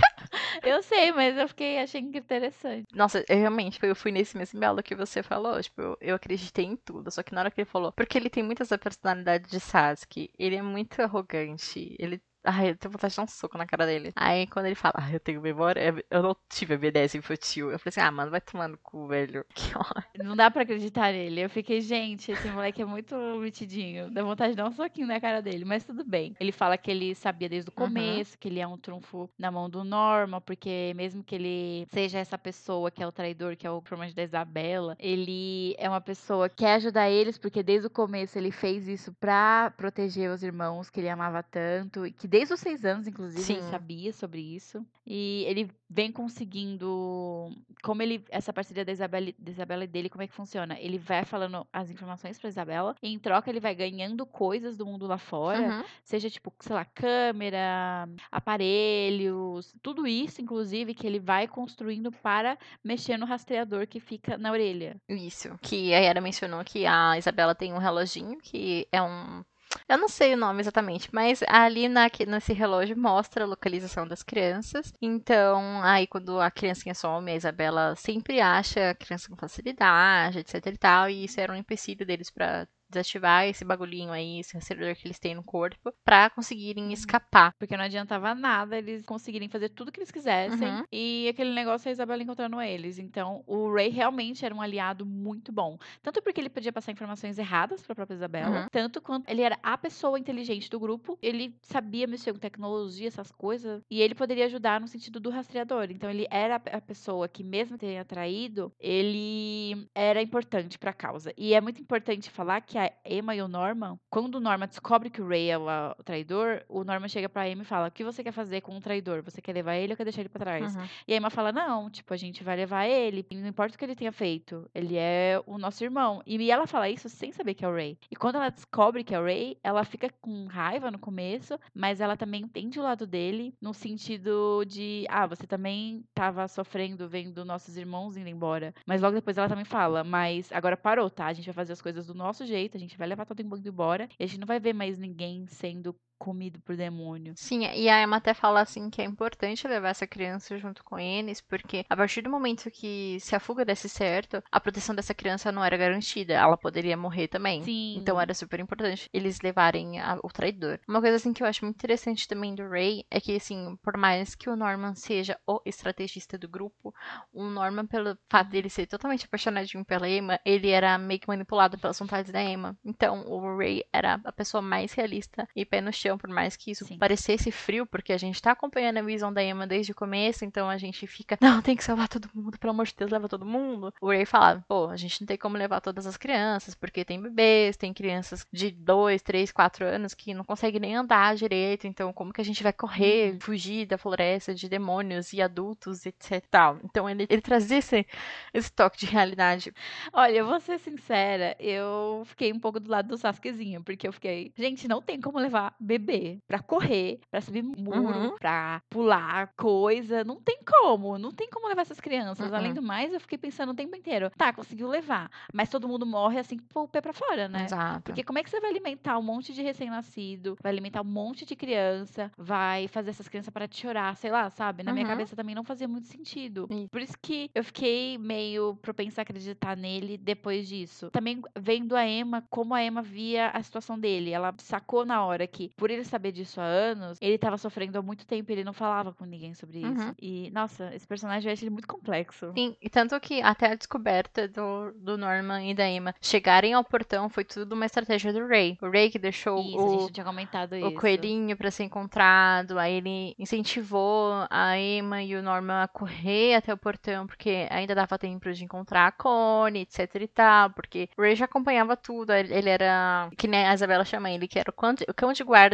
[0.62, 2.84] Eu sei, mas eu fiquei, achei interessante.
[2.94, 5.60] Nossa, eu realmente, tipo, eu fui nesse mesmo elo que você falou.
[5.60, 7.10] Tipo, eu, eu acreditei em tudo.
[7.10, 7.92] Só que na hora que ele falou.
[7.92, 10.30] Porque ele tem muita essa personalidade de Sasuke.
[10.38, 11.96] Ele é muito arrogante.
[11.98, 12.20] Ele.
[12.44, 14.12] Ai, eu tenho vontade de dar um soco na cara dele.
[14.16, 17.70] Aí quando ele fala, ah, eu tenho memória, eu não tive amnésia infantil.
[17.70, 19.44] Eu falei assim, ah, mano, vai tomar no cu, velho.
[19.54, 20.10] Que ódio.
[20.16, 21.40] Não dá pra acreditar nele.
[21.40, 24.10] Eu fiquei, gente, esse moleque é muito metidinho.
[24.10, 26.34] Dá vontade de dar um soquinho na cara dele, mas tudo bem.
[26.40, 27.84] Ele fala que ele sabia desde o Uhum.
[27.86, 32.18] começo, que ele é um trunfo na mão do Norma, porque mesmo que ele seja
[32.18, 36.00] essa pessoa que é o traidor, que é o promete da Isabela, ele é uma
[36.00, 40.42] pessoa que quer ajudar eles, porque desde o começo ele fez isso pra proteger os
[40.42, 43.70] irmãos que ele amava tanto, e que desde os seis anos, inclusive, ele Sim.
[43.70, 44.86] sabia sobre isso.
[45.04, 47.50] E ele vem conseguindo.
[47.82, 48.24] Como ele.
[48.30, 50.78] Essa parceria da Isabela, da Isabela e dele, como é que funciona?
[50.78, 54.86] Ele vai falando as informações pra Isabela, e em troca ele vai ganhando coisas do
[54.86, 55.78] mundo lá fora.
[55.78, 55.84] Uhum.
[56.04, 63.16] Seja, tipo, sei lá, câmera, aparelhos, tudo isso, inclusive, que ele vai construindo para mexer
[63.16, 64.96] no rastreador que fica na orelha.
[65.08, 65.58] Isso.
[65.60, 69.42] Que a Yara mencionou que a Isabela tem um reloginho que é um.
[69.88, 74.22] Eu não sei o nome exatamente, mas ali na, nesse relógio mostra a localização das
[74.22, 74.92] crianças.
[75.00, 80.66] Então, aí quando a criancinha some, a Isabela sempre acha a criança com facilidade, etc
[80.66, 81.08] e tal.
[81.10, 85.18] E isso era um empecilho deles pra desativar esse bagulhinho aí, esse rastreador que eles
[85.18, 87.54] têm no corpo, pra conseguirem escapar.
[87.58, 90.68] Porque não adiantava nada eles conseguirem fazer tudo que eles quisessem.
[90.68, 90.84] Uhum.
[90.92, 92.98] E aquele negócio a Isabela encontrando eles.
[92.98, 95.78] Então, o Ray realmente era um aliado muito bom.
[96.02, 98.66] Tanto porque ele podia passar informações erradas pra própria Isabela, Uhum.
[98.70, 101.18] tanto quanto ele era a pessoa inteligente do grupo.
[101.22, 103.82] Ele sabia mexer com tecnologia, essas coisas.
[103.90, 105.88] E ele poderia ajudar no sentido do rastreador.
[105.90, 111.32] Então, ele era a pessoa que, mesmo tenha traído, ele era importante pra causa.
[111.36, 115.10] E é muito importante falar que a Emma e o Norman, quando o Norman descobre
[115.10, 117.88] que o Ray é o, a- o traidor, o Norman chega pra Emma e fala:
[117.88, 119.22] O que você quer fazer com o traidor?
[119.22, 120.74] Você quer levar ele ou quer deixar ele pra trás?
[120.76, 120.82] Uhum.
[121.08, 123.26] E a Emma fala: Não, tipo, a gente vai levar ele.
[123.32, 124.68] Não importa o que ele tenha feito.
[124.74, 126.22] Ele é o nosso irmão.
[126.26, 127.98] E ela fala isso sem saber que é o Ray.
[128.10, 132.00] E quando ela descobre que é o Ray, ela fica com raiva no começo, mas
[132.00, 137.44] ela também entende o lado dele, no sentido de: Ah, você também tava sofrendo vendo
[137.44, 138.74] nossos irmãos indo embora.
[138.86, 141.26] Mas logo depois ela também fala: Mas agora parou, tá?
[141.26, 143.66] A gente vai fazer as coisas do nosso jeito, a gente vai levar todo mundo
[143.66, 144.08] embora.
[144.18, 147.34] E a gente não vai ver mais ninguém sendo comido por demônio.
[147.36, 150.98] Sim, e a Emma até fala assim que é importante levar essa criança junto com
[150.98, 155.14] eles, porque a partir do momento que se a fuga desse certo, a proteção dessa
[155.14, 157.62] criança não era garantida, ela poderia morrer também.
[157.64, 157.96] Sim.
[157.96, 160.78] Então era super importante eles levarem a- o traidor.
[160.86, 163.96] Uma coisa assim que eu acho muito interessante também do Ray é que assim, por
[163.96, 166.94] mais que o Norman seja o estrategista do grupo,
[167.32, 171.78] o Norman pelo fato dele ser totalmente apaixonadinho pela Emma, ele era meio que manipulado
[171.78, 172.76] pelas vontades da Emma.
[172.84, 176.70] Então o Ray era a pessoa mais realista e pé no chão, por mais que
[176.70, 176.98] isso Sim.
[176.98, 180.68] parecesse frio, porque a gente tá acompanhando a visão da Emma desde o começo, então
[180.68, 183.46] a gente fica, não, tem que salvar todo mundo, pelo amor de Deus, leva todo
[183.46, 183.92] mundo.
[184.00, 187.20] O Ray falava, pô, a gente não tem como levar todas as crianças, porque tem
[187.20, 192.12] bebês, tem crianças de 2, 3, 4 anos que não conseguem nem andar direito, então
[192.12, 196.40] como que a gente vai correr, fugir da floresta de demônios e adultos, etc e
[196.50, 196.78] tal.
[196.84, 198.06] Então ele, ele trazia esse,
[198.52, 199.72] esse toque de realidade.
[200.12, 204.12] Olha, eu vou ser sincera, eu fiquei um pouco do lado do Sasukezinho, porque eu
[204.12, 205.99] fiquei, gente, não tem como levar bebê
[206.46, 208.36] pra correr, pra subir muro, Uhum.
[208.38, 212.50] pra pular coisa, não tem como, não tem como levar essas crianças.
[212.50, 212.56] Uhum.
[212.56, 216.06] Além do mais, eu fiquei pensando o tempo inteiro, tá, conseguiu levar, mas todo mundo
[216.06, 217.64] morre assim, pô, o pé pra fora, né?
[217.64, 218.02] Exato.
[218.04, 221.44] Porque como é que você vai alimentar um monte de recém-nascido, vai alimentar um monte
[221.44, 224.82] de criança, vai fazer essas crianças parar de chorar, sei lá, sabe?
[224.82, 225.10] Na minha Uhum.
[225.10, 226.68] cabeça também não fazia muito sentido.
[226.90, 231.10] Por isso que eu fiquei meio propensa a acreditar nele depois disso.
[231.10, 234.30] Também vendo a Emma, como a Emma via a situação dele.
[234.30, 238.02] Ela sacou na hora que, por ele saber disso há anos, ele tava sofrendo há
[238.02, 240.08] muito tempo e ele não falava com ninguém sobre isso.
[240.08, 240.14] Uhum.
[240.20, 242.52] E, nossa, esse personagem eu acho ele muito complexo.
[242.56, 246.84] Sim, e tanto que até a descoberta do, do Norman e da Emma chegarem ao
[246.84, 248.78] portão foi tudo uma estratégia do Ray.
[248.80, 250.94] O Ray que deixou Isso, a o, gente já tinha comentado o isso.
[251.00, 256.72] coelhinho pra ser encontrado, aí ele incentivou a Emma e o Norman a correr até
[256.72, 261.22] o portão, porque ainda dava tempo de encontrar a Connie, etc e tal, porque o
[261.22, 264.72] Ray já acompanhava tudo, ele era, que nem a Isabela chama ele, que era o
[264.72, 265.14] cão de, o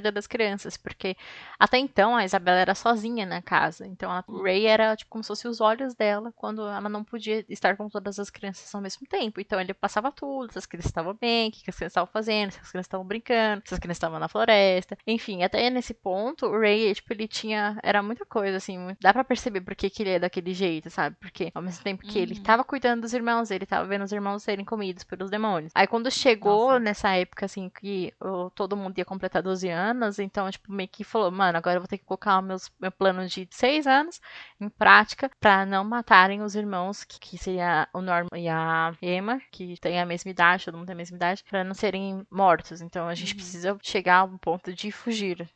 [0.06, 1.16] guarda das crianças, porque
[1.58, 5.28] até então a Isabela era sozinha na casa, então o Ray era tipo como se
[5.28, 9.06] fosse os olhos dela quando ela não podia estar com todas as crianças ao mesmo
[9.06, 12.10] tempo, então ele passava tudo, se as crianças estavam bem, o que as crianças estavam
[12.12, 15.94] fazendo, se as crianças estavam brincando, se as crianças estavam na floresta, enfim, até nesse
[15.94, 19.74] ponto o Ray, tipo, ele tinha, era muita coisa assim, muito- dá pra perceber por
[19.74, 22.42] que que ele é daquele jeito, sabe, porque ao mesmo tempo que ele Uhum.
[22.42, 26.10] tava cuidando dos irmãos, ele tava vendo os irmãos serem comidos pelos demônios, aí quando
[26.10, 26.78] chegou Nossa.
[26.80, 29.85] nessa época, assim, que o- todo mundo ia completar 12 anos,
[30.18, 32.90] então, tipo, meio que falou, mano, agora eu vou ter que colocar o meus, meu
[32.92, 34.20] plano de 6 anos
[34.60, 39.40] em prática pra não matarem os irmãos, que, que seria o Norman e a Emma,
[39.52, 42.80] que tem a mesma idade, todo mundo tem a mesma idade, pra não serem mortos.
[42.80, 43.36] Então a gente Uhum.
[43.36, 45.48] precisa chegar a um ponto de fugir.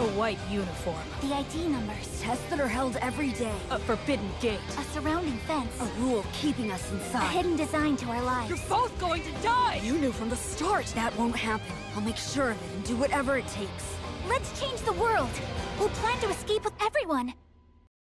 [0.00, 0.98] A white uniform.
[1.20, 2.20] The ID numbers.
[2.20, 3.54] Tests that are held every day.
[3.70, 4.58] A forbidden gate.
[4.76, 5.70] A surrounding fence.
[5.80, 7.30] A rule keeping us A inside.
[7.30, 8.48] hidden design to our lives.
[8.50, 9.80] You're both going to die!
[9.84, 11.66] You knew from the start that won't happen.
[11.94, 13.84] I'll make sure of it and do whatever it takes.
[14.28, 15.30] Let's change the world.
[15.78, 17.32] We'll plan to escape with everyone.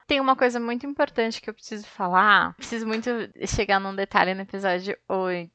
[0.09, 2.55] Tem uma coisa muito importante que eu preciso falar.
[2.57, 3.11] Preciso muito
[3.47, 5.51] chegar num detalhe no episódio 8.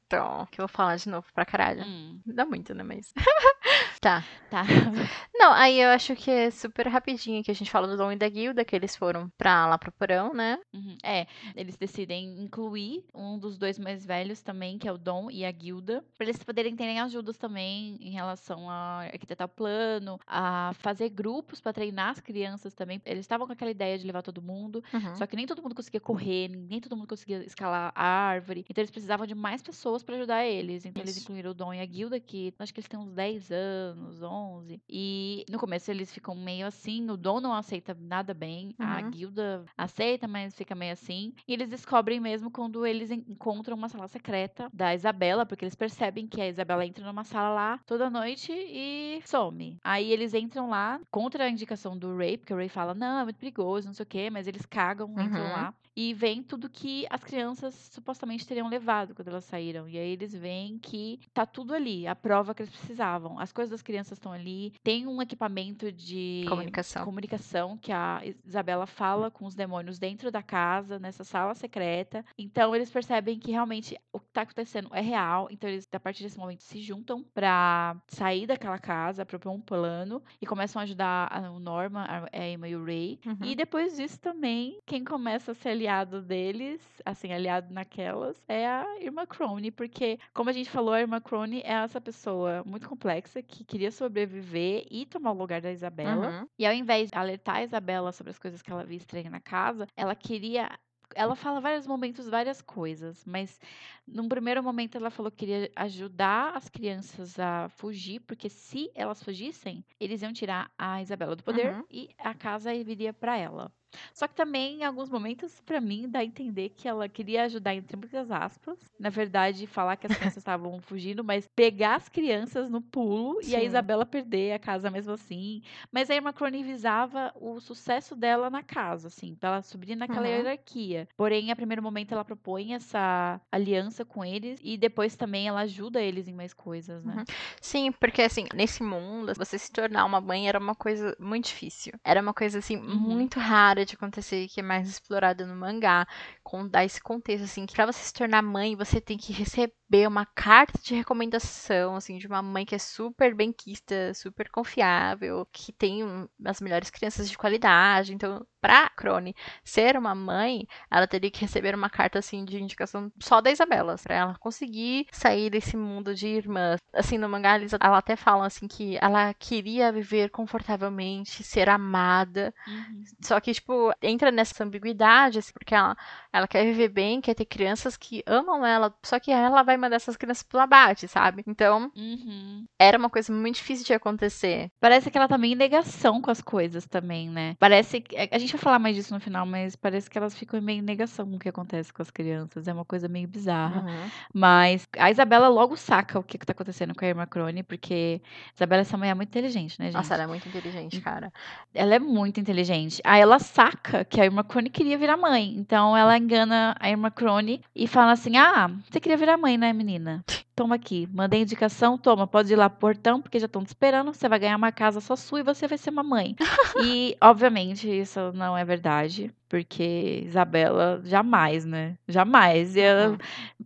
[0.51, 1.83] Que eu vou falar de novo pra caralho.
[1.83, 2.83] Hum, dá muito, né?
[2.83, 3.11] Mas.
[4.03, 4.23] tá.
[4.49, 4.63] tá.
[5.35, 8.15] Não, aí eu acho que é super rapidinho que a gente fala do Dom e
[8.15, 10.57] da Guilda, que eles foram pra lá pro porão, né?
[10.73, 10.95] Uhum.
[11.03, 11.25] É,
[11.55, 15.51] eles decidem incluir um dos dois mais velhos também, que é o Dom e a
[15.51, 21.09] Guilda, para eles poderem terem ajudas também em relação a arquitetar o plano, a fazer
[21.09, 23.01] grupos para treinar as crianças também.
[23.05, 25.15] Eles estavam com aquela ideia de levar todo mundo, Uhum.
[25.15, 28.65] só que nem todo mundo conseguia correr, nem todo mundo conseguia escalar a árvore.
[28.69, 30.85] Então eles precisavam de mais pessoas para ajudar eles.
[30.85, 31.23] Então eles Isso.
[31.25, 34.81] incluíram o Dom e a Guilda, que acho que eles têm uns 10 anos, 11.
[34.89, 39.09] E no começo eles ficam meio assim, o Dom não aceita nada bem, a Uhum.
[39.11, 41.33] Guilda aceita, mas fica meio assim.
[41.47, 45.75] E eles descobrem mesmo quando eles en- encontram uma sala secreta da Isabela, porque eles
[45.75, 49.77] percebem que a Isabela entra numa sala lá toda noite e some.
[49.83, 53.23] Aí eles entram lá contra a indicação do Ray, porque o Ray fala: não, é
[53.23, 55.51] muito perigoso, não sei o quê, mas eles cagam, entram Uhum.
[55.51, 59.87] lá e veem tudo que as crianças supostamente teriam levado quando elas saíram.
[59.87, 63.39] E aí eles veem que tá tudo ali, a prova que eles precisavam.
[63.39, 67.05] As coisas das crianças estão ali, tem um equipamento de Comunicação.
[67.05, 72.25] comunicação que a Isabela fala com os demônios dentro da casa, nessa sala secreta.
[72.37, 75.47] Então eles percebem que realmente o que tá acontecendo é real.
[75.51, 80.21] Então eles, a partir desse momento, se juntam pra sair daquela casa, propor um plano
[80.41, 83.19] e começam a ajudar a- o Norma, a Emma e o Ray.
[83.25, 83.37] Uhum.
[83.43, 88.99] E depois disso também, quem começa a ser aliado deles, assim, aliado naquelas, é a
[89.01, 93.41] irmã Crone, porque, como a gente falou, a irmã Crone é essa pessoa muito complexa
[93.41, 96.35] que queria sobreviver e tomar o lugar da Isabela.
[96.41, 96.47] Uhum.
[96.57, 99.39] E ao invés de alertar a Isabela sobre as coisas que ela via estranha na
[99.41, 100.69] casa, ela queria.
[101.15, 103.59] Ela fala vários momentos, várias coisas, mas
[104.07, 109.21] num primeiro momento ela falou que queria ajudar as crianças a fugir, porque se elas
[109.23, 111.85] fugissem, eles iam tirar a Isabela do poder Uhum.
[111.89, 113.71] e a casa viria para ela.
[114.13, 117.73] Só que também, em alguns momentos, pra mim, dá a entender que ela queria ajudar,
[117.75, 118.77] entre muitas aspas.
[118.99, 123.55] Na verdade, falar que as crianças estavam fugindo, mas pegar as crianças no pulo e
[123.55, 123.65] a Sim.
[123.65, 125.61] Isabela perder a casa mesmo assim.
[125.91, 130.27] Mas a irmã Crone visava o sucesso dela na casa, assim, pra ela subir naquela
[130.27, 130.33] Uhum.
[130.33, 131.07] hierarquia.
[131.17, 136.01] Porém, a primeiro momento, ela propõe essa aliança com eles e depois também ela ajuda
[136.01, 137.15] eles em mais coisas, né?
[137.17, 137.23] Uhum.
[137.61, 141.93] Sim, porque assim, nesse mundo, você se tornar uma mãe era uma coisa muito difícil.
[142.03, 142.85] Era uma coisa assim, Uhum.
[143.13, 146.07] muito rara de acontecer, que é mais explorada no mangá.
[146.43, 149.73] Com dar esse contexto, assim, que pra você se tornar mãe, você tem que receber
[150.07, 155.71] uma carta de recomendação, assim, de uma mãe que é super benquista, super confiável, que
[155.71, 156.03] tem
[156.45, 158.13] as melhores crianças de qualidade.
[158.13, 163.11] Então, pra Crone ser uma mãe, ela teria que receber uma carta, assim, de indicação
[163.21, 166.79] só da Isabela, pra ela conseguir sair desse mundo de irmãs.
[166.93, 172.53] Assim, no mangá, eles ela até falam, assim, que ela queria viver confortavelmente, ser amada,
[172.65, 173.03] Uhum.
[173.21, 175.95] só que, tipo, entra nessa ambiguidade, assim, porque ela,
[176.31, 179.97] ela quer viver bem, quer ter crianças que amam ela, só que ela vai mandar
[179.97, 181.43] essas crianças pro abate, sabe?
[181.47, 182.65] Então, Uhum.
[182.79, 184.69] era uma coisa muito difícil de acontecer.
[184.79, 187.55] Parece que ela tá meio em negação com as coisas também, né?
[187.59, 188.15] Parece que.
[188.31, 190.81] A gente vai falar mais disso no final, mas parece que elas ficam meio em
[190.81, 192.67] negação com o que acontece com as crianças.
[192.67, 193.81] É uma coisa meio bizarra.
[193.81, 194.09] Uhum.
[194.33, 198.21] Mas a Isabela logo saca o que, que tá acontecendo com a irmã Crone, porque
[198.51, 199.95] a Isabela essa mulher é muito inteligente, né, gente?
[199.95, 201.31] Nossa, ela é muito inteligente, cara.
[201.73, 203.01] Ela é muito inteligente.
[203.03, 205.53] Aí ela saca que a irmã Crone queria virar mãe.
[205.57, 209.72] Então ela engana a irmã Crone e fala assim: Ah, você queria virar mãe, né,
[209.73, 210.23] menina?
[210.55, 214.13] Toma aqui, mandei indicação, toma, pode ir lá pro portão, porque já estão te esperando.
[214.13, 216.35] Você vai ganhar uma casa só sua e você vai ser uma mãe.
[216.85, 219.33] e, obviamente, isso não é verdade.
[219.49, 221.95] Porque Isabela jamais, né?
[222.07, 222.75] Jamais.
[222.75, 223.17] E ela Uhum.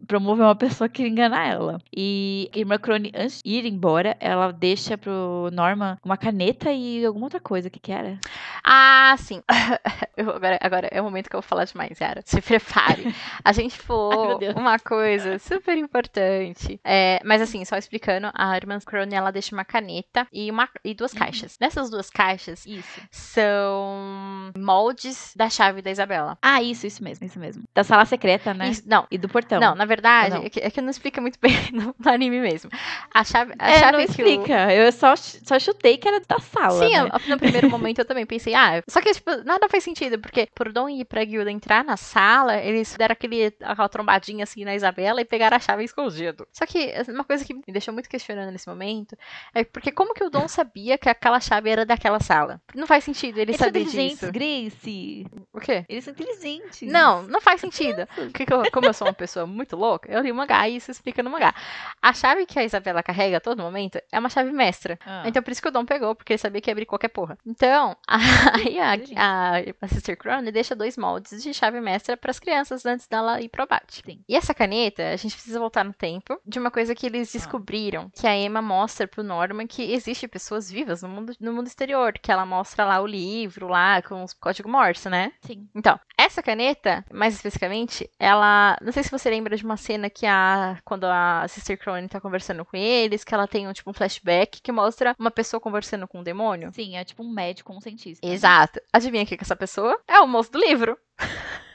[0.06, 1.80] promove uma pessoa que engana ela.
[1.96, 7.06] E a irmã Crone, antes de ir embora, ela deixa pro Norman uma caneta e
[7.06, 7.70] alguma outra coisa.
[7.70, 8.20] O que que era?
[8.66, 9.42] Ah, sim.
[10.18, 12.22] Eu- agora, agora é o momento que eu vou falar demais, Yara.
[12.26, 13.16] Se prepare.
[13.46, 13.80] A gente
[14.12, 14.56] Ai, meu Deus.
[14.56, 16.77] uma coisa super importante.
[16.84, 20.94] É, mas assim, só explicando, a irmã Crone, ela deixa uma caneta e, uma, e
[20.94, 21.20] duas Uhum.
[21.20, 21.58] caixas.
[21.60, 23.02] Nessas duas caixas Isso.
[23.12, 26.38] são moldes da chave da Isabela.
[26.42, 27.64] Ah, isso, isso mesmo, isso mesmo.
[27.74, 28.70] Da sala secreta, né?
[28.70, 29.60] Isso- não, E do portão.
[29.60, 30.44] não, na verdade, não?
[30.44, 32.70] É, que, é que não explica muito bem no, no anime mesmo.
[33.14, 34.74] A chave, a é, chave não explica.
[34.74, 36.86] Eu só, ch- só chutei que era da sala.
[36.86, 37.02] Sim, né?
[37.02, 40.48] eu- no primeiro momento eu também pensei, ah, só que, tipo, nada faz sentido, porque
[40.54, 44.76] por Dom e pra Guilda entrar na sala, eles deram aquele, aquela trombadinha assim na
[44.76, 46.48] Isabela e pegaram a chave escondido.
[46.52, 49.18] Só que uma coisa que me deixou muito questionando nesse momento
[49.54, 52.62] é porque como que o Dom sabia que aquela chave era daquela sala?
[52.76, 54.32] Não faz sentido ele Eles são saber inteligentes, disso.
[54.32, 55.28] Grace.
[55.54, 55.86] Ok, quê?
[55.90, 56.92] Eles são inteligentes.
[56.92, 58.08] Não, não faz sentido.
[58.16, 61.24] Porque como eu sou uma pessoa muito louca, eu li o mangá e isso explica
[61.24, 61.54] no mangá.
[62.02, 65.00] A chave que a Isabela carrega a todo momento é uma chave mestra.
[65.06, 65.24] Ah.
[65.26, 67.38] Então por isso que o Dom pegou, porque ele sabia que ia abrir qualquer porra.
[67.46, 72.40] Então, aí a, a, a Sister Crone deixa dois moldes de chave mestra para as
[72.40, 74.02] crianças antes dela ir pro abate.
[74.06, 74.24] Sim.
[74.28, 77.38] E essa caneta, a gente precisa voltar no tempo de uma coisa que eles Ah.
[77.38, 81.68] descobriram, que a Emma mostra pro Norman que existe pessoas vivas no mundo, no mundo
[81.68, 85.32] exterior, que ela mostra lá o livro lá com os código Morse, né?
[85.42, 85.68] Sim.
[85.76, 88.78] Então, essa caneta, mais especificamente, ela.
[88.82, 90.78] Não sei se você lembra de uma cena que a.
[90.84, 94.62] Quando a Sister Crone tá conversando com eles, que ela tem um tipo um flashback
[94.62, 96.72] que mostra uma pessoa conversando com um demônio.
[96.74, 98.26] Sim, é tipo um médico, um cientista.
[98.26, 98.80] Exato.
[98.92, 99.98] Adivinha quem que é essa pessoa?
[100.08, 100.98] É o moço do livro.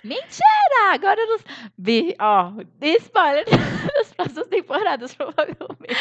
[0.05, 0.93] Mentira!
[0.93, 1.39] Agora eu não.
[1.79, 2.53] Vi, ó,
[2.99, 3.45] spoiler
[4.15, 5.97] próximas temporadas, provavelmente.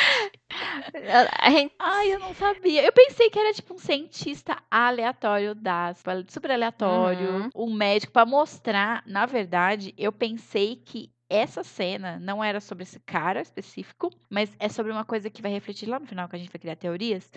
[1.39, 2.83] A gente- Ai, eu não sabia.
[2.83, 6.03] Eu pensei que era tipo um cientista aleatório das.
[6.27, 7.29] Super aleatório.
[7.35, 7.49] Uhum.
[7.55, 9.03] Um médico pra mostrar.
[9.05, 11.11] Na verdade, eu pensei que.
[11.33, 15.49] Essa cena não era sobre esse cara específico, mas é sobre uma coisa que vai
[15.49, 17.31] refletir lá no final, que a gente vai criar teorias.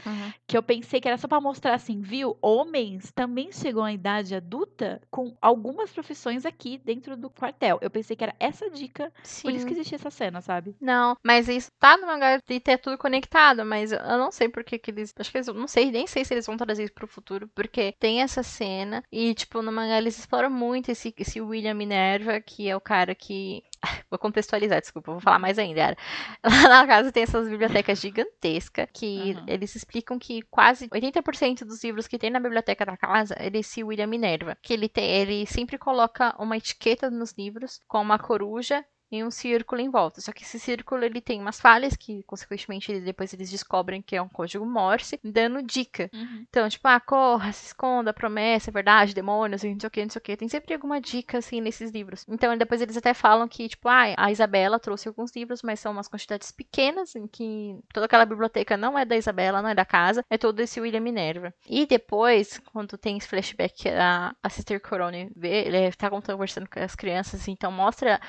[0.48, 2.36] que eu pensei que era só pra mostrar assim, viu?
[2.42, 7.78] Homens também chegam à idade adulta com algumas profissões aqui dentro do quartel.
[7.80, 9.66] Eu pensei que era essa dica, por isso Sim.
[9.66, 10.74] que existia essa cena, sabe?
[10.80, 14.64] Não, mas isso tá no mangá e é tudo conectado, mas eu não sei por
[14.64, 15.12] que que eles.
[15.16, 15.46] Acho que eles.
[15.46, 19.04] Não sei, nem sei se eles vão trazer isso pro futuro, porque tem essa cena
[19.12, 23.14] e, tipo, no mangá eles exploram muito esse, esse William Minerva, que é o cara
[23.14, 23.62] que.
[24.10, 25.80] Vou contextualizar, desculpa, vou falar mais ainda.
[25.80, 25.96] Era.
[26.44, 29.44] Lá na casa tem essas bibliotecas gigantescas que Aham.
[29.48, 33.82] eles explicam que quase 80% dos livros que tem na biblioteca da casa é desse
[33.82, 34.56] William Minerva.
[34.62, 39.30] Que ele, tem, ele sempre coloca uma etiqueta nos livros com uma coruja e um
[39.30, 40.20] círculo em volta.
[40.20, 44.16] Só que esse círculo ele tem umas falhas que, consequentemente, ele- depois eles descobrem que
[44.16, 46.10] é um código Morse, dando dica.
[46.48, 50.18] Então, tipo, ah, corra, se esconda, promessa, verdade, demônios, não sei o que, não sei
[50.18, 50.36] o que.
[50.36, 52.24] Tem sempre alguma dica, assim, nesses livros.
[52.28, 55.92] Então, depois eles até falam que, tipo, ah, a Isabela trouxe alguns livros, mas são
[55.92, 59.84] umas quantidades pequenas, em que toda aquela biblioteca não é da Isabela, não é da
[59.84, 61.52] casa, é todo esse William Minerva.
[61.68, 66.80] E depois, quando tem esse flashback, a, a Sister Corone vê, ele tá conversando com
[66.80, 68.20] as crianças, então mostra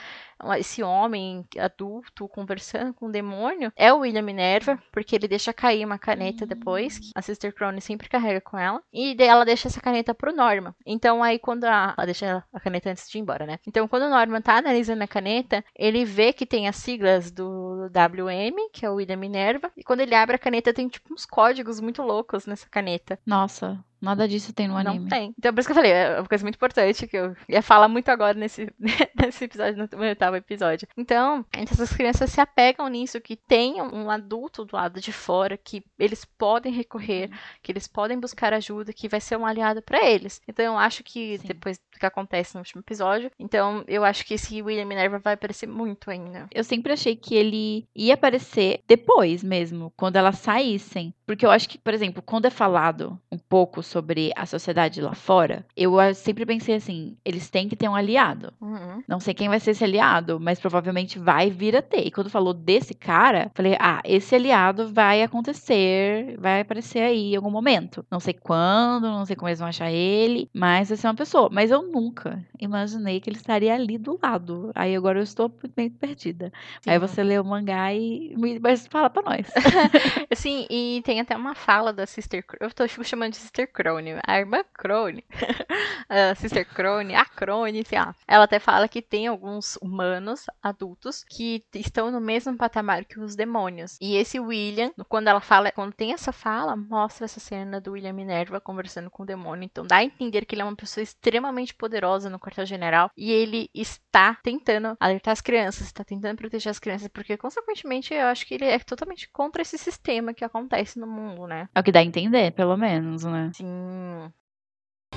[0.59, 5.85] esse homem adulto conversando com o demônio é o William Minerva, porque ele deixa cair
[5.85, 9.67] uma caneta depois, que a Sister Crone sempre carrega com ela, e daí ela deixa
[9.67, 10.73] essa caneta pro Norman.
[10.85, 13.59] Então aí quando a, ela deixa a caneta antes de ir embora, né?
[13.67, 17.87] Então quando o Norman tá analisando a caneta, ele vê que tem as siglas do
[17.87, 21.25] WM, que é o William Minerva, e quando ele abre a caneta tem tipo uns
[21.25, 23.19] códigos muito loucos nessa caneta.
[23.25, 24.99] Nossa, nada disso tem no anime.
[24.99, 25.33] Não tem.
[25.37, 27.87] Então, por isso que eu falei, é uma coisa muito importante que eu ia falar
[27.87, 28.71] muito agora nesse,
[29.19, 30.87] nesse episódio, no oitavo episódio.
[30.97, 35.83] Então, essas crianças se apegam nisso, que tem um adulto do lado de fora, que
[35.97, 37.29] eles podem recorrer,
[37.61, 40.41] que eles podem buscar ajuda, que vai ser um aliado pra eles.
[40.47, 41.47] Então, eu acho que Sim.
[41.47, 45.33] depois do que acontece no último episódio, então eu acho que esse William Minerva vai
[45.33, 46.47] aparecer muito ainda.
[46.53, 51.13] Eu sempre achei que ele ia aparecer depois mesmo, quando elas saíssem.
[51.25, 55.13] Porque eu acho que, por exemplo, quando é falado um pouco sobre a sociedade lá
[55.13, 58.53] fora, eu ah, sempre pensei assim: eles têm que ter um aliado.
[58.61, 59.03] Uhum.
[59.07, 62.05] Não sei quem vai ser esse aliado, mas provavelmente vai vir a ter.
[62.05, 67.35] E quando falou desse cara, falei: ah, esse aliado vai acontecer, vai aparecer aí em
[67.35, 68.05] algum momento.
[68.11, 71.49] Não sei quando, não sei como eles vão achar ele, mas vai ser uma pessoa.
[71.51, 74.71] Mas eu nunca imaginei que ele estaria ali do lado.
[74.75, 76.51] Aí agora eu estou meio perdida.
[76.85, 76.99] Aí Sim.
[76.99, 78.33] você lê o mangá e.
[78.37, 79.47] me- Mas fala pra nós.
[80.35, 82.59] Sim, e tem até uma fala da Sister Crone.
[82.61, 84.15] Eu tô chamando de Sister Crone.
[84.25, 85.23] A irmã Crone.
[86.07, 88.15] a Sister Crone, a Crone, sei lá.
[88.25, 93.35] Ela até fala que tem alguns humanos adultos que estão no mesmo patamar que os
[93.35, 93.97] demônios.
[93.99, 98.13] E esse William, quando ela fala, quando tem essa fala, mostra essa cena do William
[98.13, 99.65] Minerva conversando com o demônio.
[99.65, 103.11] Então dá a entender que ele é uma pessoa extremamente poderosa no quartel-general.
[103.17, 108.27] E ele está tentando alertar as crianças, está tentando proteger as crianças, porque consequentemente eu
[108.27, 111.67] acho que ele é totalmente contra esse sistema que acontece no mundo, né?
[111.75, 113.51] É o que dá a entender, pelo menos, né?
[113.53, 113.64] Sim.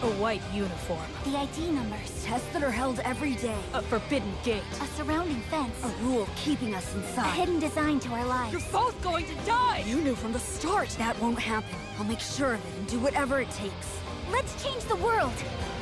[0.01, 1.05] A white uniform.
[1.24, 2.24] The ID numbers.
[2.24, 3.59] Tests that are held every day.
[3.74, 4.62] A forbidden gate.
[4.80, 5.74] A surrounding fence.
[5.82, 7.34] A rule keeping us A inside.
[7.34, 8.53] hidden design to our lives.
[8.53, 9.82] You're both going to die!
[9.86, 11.74] You knew from the start that won't happen.
[11.99, 13.88] I'll make sure of it and do whatever it takes.
[14.30, 15.32] Let's change the world.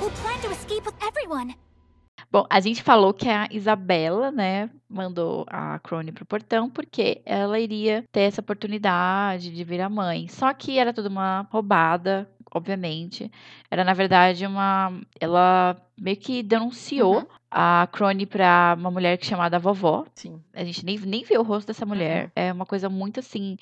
[0.01, 1.55] We'll plan to escape with everyone.
[2.33, 7.59] Bom, a gente falou que a Isabela, né, mandou a Crone pro portão porque ela
[7.59, 10.27] iria ter essa oportunidade de virar mãe.
[10.29, 13.31] Só que era tudo uma roubada, obviamente.
[13.71, 14.93] Era, na verdade, uma.
[15.21, 17.27] Ela meio que denunciou Uhum.
[17.51, 20.05] a Crone pra uma mulher chamada vovó.
[20.15, 20.41] Sim.
[20.55, 22.31] A gente nem, nem vê o rosto dessa mulher.
[22.35, 23.57] É uma coisa muito assim.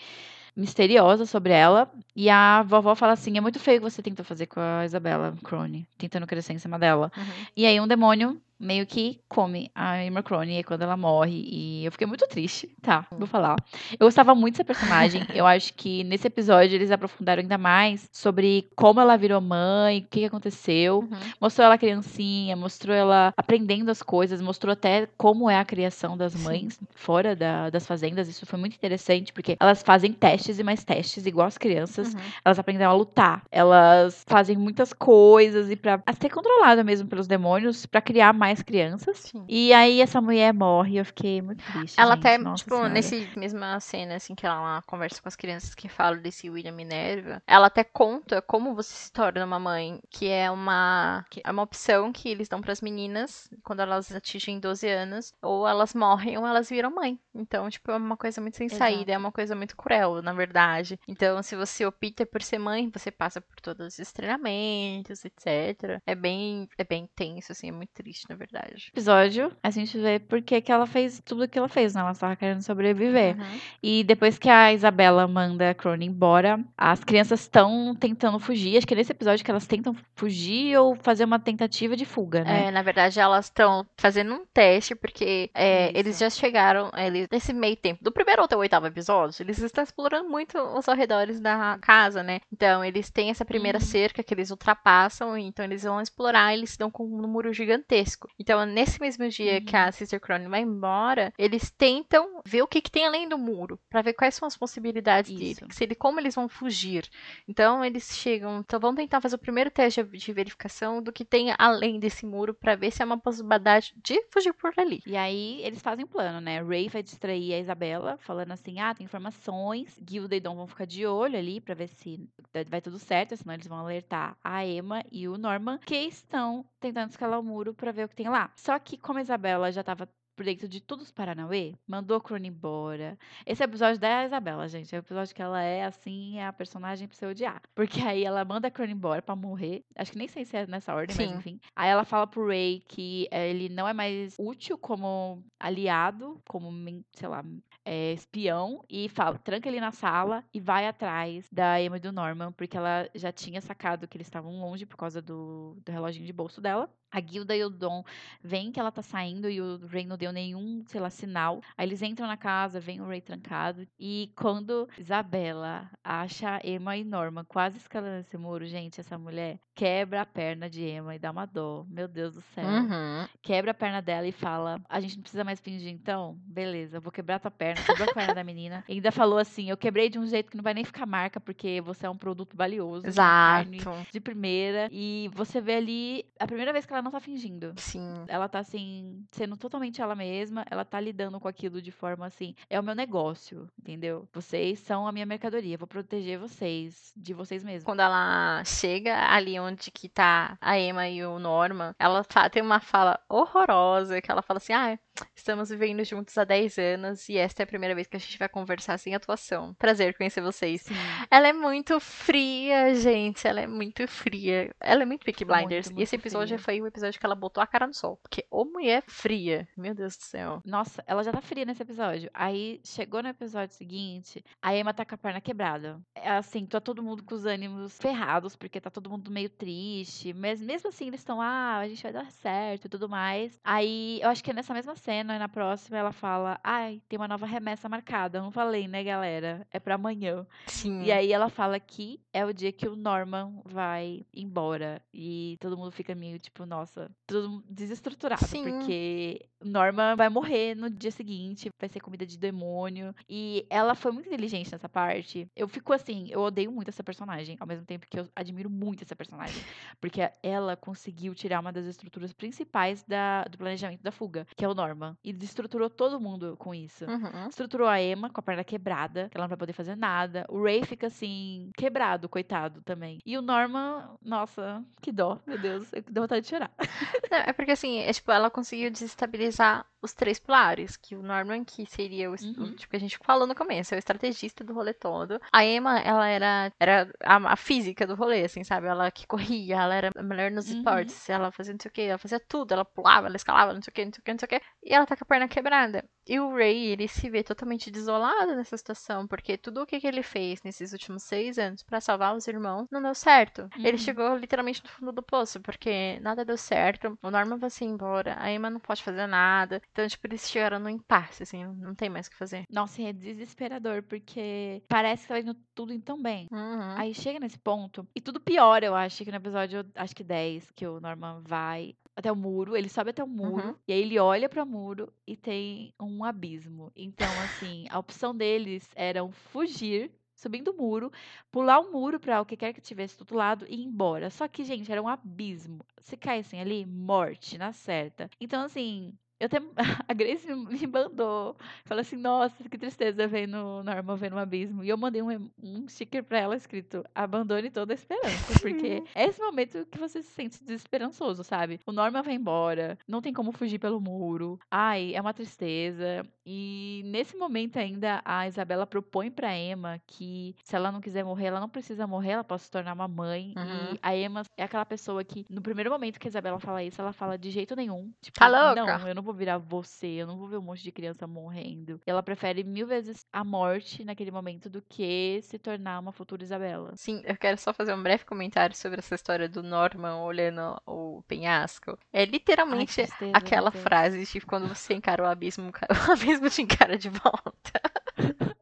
[0.56, 1.90] misteriosa sobre ela.
[2.14, 4.84] E a vovó fala assim: é muito feio o que você tentou fazer com a
[4.84, 7.10] Isabela Crone, tentando crescer em cima dela.
[7.16, 7.24] Uhum.
[7.56, 11.44] E aí um demônio meio que come a Emma Crone quando ela morre.
[11.50, 12.70] E eu fiquei muito triste.
[12.80, 13.56] Tá, vou falar.
[13.98, 15.22] Eu gostava muito dessa personagem.
[15.34, 20.02] eu acho que nesse episódio eles aprofundaram ainda mais sobre como ela virou mãe, o
[20.02, 21.00] que que aconteceu.
[21.00, 21.18] Uhum.
[21.40, 26.34] Mostrou ela criancinha, mostrou ela aprendendo as coisas, mostrou até como é a criação das
[26.34, 28.28] mães fora da- das fazendas.
[28.28, 32.14] Isso foi muito interessante, porque elas fazem testes e mais testes, igual as crianças.
[32.14, 32.20] Uhum.
[32.44, 33.42] Elas aprendem a lutar.
[33.50, 39.18] Elas fazem muitas coisas e pra ser controlada mesmo pelos demônios pra criar mais crianças.
[39.18, 39.44] Sim.
[39.48, 41.98] E aí essa mulher morre, eu fiquei muito triste.
[41.98, 42.92] Ela gente, até, nossa tipo, senhora.
[42.92, 47.42] nesse mesma cena, assim, que ela conversa com as crianças que falam desse William Minerva,
[47.46, 52.12] ela até conta como você se torna uma mãe, que é uma, é uma opção
[52.12, 56.68] que eles dão pras meninas quando elas atingem 12 anos, ou elas morrem ou elas
[56.68, 57.18] viram mãe.
[57.34, 58.78] Então, tipo, é uma coisa muito sem Exato.
[58.78, 60.98] saída, é uma coisa muito cruel, na verdade.
[61.08, 66.00] Então, se você opta por ser mãe, você passa por todos esses treinamentos, etc.
[66.06, 68.88] É bem, é bem tenso, assim, é muito triste, na verdade.
[68.92, 72.00] episódio, a gente vê por que ela fez tudo o que ela fez, né?
[72.00, 73.36] Ela estava querendo sobreviver.
[73.38, 73.60] Uhum.
[73.82, 78.76] E depois que a Isabela manda a Crone embora, as crianças estão tentando fugir.
[78.76, 82.44] Acho que é nesse episódio que elas tentam fugir ou fazer uma tentativa de fuga,
[82.44, 82.66] né?
[82.66, 87.52] É, na verdade, elas estão fazendo um teste, porque é, eles já chegaram, eles, nesse
[87.52, 91.78] meio tempo, do primeiro até o oitavo episódio, eles estão explorando muito os arredores da
[91.80, 92.40] casa, né?
[92.52, 93.84] Então, eles têm essa primeira Uhum.
[93.84, 98.23] cerca que eles ultrapassam, então eles vão explorar, eles se dão com um muro gigantesco.
[98.38, 99.82] Então, nesse mesmo dia que Uhum.
[99.82, 103.78] a Sister Crone vai embora, eles tentam ver o que, que tem além do muro,
[103.88, 105.60] pra ver quais são as possibilidades Isso.
[105.60, 107.08] dele, se ele, como eles vão fugir.
[107.48, 111.54] Então, eles chegam, então vão tentar fazer o primeiro teste de- verificação do que tem
[111.58, 115.00] além desse muro pra ver se é uma possibilidade de fugir por ali.
[115.06, 116.60] E aí eles fazem um plano, né?
[116.62, 119.98] Ray vai distrair a Isabela, falando assim: ah, tem informações.
[120.08, 122.20] Gilda e Dom vão ficar de olho ali pra ver se
[122.68, 127.10] vai tudo certo, senão eles vão alertar a Emma e o Norman, que estão tentando
[127.10, 128.52] escalar o muro pra ver o que tem lá.
[128.54, 130.06] Só que, como a Isabela já tava
[130.36, 133.16] por dentro de todos os Paranauê, mandou a Crone embora.
[133.46, 134.94] Esse é o episódio da Isabela, gente.
[134.94, 137.62] É o episódio que ela é assim, é a personagem pra você odiar.
[137.74, 139.82] Porque aí ela manda a Crone embora pra morrer.
[139.96, 141.36] Acho que nem sei se é nessa ordem, mas Sim.
[141.36, 141.60] enfim.
[141.74, 146.70] Aí ela fala pro Ray que eh, ele não é mais útil como aliado, como,
[147.14, 147.44] sei lá,
[147.84, 148.84] é, espião.
[148.88, 152.76] E fala, tranca ele na sala e vai atrás da Emma e do Norman, porque
[152.76, 156.60] ela já tinha sacado que eles estavam longe por causa do, do reloginho de bolso
[156.60, 156.88] dela.
[157.14, 158.02] A Gilda e o Dom
[158.42, 161.60] veem que ela tá saindo e o Ray não deu nenhum, sei lá, sinal.
[161.78, 163.86] Aí eles entram na casa, vem o Ray trancado.
[163.96, 170.22] E quando Isabela acha Emma e Norman quase escalando esse muro, gente, essa mulher quebra
[170.22, 171.84] a perna de Emma e dá uma dó.
[171.88, 172.64] Meu Deus do céu.
[172.64, 173.26] Uhum.
[173.42, 176.38] Quebra a perna dela e fala: A gente não precisa mais fingir então?
[176.44, 177.82] Beleza, eu vou quebrar tua perna.
[177.82, 178.84] Quebrou a perna da menina.
[178.88, 181.40] E ainda falou assim: Eu quebrei de um jeito que não vai nem ficar marca,
[181.40, 183.06] porque você é um produto valioso.
[183.06, 183.70] Exato.
[184.12, 184.88] De primeira.
[184.90, 187.74] E você vê ali a primeira vez que ela não tá fingindo.
[187.76, 188.24] Sim.
[188.28, 192.54] Ela tá assim, sendo totalmente ela mesma, ela tá lidando com aquilo de forma assim,
[192.68, 194.28] é o meu negócio, entendeu?
[194.32, 197.84] Vocês são a minha mercadoria, vou proteger vocês, de vocês mesmos.
[197.84, 202.80] Quando ela chega ali onde que tá a Emma e o Norman, ela tem uma
[202.80, 204.98] fala horrorosa, que ela fala assim, ah,
[205.34, 208.38] estamos vivendo juntos há 10 anos e esta é a primeira vez que a gente
[208.38, 209.74] vai conversar sem atuação.
[209.74, 210.82] Prazer conhecer vocês.
[210.82, 210.94] Sim.
[211.30, 213.46] Ela é muito fria, gente.
[213.46, 214.74] Ela é muito fria.
[214.80, 215.86] Ela é muito Peaky Muito, Blinders.
[215.86, 216.64] e muito esse episódio fria.
[216.64, 218.18] foi o episódio que ela botou a cara no sol.
[218.22, 219.68] Porque ô mulher fria.
[219.76, 220.62] Meu Deus do céu.
[220.64, 222.30] Nossa, ela já tá fria nesse episódio.
[222.32, 226.00] Aí chegou no episódio seguinte, a Emma tá com a perna quebrada.
[226.14, 230.32] É assim, tá todo mundo com os ânimos ferrados, porque tá todo mundo meio triste.
[230.32, 233.58] Mas mesmo assim, eles estão, ah, a gente vai dar certo e tudo mais.
[233.62, 237.18] Aí eu acho que é nessa mesma cena, e na próxima, ela fala: Ai, tem
[237.18, 238.40] uma nova remessa marcada.
[238.40, 239.66] Não falei, né, galera?
[239.70, 240.46] É pra amanhã.
[240.66, 241.02] Sim.
[241.02, 245.02] E aí ela fala que é o dia que o Norman vai embora.
[245.12, 248.44] E todo mundo fica meio tipo, nossa, todo mundo desestruturado.
[248.46, 248.64] Sim.
[248.64, 253.14] Porque o Norman vai morrer no dia seguinte, vai ser comida de demônio.
[253.28, 255.46] E ela foi muito inteligente nessa parte.
[255.54, 259.04] Eu fico assim, eu odeio muito essa personagem, ao mesmo tempo que eu admiro muito
[259.04, 259.62] essa personagem.
[260.00, 264.68] Porque ela conseguiu tirar uma das estruturas principais da, do planejamento da fuga, que é
[264.68, 264.93] o Norman.
[265.24, 267.04] E desestruturou todo mundo com isso.
[267.06, 267.48] Uhum.
[267.48, 270.44] Estruturou a Emma com a perna quebrada, que ela não vai poder fazer nada.
[270.48, 273.18] O Ray fica assim, quebrado, coitado também.
[273.24, 276.70] E o Norman, nossa, que dó, meu Deus, eu deu vontade de chorar.
[277.30, 281.64] Não, é porque assim, é, tipo, ela conseguiu desestabilizar os três pilares, que o Norman,
[281.64, 282.74] que seria o Uhum.
[282.74, 285.40] tipo que a gente falou no começo, é o estrategista do rolê todo.
[285.50, 288.86] A Emma, ela era, era a, a física do rolê, assim, sabe?
[288.86, 290.76] Ela que corria, ela era a melhor nos Uhum.
[290.78, 293.80] esportes, ela fazia não sei o que, ela fazia tudo, ela pulava, ela escalava, não
[293.80, 294.62] sei o que, não sei o que, não sei o que.
[294.84, 296.04] E ela tá com a perna quebrada.
[296.26, 300.06] E o Ray, ele se vê totalmente desolado nessa situação, porque tudo o que, que
[300.06, 303.68] ele fez nesses últimos seis anos pra salvar os irmãos não deu certo.
[303.76, 303.98] Ele Uhum.
[303.98, 307.18] chegou literalmente no fundo do poço, porque nada deu certo.
[307.22, 309.82] O Norman vai se embora, a Emma não pode fazer nada.
[309.92, 312.64] Então, tipo, eles chegaram no impasse, assim, não tem mais o que fazer.
[312.70, 316.46] Nossa, e é desesperador, porque parece que tá indo tudo tão bem.
[316.50, 316.94] Uhum.
[316.96, 320.70] Aí chega nesse ponto, e tudo piora, eu acho, que no episódio, acho que 10,
[320.72, 323.76] que o Norman vai até o muro, ele sobe até o muro, Uhum.
[323.88, 326.90] e aí ele olha para o muro e tem um abismo.
[326.96, 331.10] Então, assim, a opção deles era fugir, subindo o muro,
[331.50, 334.30] pular o muro para o que quer que tivesse do outro lado e ir embora.
[334.30, 335.78] Só que, gente, era um abismo.
[335.98, 338.28] Se caíssem ali, morte, na certa.
[338.40, 339.12] Então, assim,
[339.44, 339.58] eu até,
[340.08, 344.82] a Grace me mandou, falou assim, nossa, que tristeza vendo o Norman vendo um abismo.
[344.82, 349.26] E eu mandei um, um sticker pra ela escrito, abandone toda a esperança, porque é
[349.26, 351.80] esse momento que você se sente desesperançoso, sabe?
[351.86, 356.24] O Norman vai embora, não tem como fugir pelo muro, ai, é uma tristeza.
[356.46, 361.46] E nesse momento ainda, a Isabela propõe pra Emma que se ela não quiser morrer,
[361.46, 363.54] ela não precisa morrer, ela pode se tornar uma mãe.
[363.56, 363.94] Uhum.
[363.94, 367.00] E a Emma é aquela pessoa que, no primeiro momento que a Isabela fala isso,
[367.00, 368.12] ela fala de jeito nenhum.
[368.20, 368.98] Tipo, Tá louca?
[368.98, 372.00] Não, eu não vou virar você, eu não vou ver um monte de criança morrendo.
[372.06, 376.42] E ela prefere mil vezes a morte naquele momento do que se tornar uma futura
[376.42, 376.92] Isabela.
[376.96, 381.22] Sim, eu quero só fazer um breve comentário sobre essa história do Norman olhando o
[381.26, 381.98] penhasco.
[382.12, 385.70] É literalmente Ai, tristeza, aquela frase de quando você encara o abismo,
[386.08, 387.80] o abismo te encara de volta.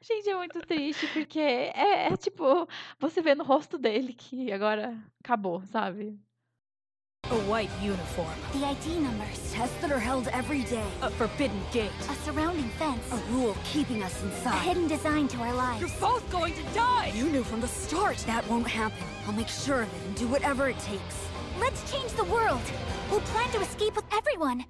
[0.00, 4.96] Gente, é muito triste, porque é, é tipo, você vê no rosto dele que agora
[5.22, 6.18] acabou, sabe?
[7.30, 8.34] A white uniform.
[8.52, 9.50] The ID numbers.
[9.50, 10.84] Tests that are held every day.
[11.00, 11.90] A forbidden gate.
[12.10, 13.02] A surrounding fence.
[13.12, 14.32] A rule keeping us inside.
[14.32, 14.58] A inside.
[14.58, 15.80] hidden design to our lives.
[15.80, 17.12] You're both going to die!
[17.14, 19.02] You knew from the start that won't happen.
[19.26, 21.16] I'll make sure of it and do whatever it takes.
[21.58, 22.60] Let's change the world.
[23.10, 24.66] We'll plan to escape with everyone.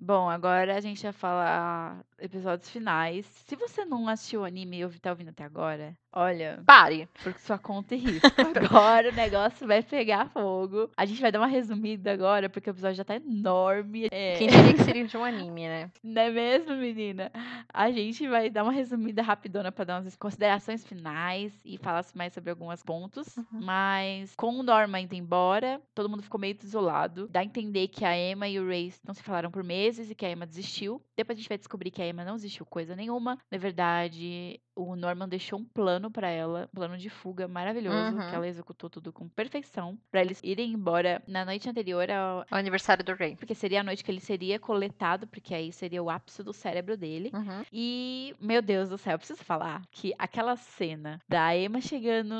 [0.00, 3.26] Bom, agora a gente vai falar episódios finais.
[3.46, 7.08] Se você não assistiu o anime e tá ouvindo até agora, olha, Pare.
[7.22, 8.28] por sua conta e risco.
[8.70, 10.90] Agora o negócio vai pegar fogo.
[10.96, 14.08] A gente vai dar uma resumida agora, porque o episódio já tá enorme.
[14.10, 15.90] É, Quem diria que seria de um anime, né?
[16.02, 17.30] Não é mesmo, menina?
[17.72, 22.32] A gente vai dar uma resumida rapidona pra dar umas considerações finais e falar mais
[22.32, 23.38] sobre alguns pontos.
[23.50, 27.28] Mas com o Norman indo embora, todo mundo ficou meio desolado.
[27.28, 30.14] Dá a entender que a Emma e o Ray não se falaram por meses e
[30.14, 31.00] que a Emma desistiu.
[31.16, 33.38] Depois a gente vai descobrir que a Emma não desistiu coisa nenhuma.
[33.50, 38.28] Na verdade, o Norman deixou um plano pra ela, um plano de fuga maravilhoso, Uhum.
[38.30, 42.54] que ela executou tudo com perfeição, Pra eles irem embora na noite anterior ao, O
[42.54, 43.36] aniversário do Ray.
[43.36, 46.96] porque seria a noite que ele seria coletado, porque aí seria o ápice do cérebro
[46.96, 47.30] dele.
[47.34, 47.64] Uhum.
[47.72, 52.34] E, meu Deus do céu, eu preciso falar que aquela cena da Emma chegando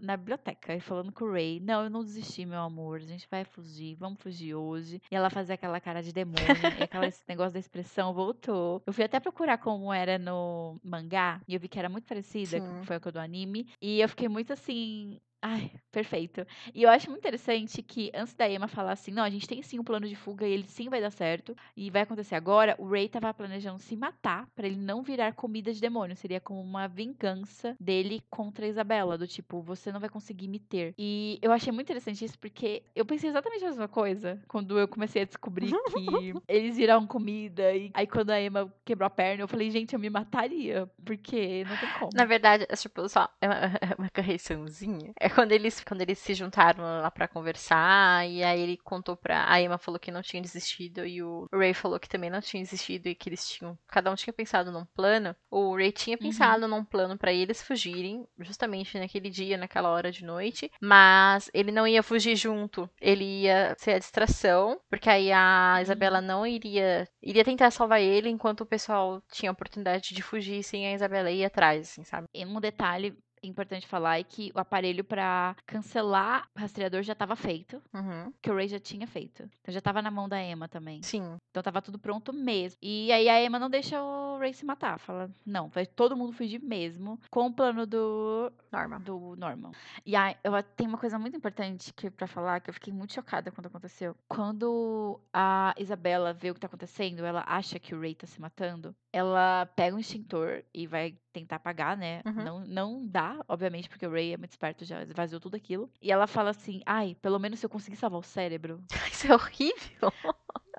[0.00, 3.26] na biblioteca e falando com o Ray: Não, eu não desisti, meu amor, a gente
[3.30, 5.00] vai fugir, vamos fugir hoje.
[5.10, 6.38] E ela fazer aquela cara de demônio,
[6.78, 8.82] e aquela, esse negócio da expressão voltou.
[8.86, 12.58] Eu fui até procurar como era no mangá, e eu vi que era muito parecida
[12.58, 12.60] Sim.
[12.60, 13.66] com foi a do anime.
[13.80, 15.20] E eu fiquei muito assim.
[15.40, 16.44] Ai, perfeito.
[16.74, 19.62] E eu acho muito interessante que antes da Emma falar assim, não, a gente tem
[19.62, 22.74] sim um plano de fuga e ele sim vai dar certo e vai acontecer agora,
[22.78, 26.60] o Ray tava planejando se matar pra ele não virar comida de demônio, seria como
[26.60, 30.92] uma vingança dele contra a Isabela, do tipo, você não vai conseguir me ter.
[30.98, 34.88] E eu achei muito interessante isso porque eu pensei exatamente a mesma coisa quando eu
[34.88, 39.44] comecei a descobrir que eles viraram comida e aí quando a Emma quebrou a perna,
[39.44, 42.10] eu falei, gente, eu me mataria, porque não tem como.
[42.12, 45.12] Na verdade, é tipo, só é uma, é uma correçãozinha.
[45.20, 49.50] É quando eles, quando eles se juntaram lá pra conversar, e aí ele contou pra.
[49.50, 52.62] A Emma falou que não tinha desistido, e o Ray falou que também não tinha
[52.62, 53.78] desistido, e que eles tinham.
[53.86, 55.34] Cada um tinha pensado num plano.
[55.50, 60.24] O Ray tinha pensado num plano pra eles fugirem, justamente naquele dia, naquela hora de
[60.24, 62.88] noite, mas ele não ia fugir junto.
[63.00, 67.08] Ele ia ser a distração, porque aí a Isabela não iria.
[67.22, 71.30] iria tentar salvar ele, enquanto o pessoal tinha a oportunidade de fugir sem a Isabela
[71.30, 72.26] ir atrás, assim, sabe?
[72.34, 77.36] E um detalhe importante falar é que o aparelho pra cancelar o rastreador já estava
[77.36, 78.32] feito, Uhum.
[78.42, 79.48] que o Ray já tinha feito.
[79.60, 81.02] Então já tava na mão da Emma também.
[81.02, 81.36] Sim.
[81.50, 82.78] Então tava tudo pronto mesmo.
[82.82, 84.98] E aí a Emma não deixa o Ray se matar.
[84.98, 87.18] Fala, não, vai todo mundo fugir mesmo.
[87.30, 88.98] Com o plano do, Norma.
[89.00, 89.72] do Norman.
[90.04, 93.12] E aí, eu tenho uma coisa muito importante que para falar, que eu fiquei muito
[93.14, 94.16] chocada quando aconteceu.
[94.28, 98.40] Quando a Isabela vê o que tá acontecendo, ela acha que o Ray tá se
[98.40, 98.94] matando.
[99.12, 102.22] Ela pega um extintor e vai tentar apagar, né?
[102.26, 102.44] Uhum.
[102.44, 105.90] Não, não dá, obviamente, porque o Ray é muito esperto, já esvaziou tudo aquilo.
[106.00, 109.34] E ela fala assim: ai, pelo menos se eu conseguir salvar o cérebro, Isso é
[109.34, 110.12] horrível.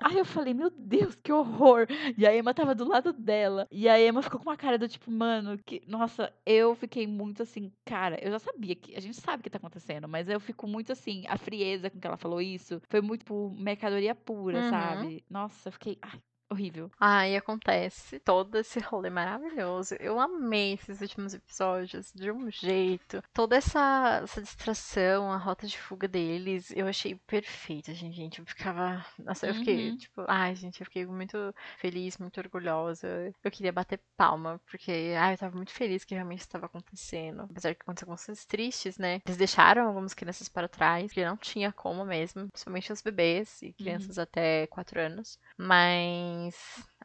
[0.02, 1.86] Aí eu falei, meu Deus, que horror.
[2.16, 3.66] E a Emma tava do lado dela.
[3.70, 5.82] E a Emma ficou com uma cara do tipo, mano, que.
[5.86, 8.96] Nossa, eu fiquei muito assim, cara, eu já sabia que.
[8.96, 12.00] A gente sabe o que tá acontecendo, mas eu fico muito assim, a frieza com
[12.00, 12.80] que ela falou isso.
[12.88, 14.70] Foi muito, tipo, mercadoria pura, Uhum.
[14.70, 15.24] sabe?
[15.28, 15.98] Nossa, eu fiquei.
[16.00, 16.18] Ai,
[16.50, 16.90] horrível.
[16.98, 19.94] Aí acontece todo esse rolê maravilhoso.
[20.00, 23.22] Eu amei esses últimos episódios de um jeito.
[23.32, 28.16] Toda essa, essa distração, a rota de fuga deles, eu achei perfeita, gente.
[28.16, 28.38] gente.
[28.40, 29.04] Eu ficava.
[29.18, 29.96] Nossa, eu fiquei, Uhum.
[29.96, 33.32] tipo, ai, gente, eu fiquei muito feliz, muito orgulhosa.
[33.42, 37.42] Eu queria bater palma, porque, ai, eu tava muito feliz que realmente estava acontecendo.
[37.42, 39.20] Apesar que aconteceu algumas coisas tristes, né?
[39.24, 43.72] Eles deixaram algumas crianças para trás, que não tinha como mesmo, principalmente os bebês e
[43.72, 45.38] crianças até 4 anos.
[45.56, 46.39] Mas.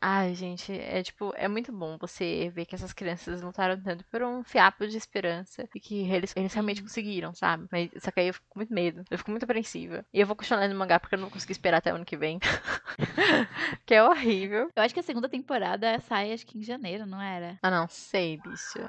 [0.02, 4.22] Ai, gente, é tipo, é muito bom você ver que essas crianças lutaram tanto por
[4.22, 7.68] um fiapo de esperança e que eles, eles realmente conseguiram, sabe?
[7.72, 10.06] Mas só que aí eu fico com muito medo, eu fico muito apreensiva.
[10.14, 12.06] E eu vou continuar lendo mangá porque eu não vou conseguir esperar até o ano
[12.06, 12.40] que vem.
[13.86, 14.70] que é horrível.
[14.76, 17.58] Eu acho que a segunda temporada sai, acho que em janeiro, não era?
[17.62, 18.80] Ah, não, sei, bicho.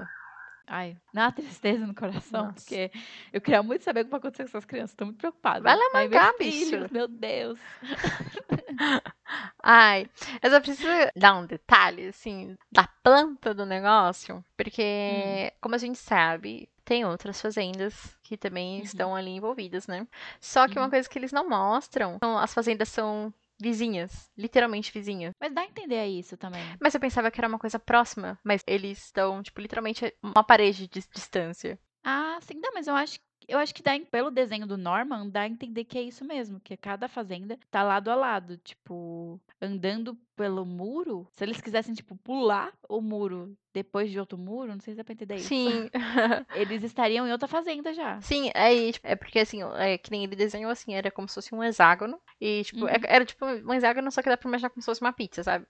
[0.67, 2.55] Ai, uma tristeza no coração, Nossa.
[2.55, 2.91] porque
[3.33, 4.97] eu queria muito saber o que vai acontecer com essas crianças.
[4.97, 5.61] Tô muito preocupada.
[5.63, 6.91] Vai Ai, mangá, meus filhos, bicho.
[6.91, 7.61] Meu Deus.
[9.63, 10.09] Ai,
[10.43, 15.99] eu só preciso dar um detalhe, assim, da planta do negócio, porque, como a gente
[15.99, 18.83] sabe, tem outras fazendas que também Uhum.
[18.83, 20.07] estão ali envolvidas, né?
[20.41, 20.91] Só que uma Uhum.
[20.91, 25.33] coisa que eles não mostram, são as fazendas são vizinhas, literalmente vizinhas.
[25.41, 26.62] Mas dá a entender isso também.
[26.81, 30.89] Mas eu pensava que era uma coisa próxima, mas eles estão, tipo, literalmente uma parede
[30.89, 31.78] de distância.
[32.05, 33.19] Ah, sim, não, mas eu acho,
[33.49, 36.61] eu acho que dá, pelo desenho do Norman, dá a entender que é isso mesmo,
[36.61, 41.27] que cada fazenda tá lado a lado, tipo, andando pelo muro.
[41.35, 45.05] Se eles quisessem, tipo, pular o muro depois de outro muro, não sei se dá
[45.05, 45.48] pra entender isso.
[45.48, 45.90] Sim.
[46.55, 48.19] Eles estariam em outra fazenda já.
[48.23, 51.28] Sim, é, e, tipo, é porque assim, é que nem ele desenhou assim, era como
[51.28, 52.19] se fosse um hexágono.
[52.40, 53.01] E, tipo, é- Uhum.
[53.05, 55.66] era tipo um hexágono, só que dá pra imaginar como se fosse uma pizza, sabe?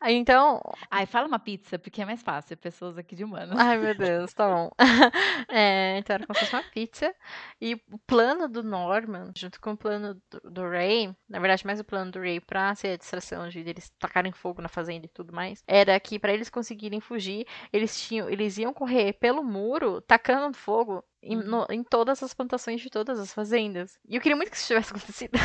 [0.00, 0.60] Aí então.
[0.90, 3.58] Ai, fala uma pizza, porque é mais fácil, pessoas aqui de humanos.
[3.58, 4.70] Ai, meu Deus, tá bom.
[5.50, 7.14] É, então era como se fosse uma pizza.
[7.60, 11.80] E o plano do Norman, junto com o plano do, do Ray, na verdade, mais
[11.80, 15.08] o plano do Ray pra ser a distração de eles tacarem fogo na fazenda e
[15.08, 17.17] tudo mais, era que pra eles conseguirem fugir,
[17.72, 21.42] eles tinham, eles iam correr pelo muro, tacando fogo em, Uhum.
[21.44, 23.98] no- em todas as plantações de todas as fazendas.
[24.08, 25.38] E eu queria muito que isso tivesse acontecido.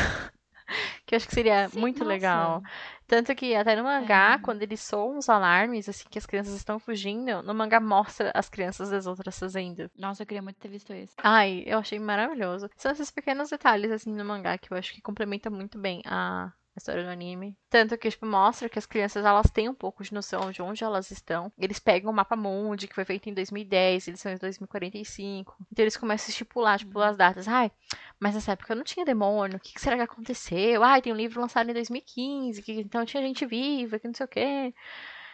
[1.06, 2.10] que eu acho que seria Sim, muito nossa.
[2.10, 2.62] legal.
[3.08, 4.40] Tanto que até no mangá, É.
[4.40, 8.50] quando eles soam os alarmes, assim, que as crianças estão fugindo, no mangá mostra as
[8.50, 9.92] crianças das outras fazendas.
[9.98, 11.14] Nossa, eu queria muito ter visto isso.
[11.22, 12.70] Ai, eu achei maravilhoso.
[12.78, 16.52] São esses pequenos detalhes, assim, no mangá que eu acho que complementam muito bem a
[16.76, 17.56] a história do anime.
[17.70, 20.84] Tanto que, tipo, mostra que as crianças, elas têm um pouco de noção de onde
[20.84, 21.52] elas estão.
[21.58, 25.56] Eles pegam o mapa mundi, que foi feito em 2010, eles são em 2045.
[25.72, 27.48] Então eles começam a estipular, tipo, as datas.
[27.48, 27.72] Ai,
[28.20, 30.84] mas nessa época não tinha demônio, o que, que será que aconteceu?
[30.84, 34.26] Ai, tem um livro lançado em 2015, que então tinha gente viva, que não sei
[34.26, 34.74] o quê.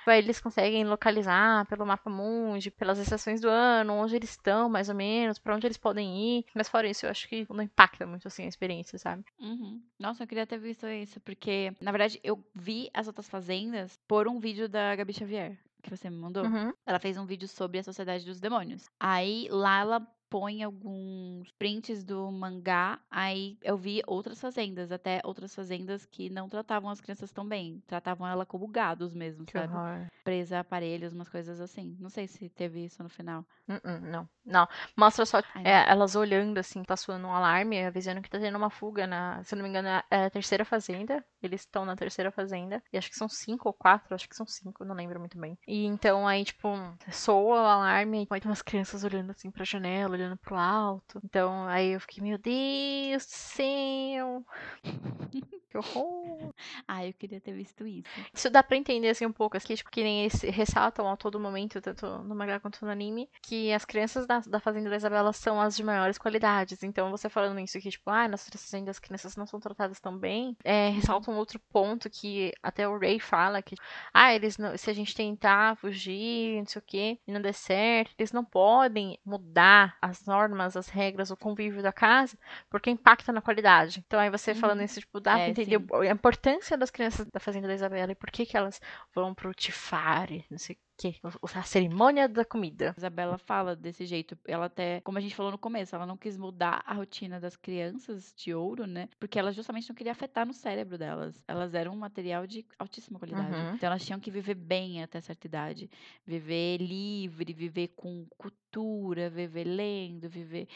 [0.08, 4.96] Eles conseguem localizar pelo mapa mundi, pelas estações do ano, onde eles estão, mais ou
[4.96, 6.46] menos, pra onde eles podem ir.
[6.54, 9.24] Mas fora isso, eu acho que não impacta muito assim a experiência, sabe?
[9.40, 9.82] Uhum.
[10.00, 14.28] Nossa, eu queria ter visto isso, porque, na verdade, eu vi as outras fazendas por
[14.28, 16.46] um vídeo da Gabi Xavier, que você me mandou.
[16.46, 16.74] Uhum.
[16.86, 18.90] Ela fez um vídeo sobre a Sociedade dos Demônios.
[19.00, 25.54] Aí lá ela põe alguns prints do mangá, aí eu vi outras fazendas, até outras
[25.54, 29.74] fazendas que não tratavam as crianças tão bem, tratavam ela como gados mesmo, Que sabe?
[29.74, 30.08] horror.
[30.24, 31.98] Presa a aparelhos, umas coisas assim.
[32.00, 33.44] Não sei se teve isso no final.
[33.68, 34.68] Uh-uh, não, não.
[34.96, 38.70] Mostra só Ai, é, elas olhando assim, tá um alarme, avisando que tá tendo uma
[38.70, 39.44] fuga na.
[39.44, 41.24] Se não me engano, é a terceira fazenda.
[41.42, 42.82] Eles estão na terceira fazenda.
[42.92, 45.58] E acho que são cinco ou quatro, acho que são cinco, não lembro muito bem.
[45.68, 46.70] E então aí, tipo,
[47.12, 51.20] soa o alarme, aí tem umas crianças olhando assim pra janela, olhando pro alto.
[51.24, 54.46] Então aí eu fiquei, meu Deus do céu!
[55.70, 56.54] que horror!
[56.88, 58.26] Ah, eu queria ter visto isso.
[58.34, 61.40] Isso dá pra entender assim um pouco, assim, tipo, que nem eles ressaltam a todo
[61.40, 65.32] momento, tanto no mangá quanto no anime, que as crianças da, da Fazenda da Isabela
[65.34, 66.82] são as de maiores qualidades.
[66.84, 70.18] Então, você falando isso que, tipo, ah, nas fazendas as crianças não são tratadas tão
[70.18, 73.76] bem, é, ressalta um outro ponto que até o Ray fala, que,
[74.14, 77.54] ah, eles não, se a gente tentar fugir, não sei o quê, e não der
[77.54, 82.38] certo, eles não podem mudar as normas, as regras, o convívio da casa,
[82.70, 84.04] porque impacta na qualidade.
[84.06, 84.86] Então, aí você falando Uhum.
[84.86, 86.08] isso, tipo, dá pra É, entender sim.
[86.08, 88.80] a importância das crianças da Fazenda da Isabela e por que que elas
[89.14, 91.16] vão pro Tifare, não sei que
[91.56, 92.94] a cerimônia da comida.
[92.98, 94.38] Isabela fala desse jeito.
[94.46, 97.56] Ela até, como a gente falou no começo, ela não quis mudar a rotina das
[97.56, 99.08] crianças de ouro, né?
[99.18, 101.42] Porque ela justamente não queria afetar no cérebro delas.
[101.48, 103.56] Elas eram um material de altíssima qualidade.
[103.56, 103.76] Uhum.
[103.76, 105.90] Então elas tinham que viver bem até certa idade.
[106.26, 110.68] Viver livre, viver com cultura, viver lendo, viver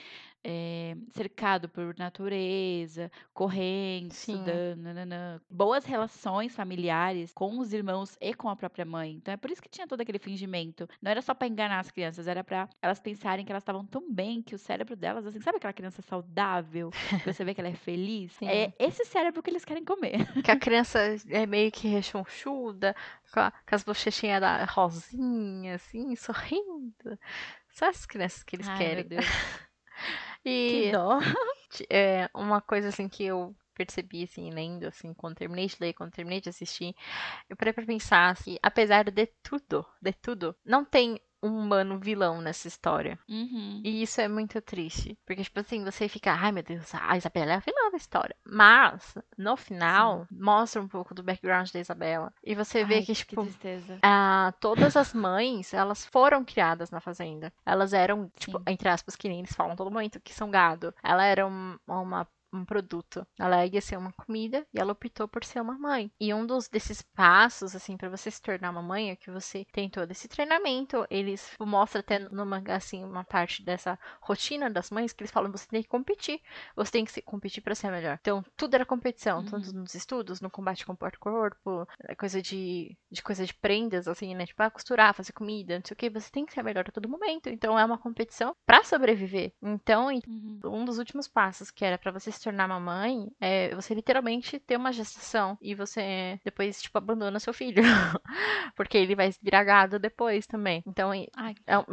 [0.43, 4.33] eh, cercado por natureza, correndo, Sim.
[4.33, 5.41] estudando, nananã.
[5.49, 9.13] boas relações familiares com os irmãos e com a própria mãe.
[9.13, 10.87] Então é por isso que tinha todo aquele fingimento.
[11.01, 14.11] Não era só pra enganar as crianças, era pra elas pensarem que elas estavam tão
[14.11, 17.69] bem que o cérebro delas, assim, sabe aquela criança saudável, que você vê que ela
[17.69, 18.31] é feliz?
[18.39, 18.47] Sim.
[18.47, 20.27] É esse cérebro que eles querem comer.
[20.43, 20.99] Que a criança
[21.29, 22.95] é meio que rechonchuda,
[23.31, 27.17] com, a- com as bochechinhas da rosinha, assim, sorrindo.
[27.69, 29.03] Só essas crianças que eles Ai, querem.
[29.03, 29.25] meu Deus.
[30.45, 31.19] E Que dó.
[31.89, 36.11] é, uma coisa assim que eu percebi assim lendo assim quando terminei de ler quando
[36.11, 36.95] terminei de assistir
[37.49, 42.41] eu parei pra pensar que apesar de tudo de tudo não tem um humano vilão
[42.41, 43.81] nessa história Uhum.
[43.83, 47.51] e isso é muito triste porque tipo assim você fica ai meu Deus a Isabela
[47.51, 52.33] é a vilã da história mas no final mostra um pouco do background da Isabela
[52.43, 53.99] e você vê Ai, que tipo tristeza.
[54.01, 57.51] ah, todas as mães, elas foram criadas na fazenda.
[57.65, 58.63] Elas eram, tipo, Sim.
[58.67, 60.93] entre aspas, que nem eles falam todo momento, que são gado.
[61.03, 63.25] Ela era um- uma, um produto.
[63.39, 66.11] Ela ia ser uma comida e ela optou por ser uma mãe.
[66.19, 69.65] E um dos desses passos, assim, pra você se tornar uma mãe é que você
[69.71, 71.05] tem todo esse treinamento.
[71.09, 75.31] Eles tipo, mostra até no mangá, assim, uma parte dessa rotina das mães que eles
[75.31, 76.41] falam: você tem que competir.
[76.75, 78.17] Você tem que se- competir pra ser melhor.
[78.21, 79.45] Então, tudo era competição, Uhum.
[79.45, 84.07] tanto nos estudos, no combate corpo a corpo, é coisa de, de coisa de prendas,
[84.07, 84.45] assim, né?
[84.45, 86.09] Tipo, ah, costurar, fazer comida, não sei o que.
[86.09, 87.49] Você tem que ser melhor a todo momento.
[87.49, 89.53] Então, é uma competição pra sobreviver.
[89.61, 90.59] Então, Uhum.
[90.65, 94.59] um dos últimos passos que era pra você se tornar uma mãe é você literalmente
[94.59, 97.81] ter uma gestação e você depois, tipo, abandona seu filho.
[98.75, 100.83] Porque ele vai virar gado depois também.
[100.87, 101.85] Então, Ai, é, um-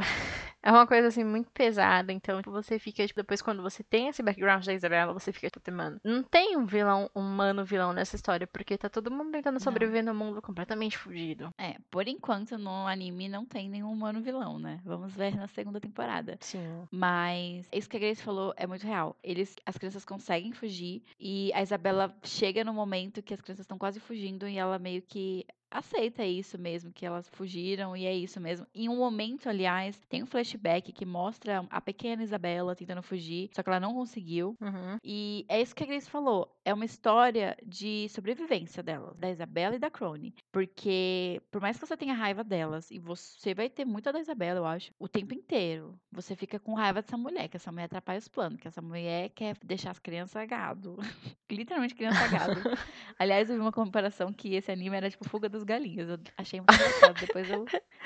[0.62, 2.12] é uma coisa assim muito pesada.
[2.12, 5.48] Então, tipo, você fica, tipo, depois quando você tem esse background da Isabela, você fica,
[5.50, 9.54] tipo, mano, não tem um vilão, humano vilão nessa história, porque tá todo mundo tentando
[9.54, 9.60] Não.
[9.60, 11.52] sobreviver no mundo completamente fugido.
[11.58, 14.80] É, por enquanto no anime não tem nenhum humano vilão, né?
[14.84, 16.36] Vamos ver na segunda temporada.
[16.40, 16.86] Sim.
[16.90, 19.16] Mas isso que a Grace falou é muito real.
[19.22, 23.78] Eles, as crianças conseguem fugir e a Isabela chega no momento que as crianças estão
[23.78, 28.40] quase fugindo e ela meio que aceita isso mesmo, que elas fugiram e é isso
[28.40, 28.66] mesmo.
[28.74, 33.62] Em um momento, aliás, tem um flashback que mostra a pequena Isabela tentando fugir, só
[33.62, 34.56] que ela não conseguiu.
[34.60, 34.98] Uhum.
[35.04, 36.50] E é isso que a Grace falou.
[36.64, 40.34] É uma história de sobrevivência delas, da Isabela e da Crone.
[40.50, 44.60] Porque, por mais que você tenha raiva delas, e você vai ter muita da Isabela,
[44.60, 48.18] eu acho, o tempo inteiro, você fica com raiva dessa mulher, que essa mulher atrapalha
[48.18, 50.96] os planos, que essa mulher quer deixar as crianças gado.
[51.50, 52.60] Literalmente criança gado.
[53.18, 56.08] Aliás, eu vi uma comparação que esse anime era tipo Fuga dos Galinhas.
[56.08, 57.20] Eu achei muito engraçado.
[57.20, 57.64] Depois eu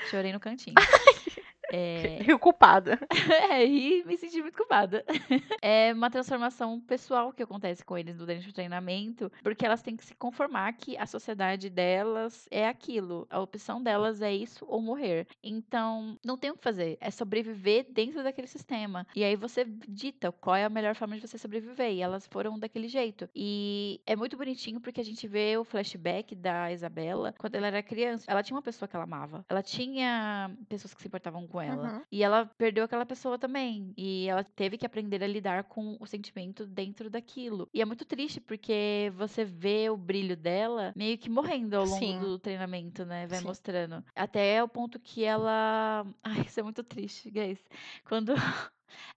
[0.09, 0.75] chorei no cantinho.
[1.75, 2.97] É, Rio culpada.
[3.51, 5.03] é, e me senti muito culpada.
[5.61, 10.05] É uma transformação pessoal que acontece com eles durante o treinamento, porque elas têm que
[10.05, 13.25] se conformar que a sociedade delas é aquilo.
[13.31, 15.27] A opção delas é isso ou morrer.
[15.43, 16.97] Então, não tem o que fazer.
[17.01, 19.07] É sobreviver dentro daquele sistema.
[19.15, 21.91] E aí você dita qual é a melhor forma de você sobreviver.
[21.93, 23.27] E elas foram daquele jeito.
[23.35, 27.81] E é muito bonitinho porque a gente vê o flashback da Isabela quando ela era
[27.81, 28.25] criança.
[28.27, 29.43] Ela tinha uma pessoa que ela amava.
[29.49, 31.64] Ela tinha pessoas que se importavam com ela.
[31.73, 32.01] Uhum.
[32.11, 33.93] E ela perdeu aquela pessoa também.
[33.97, 37.69] E ela teve que aprender a lidar com o sentimento dentro daquilo.
[37.73, 41.99] E é muito triste porque você vê o brilho dela meio que morrendo ao longo
[41.99, 42.19] Sim.
[42.19, 43.27] do treinamento, né?
[43.27, 43.45] Vai Sim.
[43.45, 44.03] mostrando.
[44.15, 46.05] Até o ponto que ela.
[46.23, 47.59] Ai, isso é muito triste, guys.
[48.07, 48.33] Quando.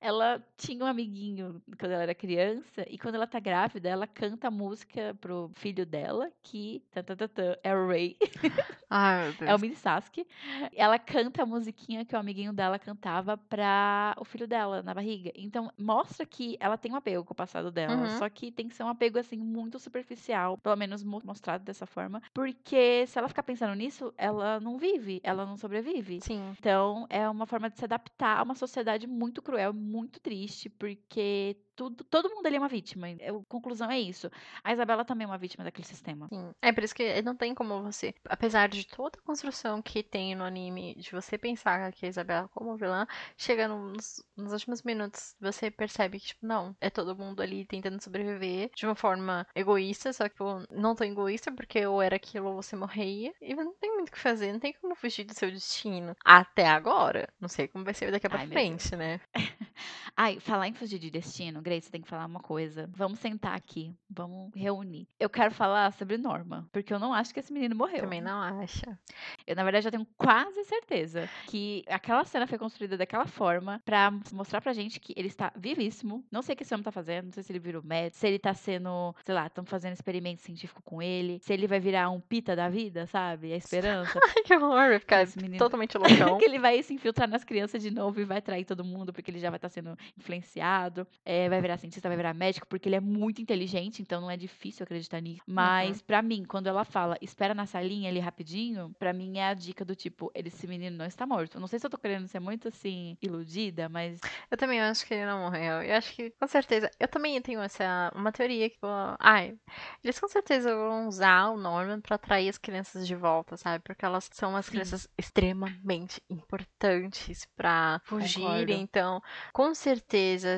[0.00, 4.48] Ela tinha um amiguinho quando ela era criança, e quando ela tá grávida, ela canta
[4.48, 8.16] a música pro filho dela, que tan, tan, tan, é o Ray.
[8.90, 9.34] Ai.
[9.40, 10.26] É o mini Sasuke.
[10.74, 15.30] Ela canta a musiquinha que o amiguinho dela cantava pra o filho dela na barriga.
[15.34, 17.94] Então, mostra que ela tem um apego com o passado dela.
[17.94, 18.18] Uhum.
[18.18, 20.56] Só que tem que ser um apego, assim, muito superficial.
[20.58, 22.22] Pelo menos mo- mostrado dessa forma.
[22.32, 25.20] Porque se ela ficar pensando nisso, ela não vive.
[25.22, 26.20] Ela não sobrevive.
[26.22, 26.54] Sim.
[26.58, 31.56] Então, é uma forma de se adaptar a uma sociedade muito cruel, muito triste, porque
[31.78, 33.06] tudo, todo mundo ali é uma vítima.
[33.06, 34.28] A conclusão é isso.
[34.64, 36.26] A Isabela também é uma vítima daquele sistema.
[36.28, 36.50] Sim.
[36.60, 40.34] É por isso que não tem como você, apesar de toda a construção que tem
[40.34, 43.06] no anime, de você pensar que a Isabela como vilã,
[43.36, 48.02] chega nos, nos últimos minutos, você percebe que, tipo, não, é todo mundo ali tentando
[48.02, 52.48] sobreviver de uma forma egoísta, só que, tipo, não tão egoísta, porque ou era aquilo
[52.48, 55.34] ou você morria, e não tem muito o que fazer, não tem como fugir do
[55.34, 56.16] seu destino.
[56.24, 57.28] Até agora.
[57.40, 59.20] Não sei como vai ser daqui pra Ai, frente, né?
[60.20, 62.90] Ai, falar em fugir de destino, Grace, você tem que falar uma coisa.
[62.92, 65.06] Vamos sentar aqui, vamos reunir.
[65.20, 68.00] Eu quero falar sobre Norma, porque eu não acho que esse menino morreu.
[68.00, 68.98] Também não acha.
[69.46, 74.10] Eu, na verdade, já tenho quase certeza que aquela cena foi construída daquela forma pra
[74.32, 76.24] mostrar pra gente que ele está vivíssimo.
[76.32, 78.26] Não sei o que esse homem tá fazendo, não sei se ele virou médico, se
[78.26, 82.10] ele tá sendo, sei lá, estão fazendo experimento científico com ele, se ele vai virar
[82.10, 83.52] um pita da vida, sabe?
[83.52, 84.18] A esperança.
[84.36, 85.94] Ai, que horror, vai ficar Esse menino- totalmente
[86.26, 86.38] loucão.
[86.38, 89.30] que ele vai se infiltrar nas crianças de novo e vai trair todo mundo, porque
[89.30, 91.06] ele já vai estar sendo influenciado.
[91.24, 94.36] É, vai virar cientista, vai virar médico, porque ele é muito inteligente, então não é
[94.36, 95.42] difícil acreditar nisso.
[95.46, 99.54] Mas, pra mim, quando ela fala, espera na salinha ali rapidinho, pra mim é a
[99.54, 101.58] dica do tipo, esse menino não está morto.
[101.60, 104.20] Não sei se eu tô querendo ser muito assim, iludida, mas
[104.50, 105.82] Eu também acho que ele não morreu.
[105.82, 106.90] Eu acho que, com certeza.
[106.98, 108.10] Eu também tenho essa.
[108.14, 108.78] Uma teoria que.
[108.80, 109.56] vou- Ai,
[110.02, 113.82] eles com certeza vão usar o Norman pra atrair as crianças de volta, sabe?
[113.84, 114.72] Porque elas são umas Sim.
[114.72, 118.42] crianças extremamente importantes pra fugirem.
[118.44, 118.72] Concordo.
[118.72, 119.22] Então,
[119.52, 119.97] com certeza,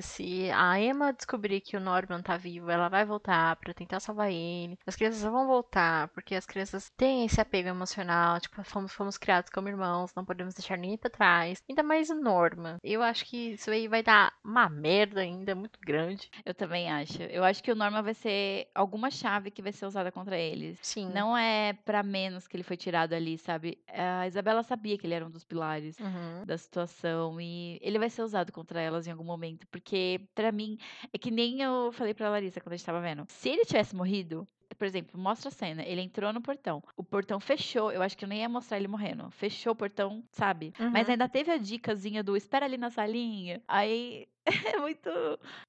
[0.02, 4.30] se a Emma descobrir que o Norman tá vivo, ela vai voltar pra tentar salvar
[4.30, 4.78] ele.
[4.86, 8.40] As crianças vão voltar, porque as crianças têm esse apego emocional.
[8.40, 11.62] Tipo, fomos, fomos criados como irmãos, não podemos deixar ninguém pra trás.
[11.68, 12.76] Ainda mais o Norman.
[12.82, 16.30] Eu acho que isso aí vai dar uma merda ainda muito grande.
[16.44, 17.22] eu também acho.
[17.22, 20.78] Eu acho que o Norma vai ser alguma chave que vai ser usada contra eles.
[20.82, 21.10] Sim.
[21.12, 23.78] Não é pra menos que ele foi tirado ali, sabe?
[23.88, 25.98] A Isabela sabia que ele era um dos pilares.
[26.00, 26.44] Uhum.
[26.46, 30.76] da situação e ele vai ser usado contra elas em algum momento, porque pra mim
[31.12, 33.24] é que nem eu falei pra Larissa quando a gente tava vendo.
[33.28, 34.46] Se ele tivesse morrido,
[34.78, 38.24] por exemplo, mostra a cena, ele entrou no portão, o portão fechou, eu acho que
[38.24, 39.30] eu nem ia mostrar ele morrendo.
[39.30, 40.72] Fechou o portão, sabe?
[40.92, 41.12] Mas Uhum.
[41.12, 43.62] ainda teve a dicasinha do espera ali na salinha.
[43.68, 45.08] Aí é muito,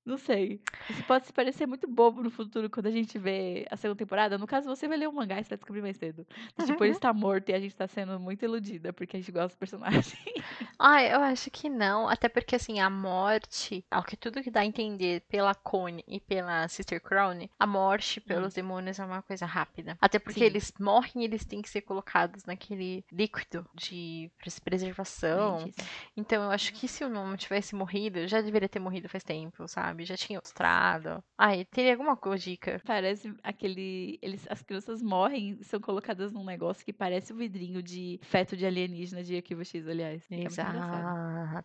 [0.06, 0.62] não sei.
[0.90, 4.38] Isso pode se parecer muito bobo no futuro quando a gente vê a segunda temporada.
[4.38, 6.26] No caso, você vai ler o mangá e você vai descobrir mais cedo.
[6.66, 9.56] Tipo, ele está morto e a gente tá sendo muito iludida porque a gente gosta
[9.56, 10.18] do personagem.
[10.84, 12.10] Ah, eu acho que não.
[12.10, 16.20] Até porque, assim, a morte, ao que tudo que dá a entender pela Cone e
[16.20, 19.96] pela Sister Crown, a morte pelos demônios é uma coisa rápida.
[20.02, 20.46] Até porque Sim.
[20.48, 25.70] eles morrem e eles têm que ser colocados naquele líquido de pres- preservação.
[26.18, 29.68] Então, eu acho que se o Nomo tivesse morrido, já deveria ter morrido faz tempo,
[29.68, 30.06] sabe?
[30.06, 31.24] Já tinha mostrado.
[31.38, 32.82] Ai, teria alguma dica.
[32.86, 34.20] Parece aquele.
[34.22, 38.56] Eles, as crianças morrem e são colocadas num negócio que parece o vidrinho de feto
[38.56, 40.26] de alienígena de Arquivo X, aliás.
[40.32, 40.78] É engraçado.
[40.78, 41.12] Exato.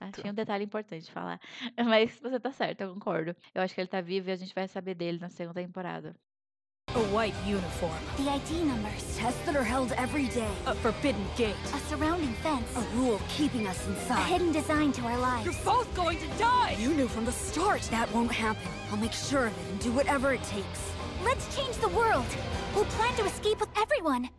[0.01, 1.41] Achei um detalhe importante de falar.
[1.79, 3.37] Mas você tá certo, eu concordo.
[3.55, 6.17] Eu acho que ele tá vivo e a gente vai saber dele na segunda temporada.
[6.97, 7.93] A white uniform.
[8.17, 9.19] The ID numbers.
[9.19, 10.49] Tests that are held every day.
[10.65, 11.55] A forbidden gate.
[11.75, 12.75] A surrounding fence.
[12.75, 14.19] A rule keeping us inside.
[14.19, 15.45] A hidden design to our lives.
[15.45, 16.75] You're both going to die!
[16.81, 18.67] You knew from the start that won't happen.
[18.91, 20.91] I'll make sure of it and do whatever it takes.
[21.23, 22.25] Let's change the world.
[22.75, 24.31] We'll plan to escape with everyone.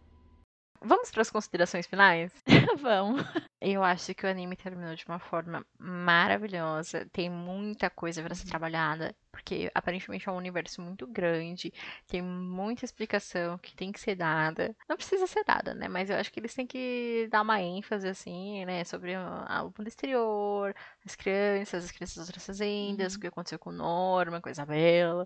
[0.81, 2.31] Vamos para as considerações finais?
[2.79, 3.23] Vamos.
[3.59, 7.07] Eu acho que o anime terminou de uma forma maravilhosa.
[7.11, 11.73] Tem muita coisa para ser trabalhada, porque aparentemente é um universo muito grande,
[12.07, 14.75] tem muita explicação que tem que ser dada.
[14.87, 15.87] Não precisa ser dada, né?
[15.87, 19.73] Mas eu acho que eles têm que dar uma ênfase assim, né, sobre a- o
[19.75, 24.49] mundo exterior, as crianças, as crianças das outras fazendas, o que aconteceu com Norma, com
[24.49, 25.25] a Isabela.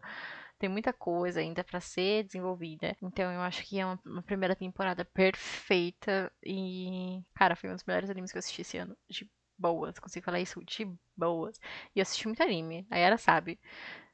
[0.62, 2.96] Tem muita coisa ainda pra ser desenvolvida.
[3.02, 6.32] Então eu acho que é uma, uma primeira temporada perfeita.
[6.46, 8.96] E, cara, foi um dos melhores animes que eu assisti esse ano.
[9.10, 9.28] De
[9.58, 9.98] boas.
[9.98, 11.60] Consigo falar isso de boas.
[11.96, 12.86] E eu assisti muito anime.
[12.92, 13.60] A Yara sabe.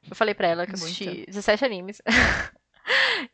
[0.08, 1.26] Eu falei pra ela que eu assisti Muito.
[1.26, 2.00] 17 animes.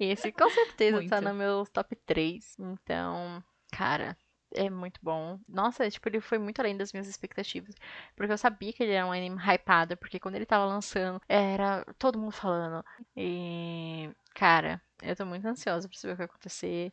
[0.01, 1.29] e esse com certeza tá Muito.
[1.29, 2.57] no meu top 3.
[2.59, 4.17] Então, cara.
[4.57, 5.39] É muito bom.
[5.49, 7.75] Nossa, tipo, ele foi muito além das minhas expectativas.
[8.17, 11.85] Porque eu sabia que ele era um anime hypado, porque quando ele tava lançando, era
[11.99, 12.85] todo mundo falando.
[13.17, 16.93] E, cara, eu tô muito ansiosa pra saber o que vai acontecer.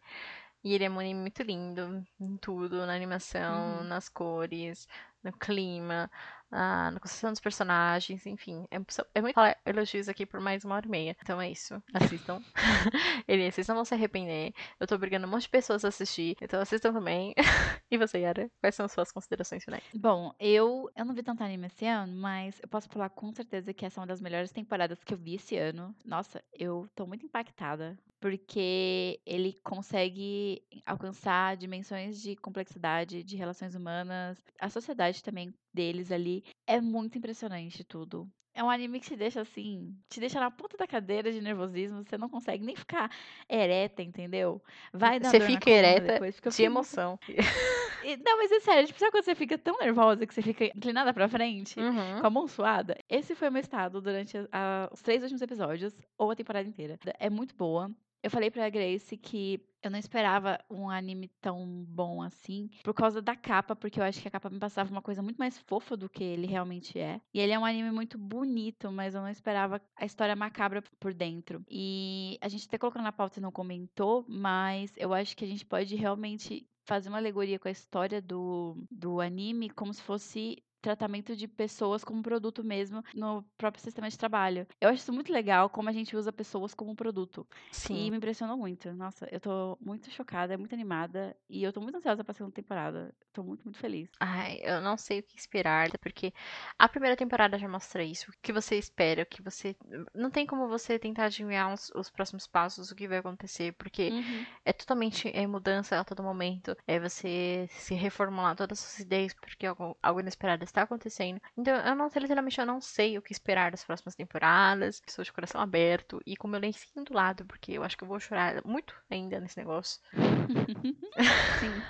[0.63, 3.83] E ele é um anime muito lindo em tudo, na animação, Uhum.
[3.83, 4.88] nas cores,
[5.23, 6.09] no clima,
[6.52, 8.65] ah, na construção dos personagens, enfim.
[8.69, 8.78] É,
[9.15, 11.18] é muito falar elogios aqui por mais uma hora e meia.
[11.22, 11.82] Então é isso.
[11.94, 12.41] Assistam.
[13.28, 14.53] ele, vocês não vão se arrepender.
[14.80, 16.36] Eu tô obrigando um monte de pessoas a assistir.
[16.41, 17.34] Então assistam também.
[17.90, 18.52] e você, Yara?
[18.60, 19.84] Quais são as suas considerações finais?
[19.95, 23.73] Bom, eu, eu não vi tanto anime esse ano, mas eu posso falar com certeza
[23.73, 25.95] que essa é uma das melhores temporadas que eu vi esse ano.
[26.03, 34.38] Nossa, eu tô muito impactada, porque ele consegue alcançar dimensões de complexidade, de relações humanas,
[34.60, 36.43] a sociedade também deles ali.
[36.68, 38.30] É muito impressionante tudo.
[38.53, 42.03] É um anime que te deixa assim, te deixa na ponta da cadeira de nervosismo,
[42.03, 43.10] você não consegue nem ficar
[43.49, 44.61] ereta, entendeu?
[44.91, 47.18] Vai dar Você fica ereta depois, De muito emoção.
[48.03, 50.65] e- Não, mas é sério, tipo, sabe quando você fica tão nervosa que você fica
[50.65, 51.80] inclinada pra frente?
[51.80, 52.19] Uhum.
[52.19, 52.98] Com a mão suada?
[53.10, 56.68] Esse foi o meu estado durante a- a- os três últimos episódios, ou a temporada
[56.68, 56.99] inteira.
[57.19, 57.89] É muito boa.
[58.23, 63.19] Eu falei pra Grace que eu não esperava um anime tão bom assim, por causa
[63.19, 65.98] da capa, porque eu acho que a capa me passava uma coisa muito mais fofa
[65.98, 67.19] do que ele realmente é.
[67.34, 71.14] E ele é um anime muito bonito, mas eu não esperava a história macabra por
[71.14, 71.65] dentro.
[71.68, 75.48] E a gente até colocou na pauta e não comentou, mas eu acho que a
[75.48, 80.61] gente pode realmente fazer uma alegoria com a história do, do anime como se fosse
[80.81, 84.67] tratamento de pessoas como produto mesmo no próprio sistema de trabalho.
[84.79, 87.47] Eu acho isso muito legal como a gente usa pessoas como produto.
[87.71, 88.07] Sim.
[88.07, 88.91] E me impressionou muito.
[88.93, 93.13] Nossa, eu tô muito chocada, muito animada e eu tô muito ansiosa pra segunda temporada.
[93.33, 94.09] Tô muito, muito feliz.
[94.19, 96.33] Ai, eu não sei o que esperar, porque
[96.77, 98.29] a primeira temporada já mostra isso.
[98.31, 99.75] O que você espera, o que você.
[100.13, 104.09] Não tem como você tentar adivinhar os, os próximos passos, o que vai acontecer, porque
[104.11, 104.45] Uhum.
[104.65, 106.75] é totalmente é mudança a todo momento.
[106.87, 111.39] É você se reformular todas as suas ideias, porque algo, algo inesperado está acontecendo.
[111.57, 115.02] Então, eu não, literalmente, eu não sei o que esperar das próximas temporadas.
[115.06, 118.07] Estou de coração aberto e com meu lencinho do lado, porque eu acho que eu
[118.07, 120.02] vou chorar muito ainda nesse negócio.
[121.60, 121.81] Sim,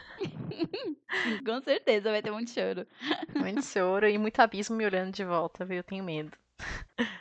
[1.45, 2.85] com certeza vai ter muito choro.
[3.35, 5.77] Muito choro e muito abismo me olhando de volta, viu?
[5.77, 6.37] Eu tenho medo.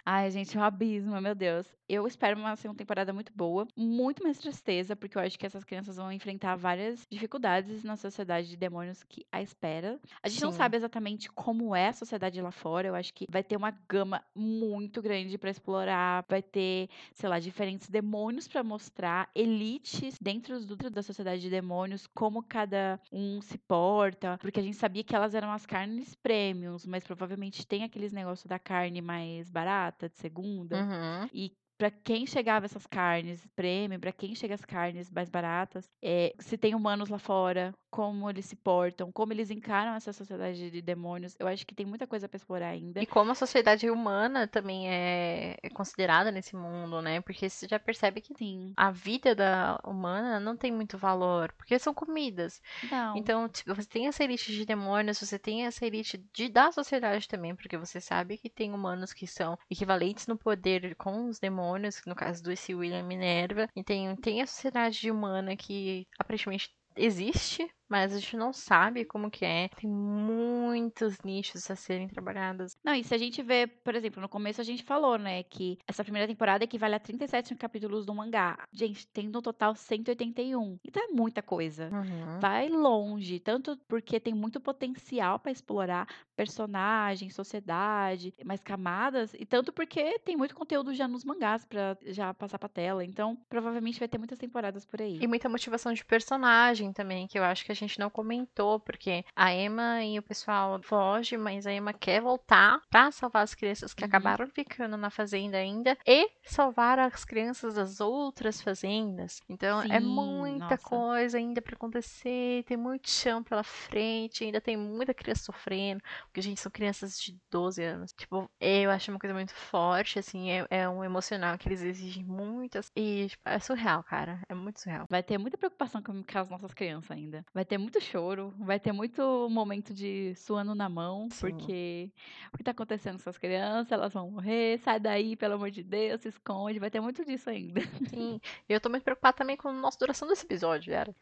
[0.05, 1.67] Ai, gente, um abismo, meu Deus.
[1.89, 5.65] Eu espero uma segunda temporada muito boa, muito mais tristeza, porque eu acho que essas
[5.65, 9.99] crianças vão enfrentar várias dificuldades na sociedade de demônios que a espera.
[10.23, 10.59] A gente não Sim.
[10.59, 12.89] sabe exatamente como é a sociedade lá fora.
[12.89, 17.39] Eu acho que vai ter uma gama muito grande pra explorar, vai ter, sei lá,
[17.39, 23.59] diferentes demônios pra mostrar, elites dentro do- da sociedade de demônios, como cada um se
[23.59, 28.13] porta, porque a gente sabia que elas eram as carnes premiums, mas provavelmente tem aqueles
[28.13, 30.77] negócios da carne mais barata, de segunda.
[30.77, 31.29] Uhum.
[31.33, 36.35] E para quem chegava essas carnes premium, para quem chega as carnes mais baratas, é,
[36.39, 40.83] se tem humanos lá fora, como eles se portam, como eles encaram essa sociedade de
[40.83, 43.01] demônios, eu acho que tem muita coisa para explorar ainda.
[43.01, 47.21] E como a sociedade humana também é, é considerada nesse mundo, né?
[47.23, 51.79] Porque você já percebe que Sim, a vida da humana não tem muito valor, porque
[51.79, 52.61] são comidas.
[52.83, 53.15] não.
[53.15, 57.27] Então, tipo, você tem essa elite de demônios, você tem essa elite de, da sociedade
[57.27, 61.70] também, porque você sabe que tem humanos que são equivalentes no poder com os demônios,
[62.07, 67.71] no caso do esse William Minerva, e tem, tem a sociedade humana que aparentemente existe,
[67.91, 69.69] mas a gente não sabe como que é.
[69.77, 72.77] Tem muitos nichos a serem trabalhados.
[72.85, 75.79] Não, e se a gente vê, por exemplo, no começo a gente falou, né, que
[75.87, 78.59] essa primeira temporada equivale a 37 capítulos do mangá.
[78.73, 80.79] Gente, tem no total 181.
[80.85, 81.91] Então é muita coisa.
[81.91, 82.39] Uhum.
[82.41, 86.07] vai longe, tanto porque tem muito potencial para explorar
[86.37, 92.33] personagem, sociedade, mais camadas, e tanto porque tem muito conteúdo já nos mangás para já
[92.33, 93.05] passar pra tela.
[93.05, 95.19] Então, provavelmente vai ter muitas temporadas por aí.
[95.21, 99.25] E muita motivação de personagem também, que eu acho que a gente não comentou, porque
[99.37, 103.93] a Emma e o pessoal fogem, mas a Emma quer voltar pra salvar as crianças
[103.95, 104.07] que Uhum.
[104.07, 109.41] acabaram ficando na fazenda ainda e salvar as crianças das outras fazendas.
[109.49, 110.79] Então é Sim, muita nossa.
[110.79, 116.41] coisa ainda pra acontecer, tem muito chão pela frente, ainda tem muita criança sofrendo, porque
[116.41, 118.13] a gente são crianças de 12 anos.
[118.13, 122.25] Tipo, eu acho uma coisa muito forte, assim, é, é um emocional que eles exigem
[122.25, 125.07] muito, assim, e tipo, é surreal, cara, é muito surreal.
[125.11, 127.45] Vai ter muita preocupação com, com as nossas crianças ainda.
[127.55, 131.39] Vai ter muito choro, vai ter muito momento de suando na mão, Sim.
[131.39, 132.11] porque
[132.53, 135.85] o que tá acontecendo com essas crianças, elas vão morrer, sai daí, pelo amor de
[135.85, 137.81] Deus, se esconde, vai ter muito disso ainda.
[138.09, 141.15] Sim, eu tô muito preocupada também com a nossa duração desse episódio, era.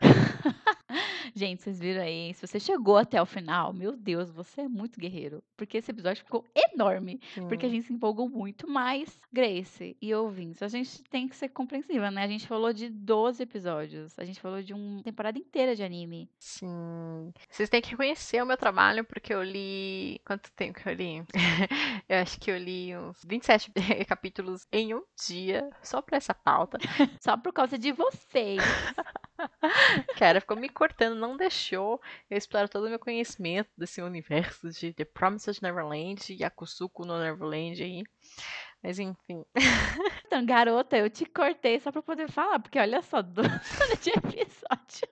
[1.34, 2.32] Gente, vocês viram aí?
[2.34, 5.42] Se você chegou até o final, meu Deus, você é muito guerreiro.
[5.56, 7.20] Porque esse episódio ficou enorme.
[7.48, 8.68] Porque a gente se empolgou muito.
[8.68, 12.24] Mas, Grace e ouvintes, a gente tem que ser compreensiva, né?
[12.24, 14.18] A gente falou de 12 episódios.
[14.18, 16.30] A gente falou de uma temporada inteira de anime.
[16.38, 17.32] Sim.
[17.48, 20.20] Vocês têm que reconhecer o meu trabalho, porque eu li.
[20.24, 21.24] Quanto tempo que eu li?
[22.08, 23.72] eu acho que eu li uns 27
[24.06, 26.78] capítulos em um dia, só pra essa pauta.
[27.20, 28.62] Só por causa de vocês.
[30.18, 34.92] Cara, ficou me cortando, não deixou eu explorar todo o meu conhecimento desse universo de
[34.92, 38.02] The Promised Neverland e Yakusuko no Neverland aí.
[38.82, 39.44] Mas enfim.
[40.26, 42.58] Então, garota, eu te cortei só pra poder falar.
[42.58, 43.48] Porque olha só, 12
[44.02, 45.08] de episódio.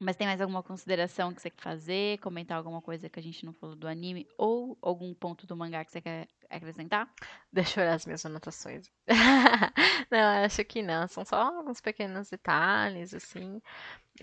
[0.00, 2.18] Mas tem mais alguma consideração que você quer fazer?
[2.18, 4.26] Comentar alguma coisa que a gente não falou do anime?
[4.36, 7.08] Ou algum ponto do mangá que você quer acrescentar?
[7.52, 8.90] Deixa eu olhar as minhas anotações.
[10.10, 11.06] não, acho que não.
[11.08, 13.60] São só alguns pequenos detalhes, assim.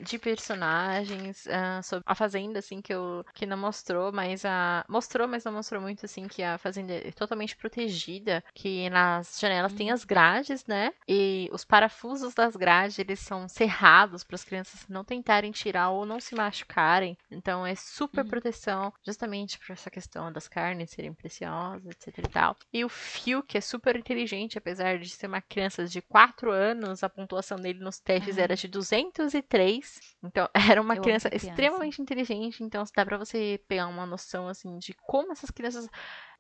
[0.02, 4.86] de personagens, ah, sobre a Fazenda, assim, que, eu, que não mostrou, mas a.
[4.90, 9.74] Mostrou, mas não mostrou muito, assim, que a Fazenda é totalmente protegida, que nas janelas
[9.74, 10.94] tem as grades, né?
[11.08, 16.06] E os parafusos das grades, eles são cerrados para as crianças não tentarem tirar ou
[16.06, 17.18] não se machucarem.
[17.32, 18.28] Então é super Uhum.
[18.28, 22.56] proteção, justamente por essa questão das carnes serem preciosas, etc e tal.
[22.72, 27.04] E o Phil, que é super inteligente, apesar de ser uma criança de 4 anos,
[27.04, 28.42] a pontuação dele nos testes Ah.
[28.42, 30.00] era de 203.
[30.24, 30.48] Então,
[30.80, 31.48] era uma criança criança.
[31.50, 32.64] extremamente inteligente.
[32.64, 35.88] Então, dá pra você pegar uma noção, assim, de como essas crianças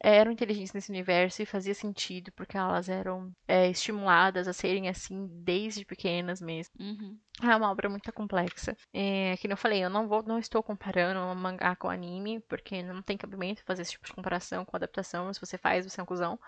[0.03, 5.27] eram inteligentes nesse universo e fazia sentido, porque elas eram é, estimuladas a serem assim
[5.43, 6.73] desde pequenas mesmo.
[6.79, 7.17] Uhum.
[7.41, 8.75] É uma obra muito complexa.
[8.93, 12.39] É, que eu falei, eu não vou, não estou comparando o mangá com o anime,
[12.41, 15.33] porque não tem cabimento fazer esse tipo de comparação com adaptação.
[15.33, 16.39] Se você faz, você é um cuzão.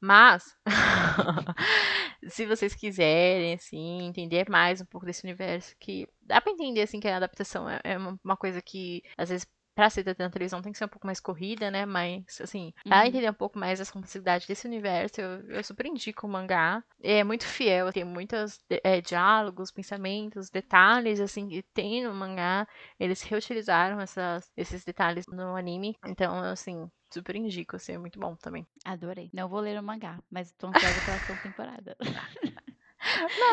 [0.00, 0.56] Mas,
[2.28, 7.00] se vocês quiserem, assim, entender mais um pouco desse universo, que dá pra entender, assim,
[7.00, 9.46] que a adaptação é, é uma, uma coisa que, às vezes,
[9.76, 11.86] pra ser na televisão tem que ser um pouco mais corrida, né?
[11.86, 13.06] Mas, assim, pra Uhum.
[13.06, 16.82] entender um pouco mais as complexidades desse universo, eu, eu super indico o mangá.
[17.02, 22.66] É muito fiel, tem muitos é, diálogos, pensamentos, detalhes, assim, que tem no mangá.
[22.98, 25.96] Eles reutilizaram essas, esses detalhes no anime.
[26.06, 28.66] Então, assim, super indico, assim, é muito bom também.
[28.84, 29.30] Adorei.
[29.34, 31.96] Não vou ler o mangá, mas tô ansiosa pela segunda temporada.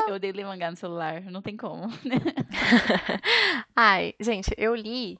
[0.08, 1.88] Eu odeio ler mangá no celular, não tem como.
[3.76, 5.18] Ai, gente, eu li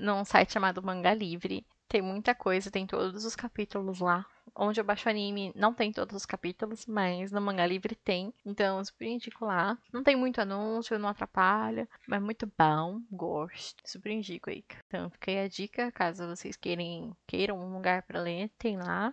[0.00, 1.66] num site chamado Manga Livre.
[1.88, 4.24] Tem muita coisa, tem todos os capítulos lá.
[4.54, 8.32] Onde eu baixo anime, não tem todos os capítulos, mas no Manga Livre tem.
[8.44, 9.78] Então, super indico lá.
[9.92, 13.82] Não tem muito anúncio, não atrapalha, mas muito bom, gosto.
[13.84, 14.64] Super indico aí.
[14.86, 19.12] Então, fica aí a dica, caso vocês queiram, queiram um lugar pra ler, tem lá.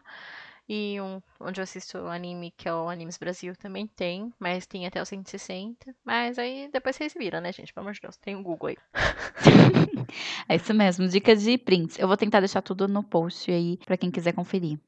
[0.72, 4.86] E um, onde eu assisto anime, que é o Animes Brasil, também tem, mas tem
[4.86, 5.96] até o 160.
[6.06, 7.74] Mas aí depois vocês viram, né, gente?
[7.74, 8.78] Pelo amor de Deus, tem o Google aí.
[10.48, 12.00] É isso mesmo, dicas de prints.
[12.00, 14.80] Eu vou tentar deixar tudo no post aí pra quem quiser conferir.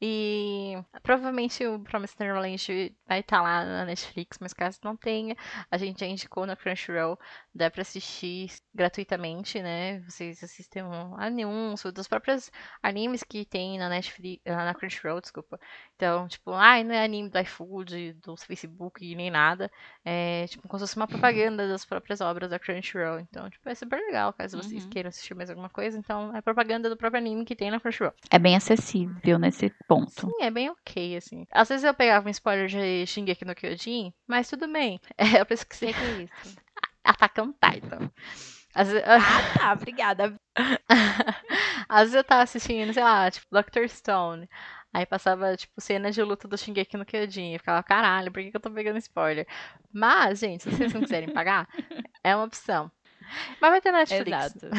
[0.00, 5.36] E provavelmente o Promised Neverland vai estar lá na Netflix, mas caso não tenha,
[5.70, 7.18] a gente já indicou na Crunchyroll,
[7.54, 10.00] dá pra assistir gratuitamente, né?
[10.00, 12.50] Vocês assistem um anúncio dos próprios
[12.82, 15.58] animes que tem na Netflix, ah, na Crunchyroll, desculpa.
[15.96, 19.70] Então, tipo, ai, não é anime do iFood, do Facebook, nem nada.
[20.04, 23.20] É tipo como se fosse uma propaganda das próprias obras da Crunchyroll.
[23.20, 24.90] Então, tipo, é super legal, caso vocês Uhum.
[24.90, 25.98] queiram assistir mais alguma coisa.
[25.98, 28.14] Então, é propaganda do próprio anime que tem na Crunchyroll.
[28.30, 30.10] É bem acessível nesse ponto.
[30.10, 31.46] Sim, é bem ok, assim.
[31.50, 35.00] Às vezes eu pegava um spoiler de Shingeki no Kyojin, mas tudo bem.
[35.18, 36.56] É, eu que que é isso?
[37.04, 38.10] Attack on Titan.
[38.74, 40.34] Às vezes, Ah, tá, obrigada.
[41.88, 44.48] às vezes eu tava assistindo, sei lá, tipo, Doctor Stone.
[44.94, 47.52] Aí passava, tipo, cena de luta do Shingeki no Kyojin.
[47.52, 49.46] Eu ficava, caralho, por que, que eu tô pegando spoiler?
[49.92, 51.66] Mas, gente, se vocês não quiserem pagar,
[52.22, 52.90] é uma opção.
[53.60, 54.56] Mas vai ter Netflix.
[54.56, 54.70] Exato.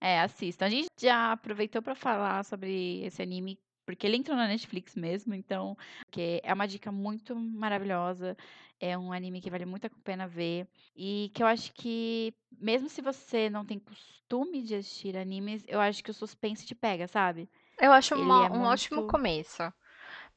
[0.00, 0.66] É, assistam.
[0.66, 3.58] A gente já aproveitou pra falar sobre esse anime,
[3.88, 5.74] porque ele entrou na Netflix mesmo, então,
[6.10, 8.36] que é uma dica muito maravilhosa.
[8.78, 10.68] É um anime que vale muito a pena ver.
[10.94, 15.80] E que eu acho que, mesmo se você não tem costume de assistir animes, eu
[15.80, 17.48] acho que o suspense te pega, sabe?
[17.80, 19.62] Eu acho Ele uma- é um ótimo muito- começo.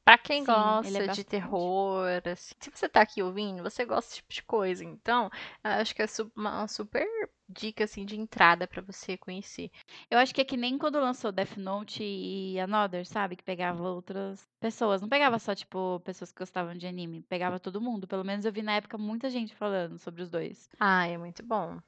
[0.02, 1.24] Pra quem Sim, é gosta de bastante.
[1.24, 4.82] terror, assim, se você tá aqui ouvindo, você gosta desse tipo de coisa.
[4.82, 5.30] Então,
[5.62, 7.06] eu acho que é uma super
[7.52, 9.70] dica assim de entrada pra você conhecer.
[10.10, 13.36] Eu acho que é que nem quando lançou Death Note e Another, sabe?
[13.36, 15.00] Que pegava outras pessoas.
[15.00, 17.22] Não pegava só, tipo, pessoas que gostavam de anime.
[17.22, 18.08] Pegava todo mundo.
[18.08, 20.68] Pelo menos eu vi na época muita gente falando sobre os dois.
[20.80, 21.80] Ah, é muito bom.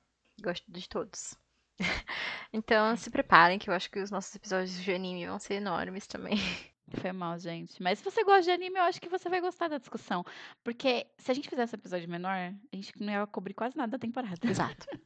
[0.43, 1.37] Gosto de todos.
[2.53, 6.07] Então, se preparem que eu acho que os nossos episódios de anime vão ser enormes
[6.07, 6.37] também.
[6.93, 7.83] Foi mal, gente.
[7.83, 10.25] Mas se você gosta de anime, eu acho que você vai gostar da discussão.
[10.63, 13.93] Porque se a gente fizesse um episódio menor, a gente não ia cobrir quase nada
[13.93, 14.39] da temporada.
[14.43, 14.87] Exato.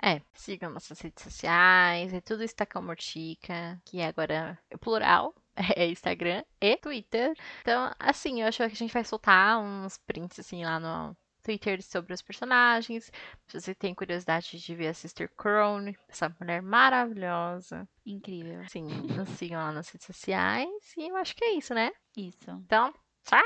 [0.00, 5.34] É, sigam nossas redes sociais, é tudo Estacão Mortica, que agora é plural,
[5.74, 7.34] é Instagram e Twitter.
[7.62, 11.16] Então, assim, eu acho que a gente vai soltar uns prints assim lá no
[11.46, 13.12] Twitter sobre os personagens.
[13.46, 18.60] Se você tem curiosidade de ver a Sister Crone, essa mulher maravilhosa, Incrível.
[18.62, 20.68] assim, nos sigam lá nas redes sociais.
[20.96, 21.92] E eu acho que é isso, né?
[22.16, 22.50] Isso.
[22.50, 22.92] Então,
[23.24, 23.40] tchau!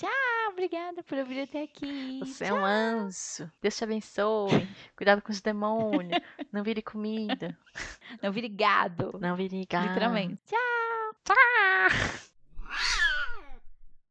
[0.00, 2.20] Ah, obrigada por ouvir até aqui.
[2.20, 3.50] Você é um anjo.
[3.60, 4.68] Deus te abençoe.
[4.96, 6.22] Cuidado com os demônios.
[6.52, 7.58] Não vire comida.
[8.22, 9.18] Não vire gado.
[9.20, 9.88] Não vire gado.
[9.88, 10.40] Literalmente.
[10.46, 11.14] Tchau.
[11.24, 12.27] Tchau!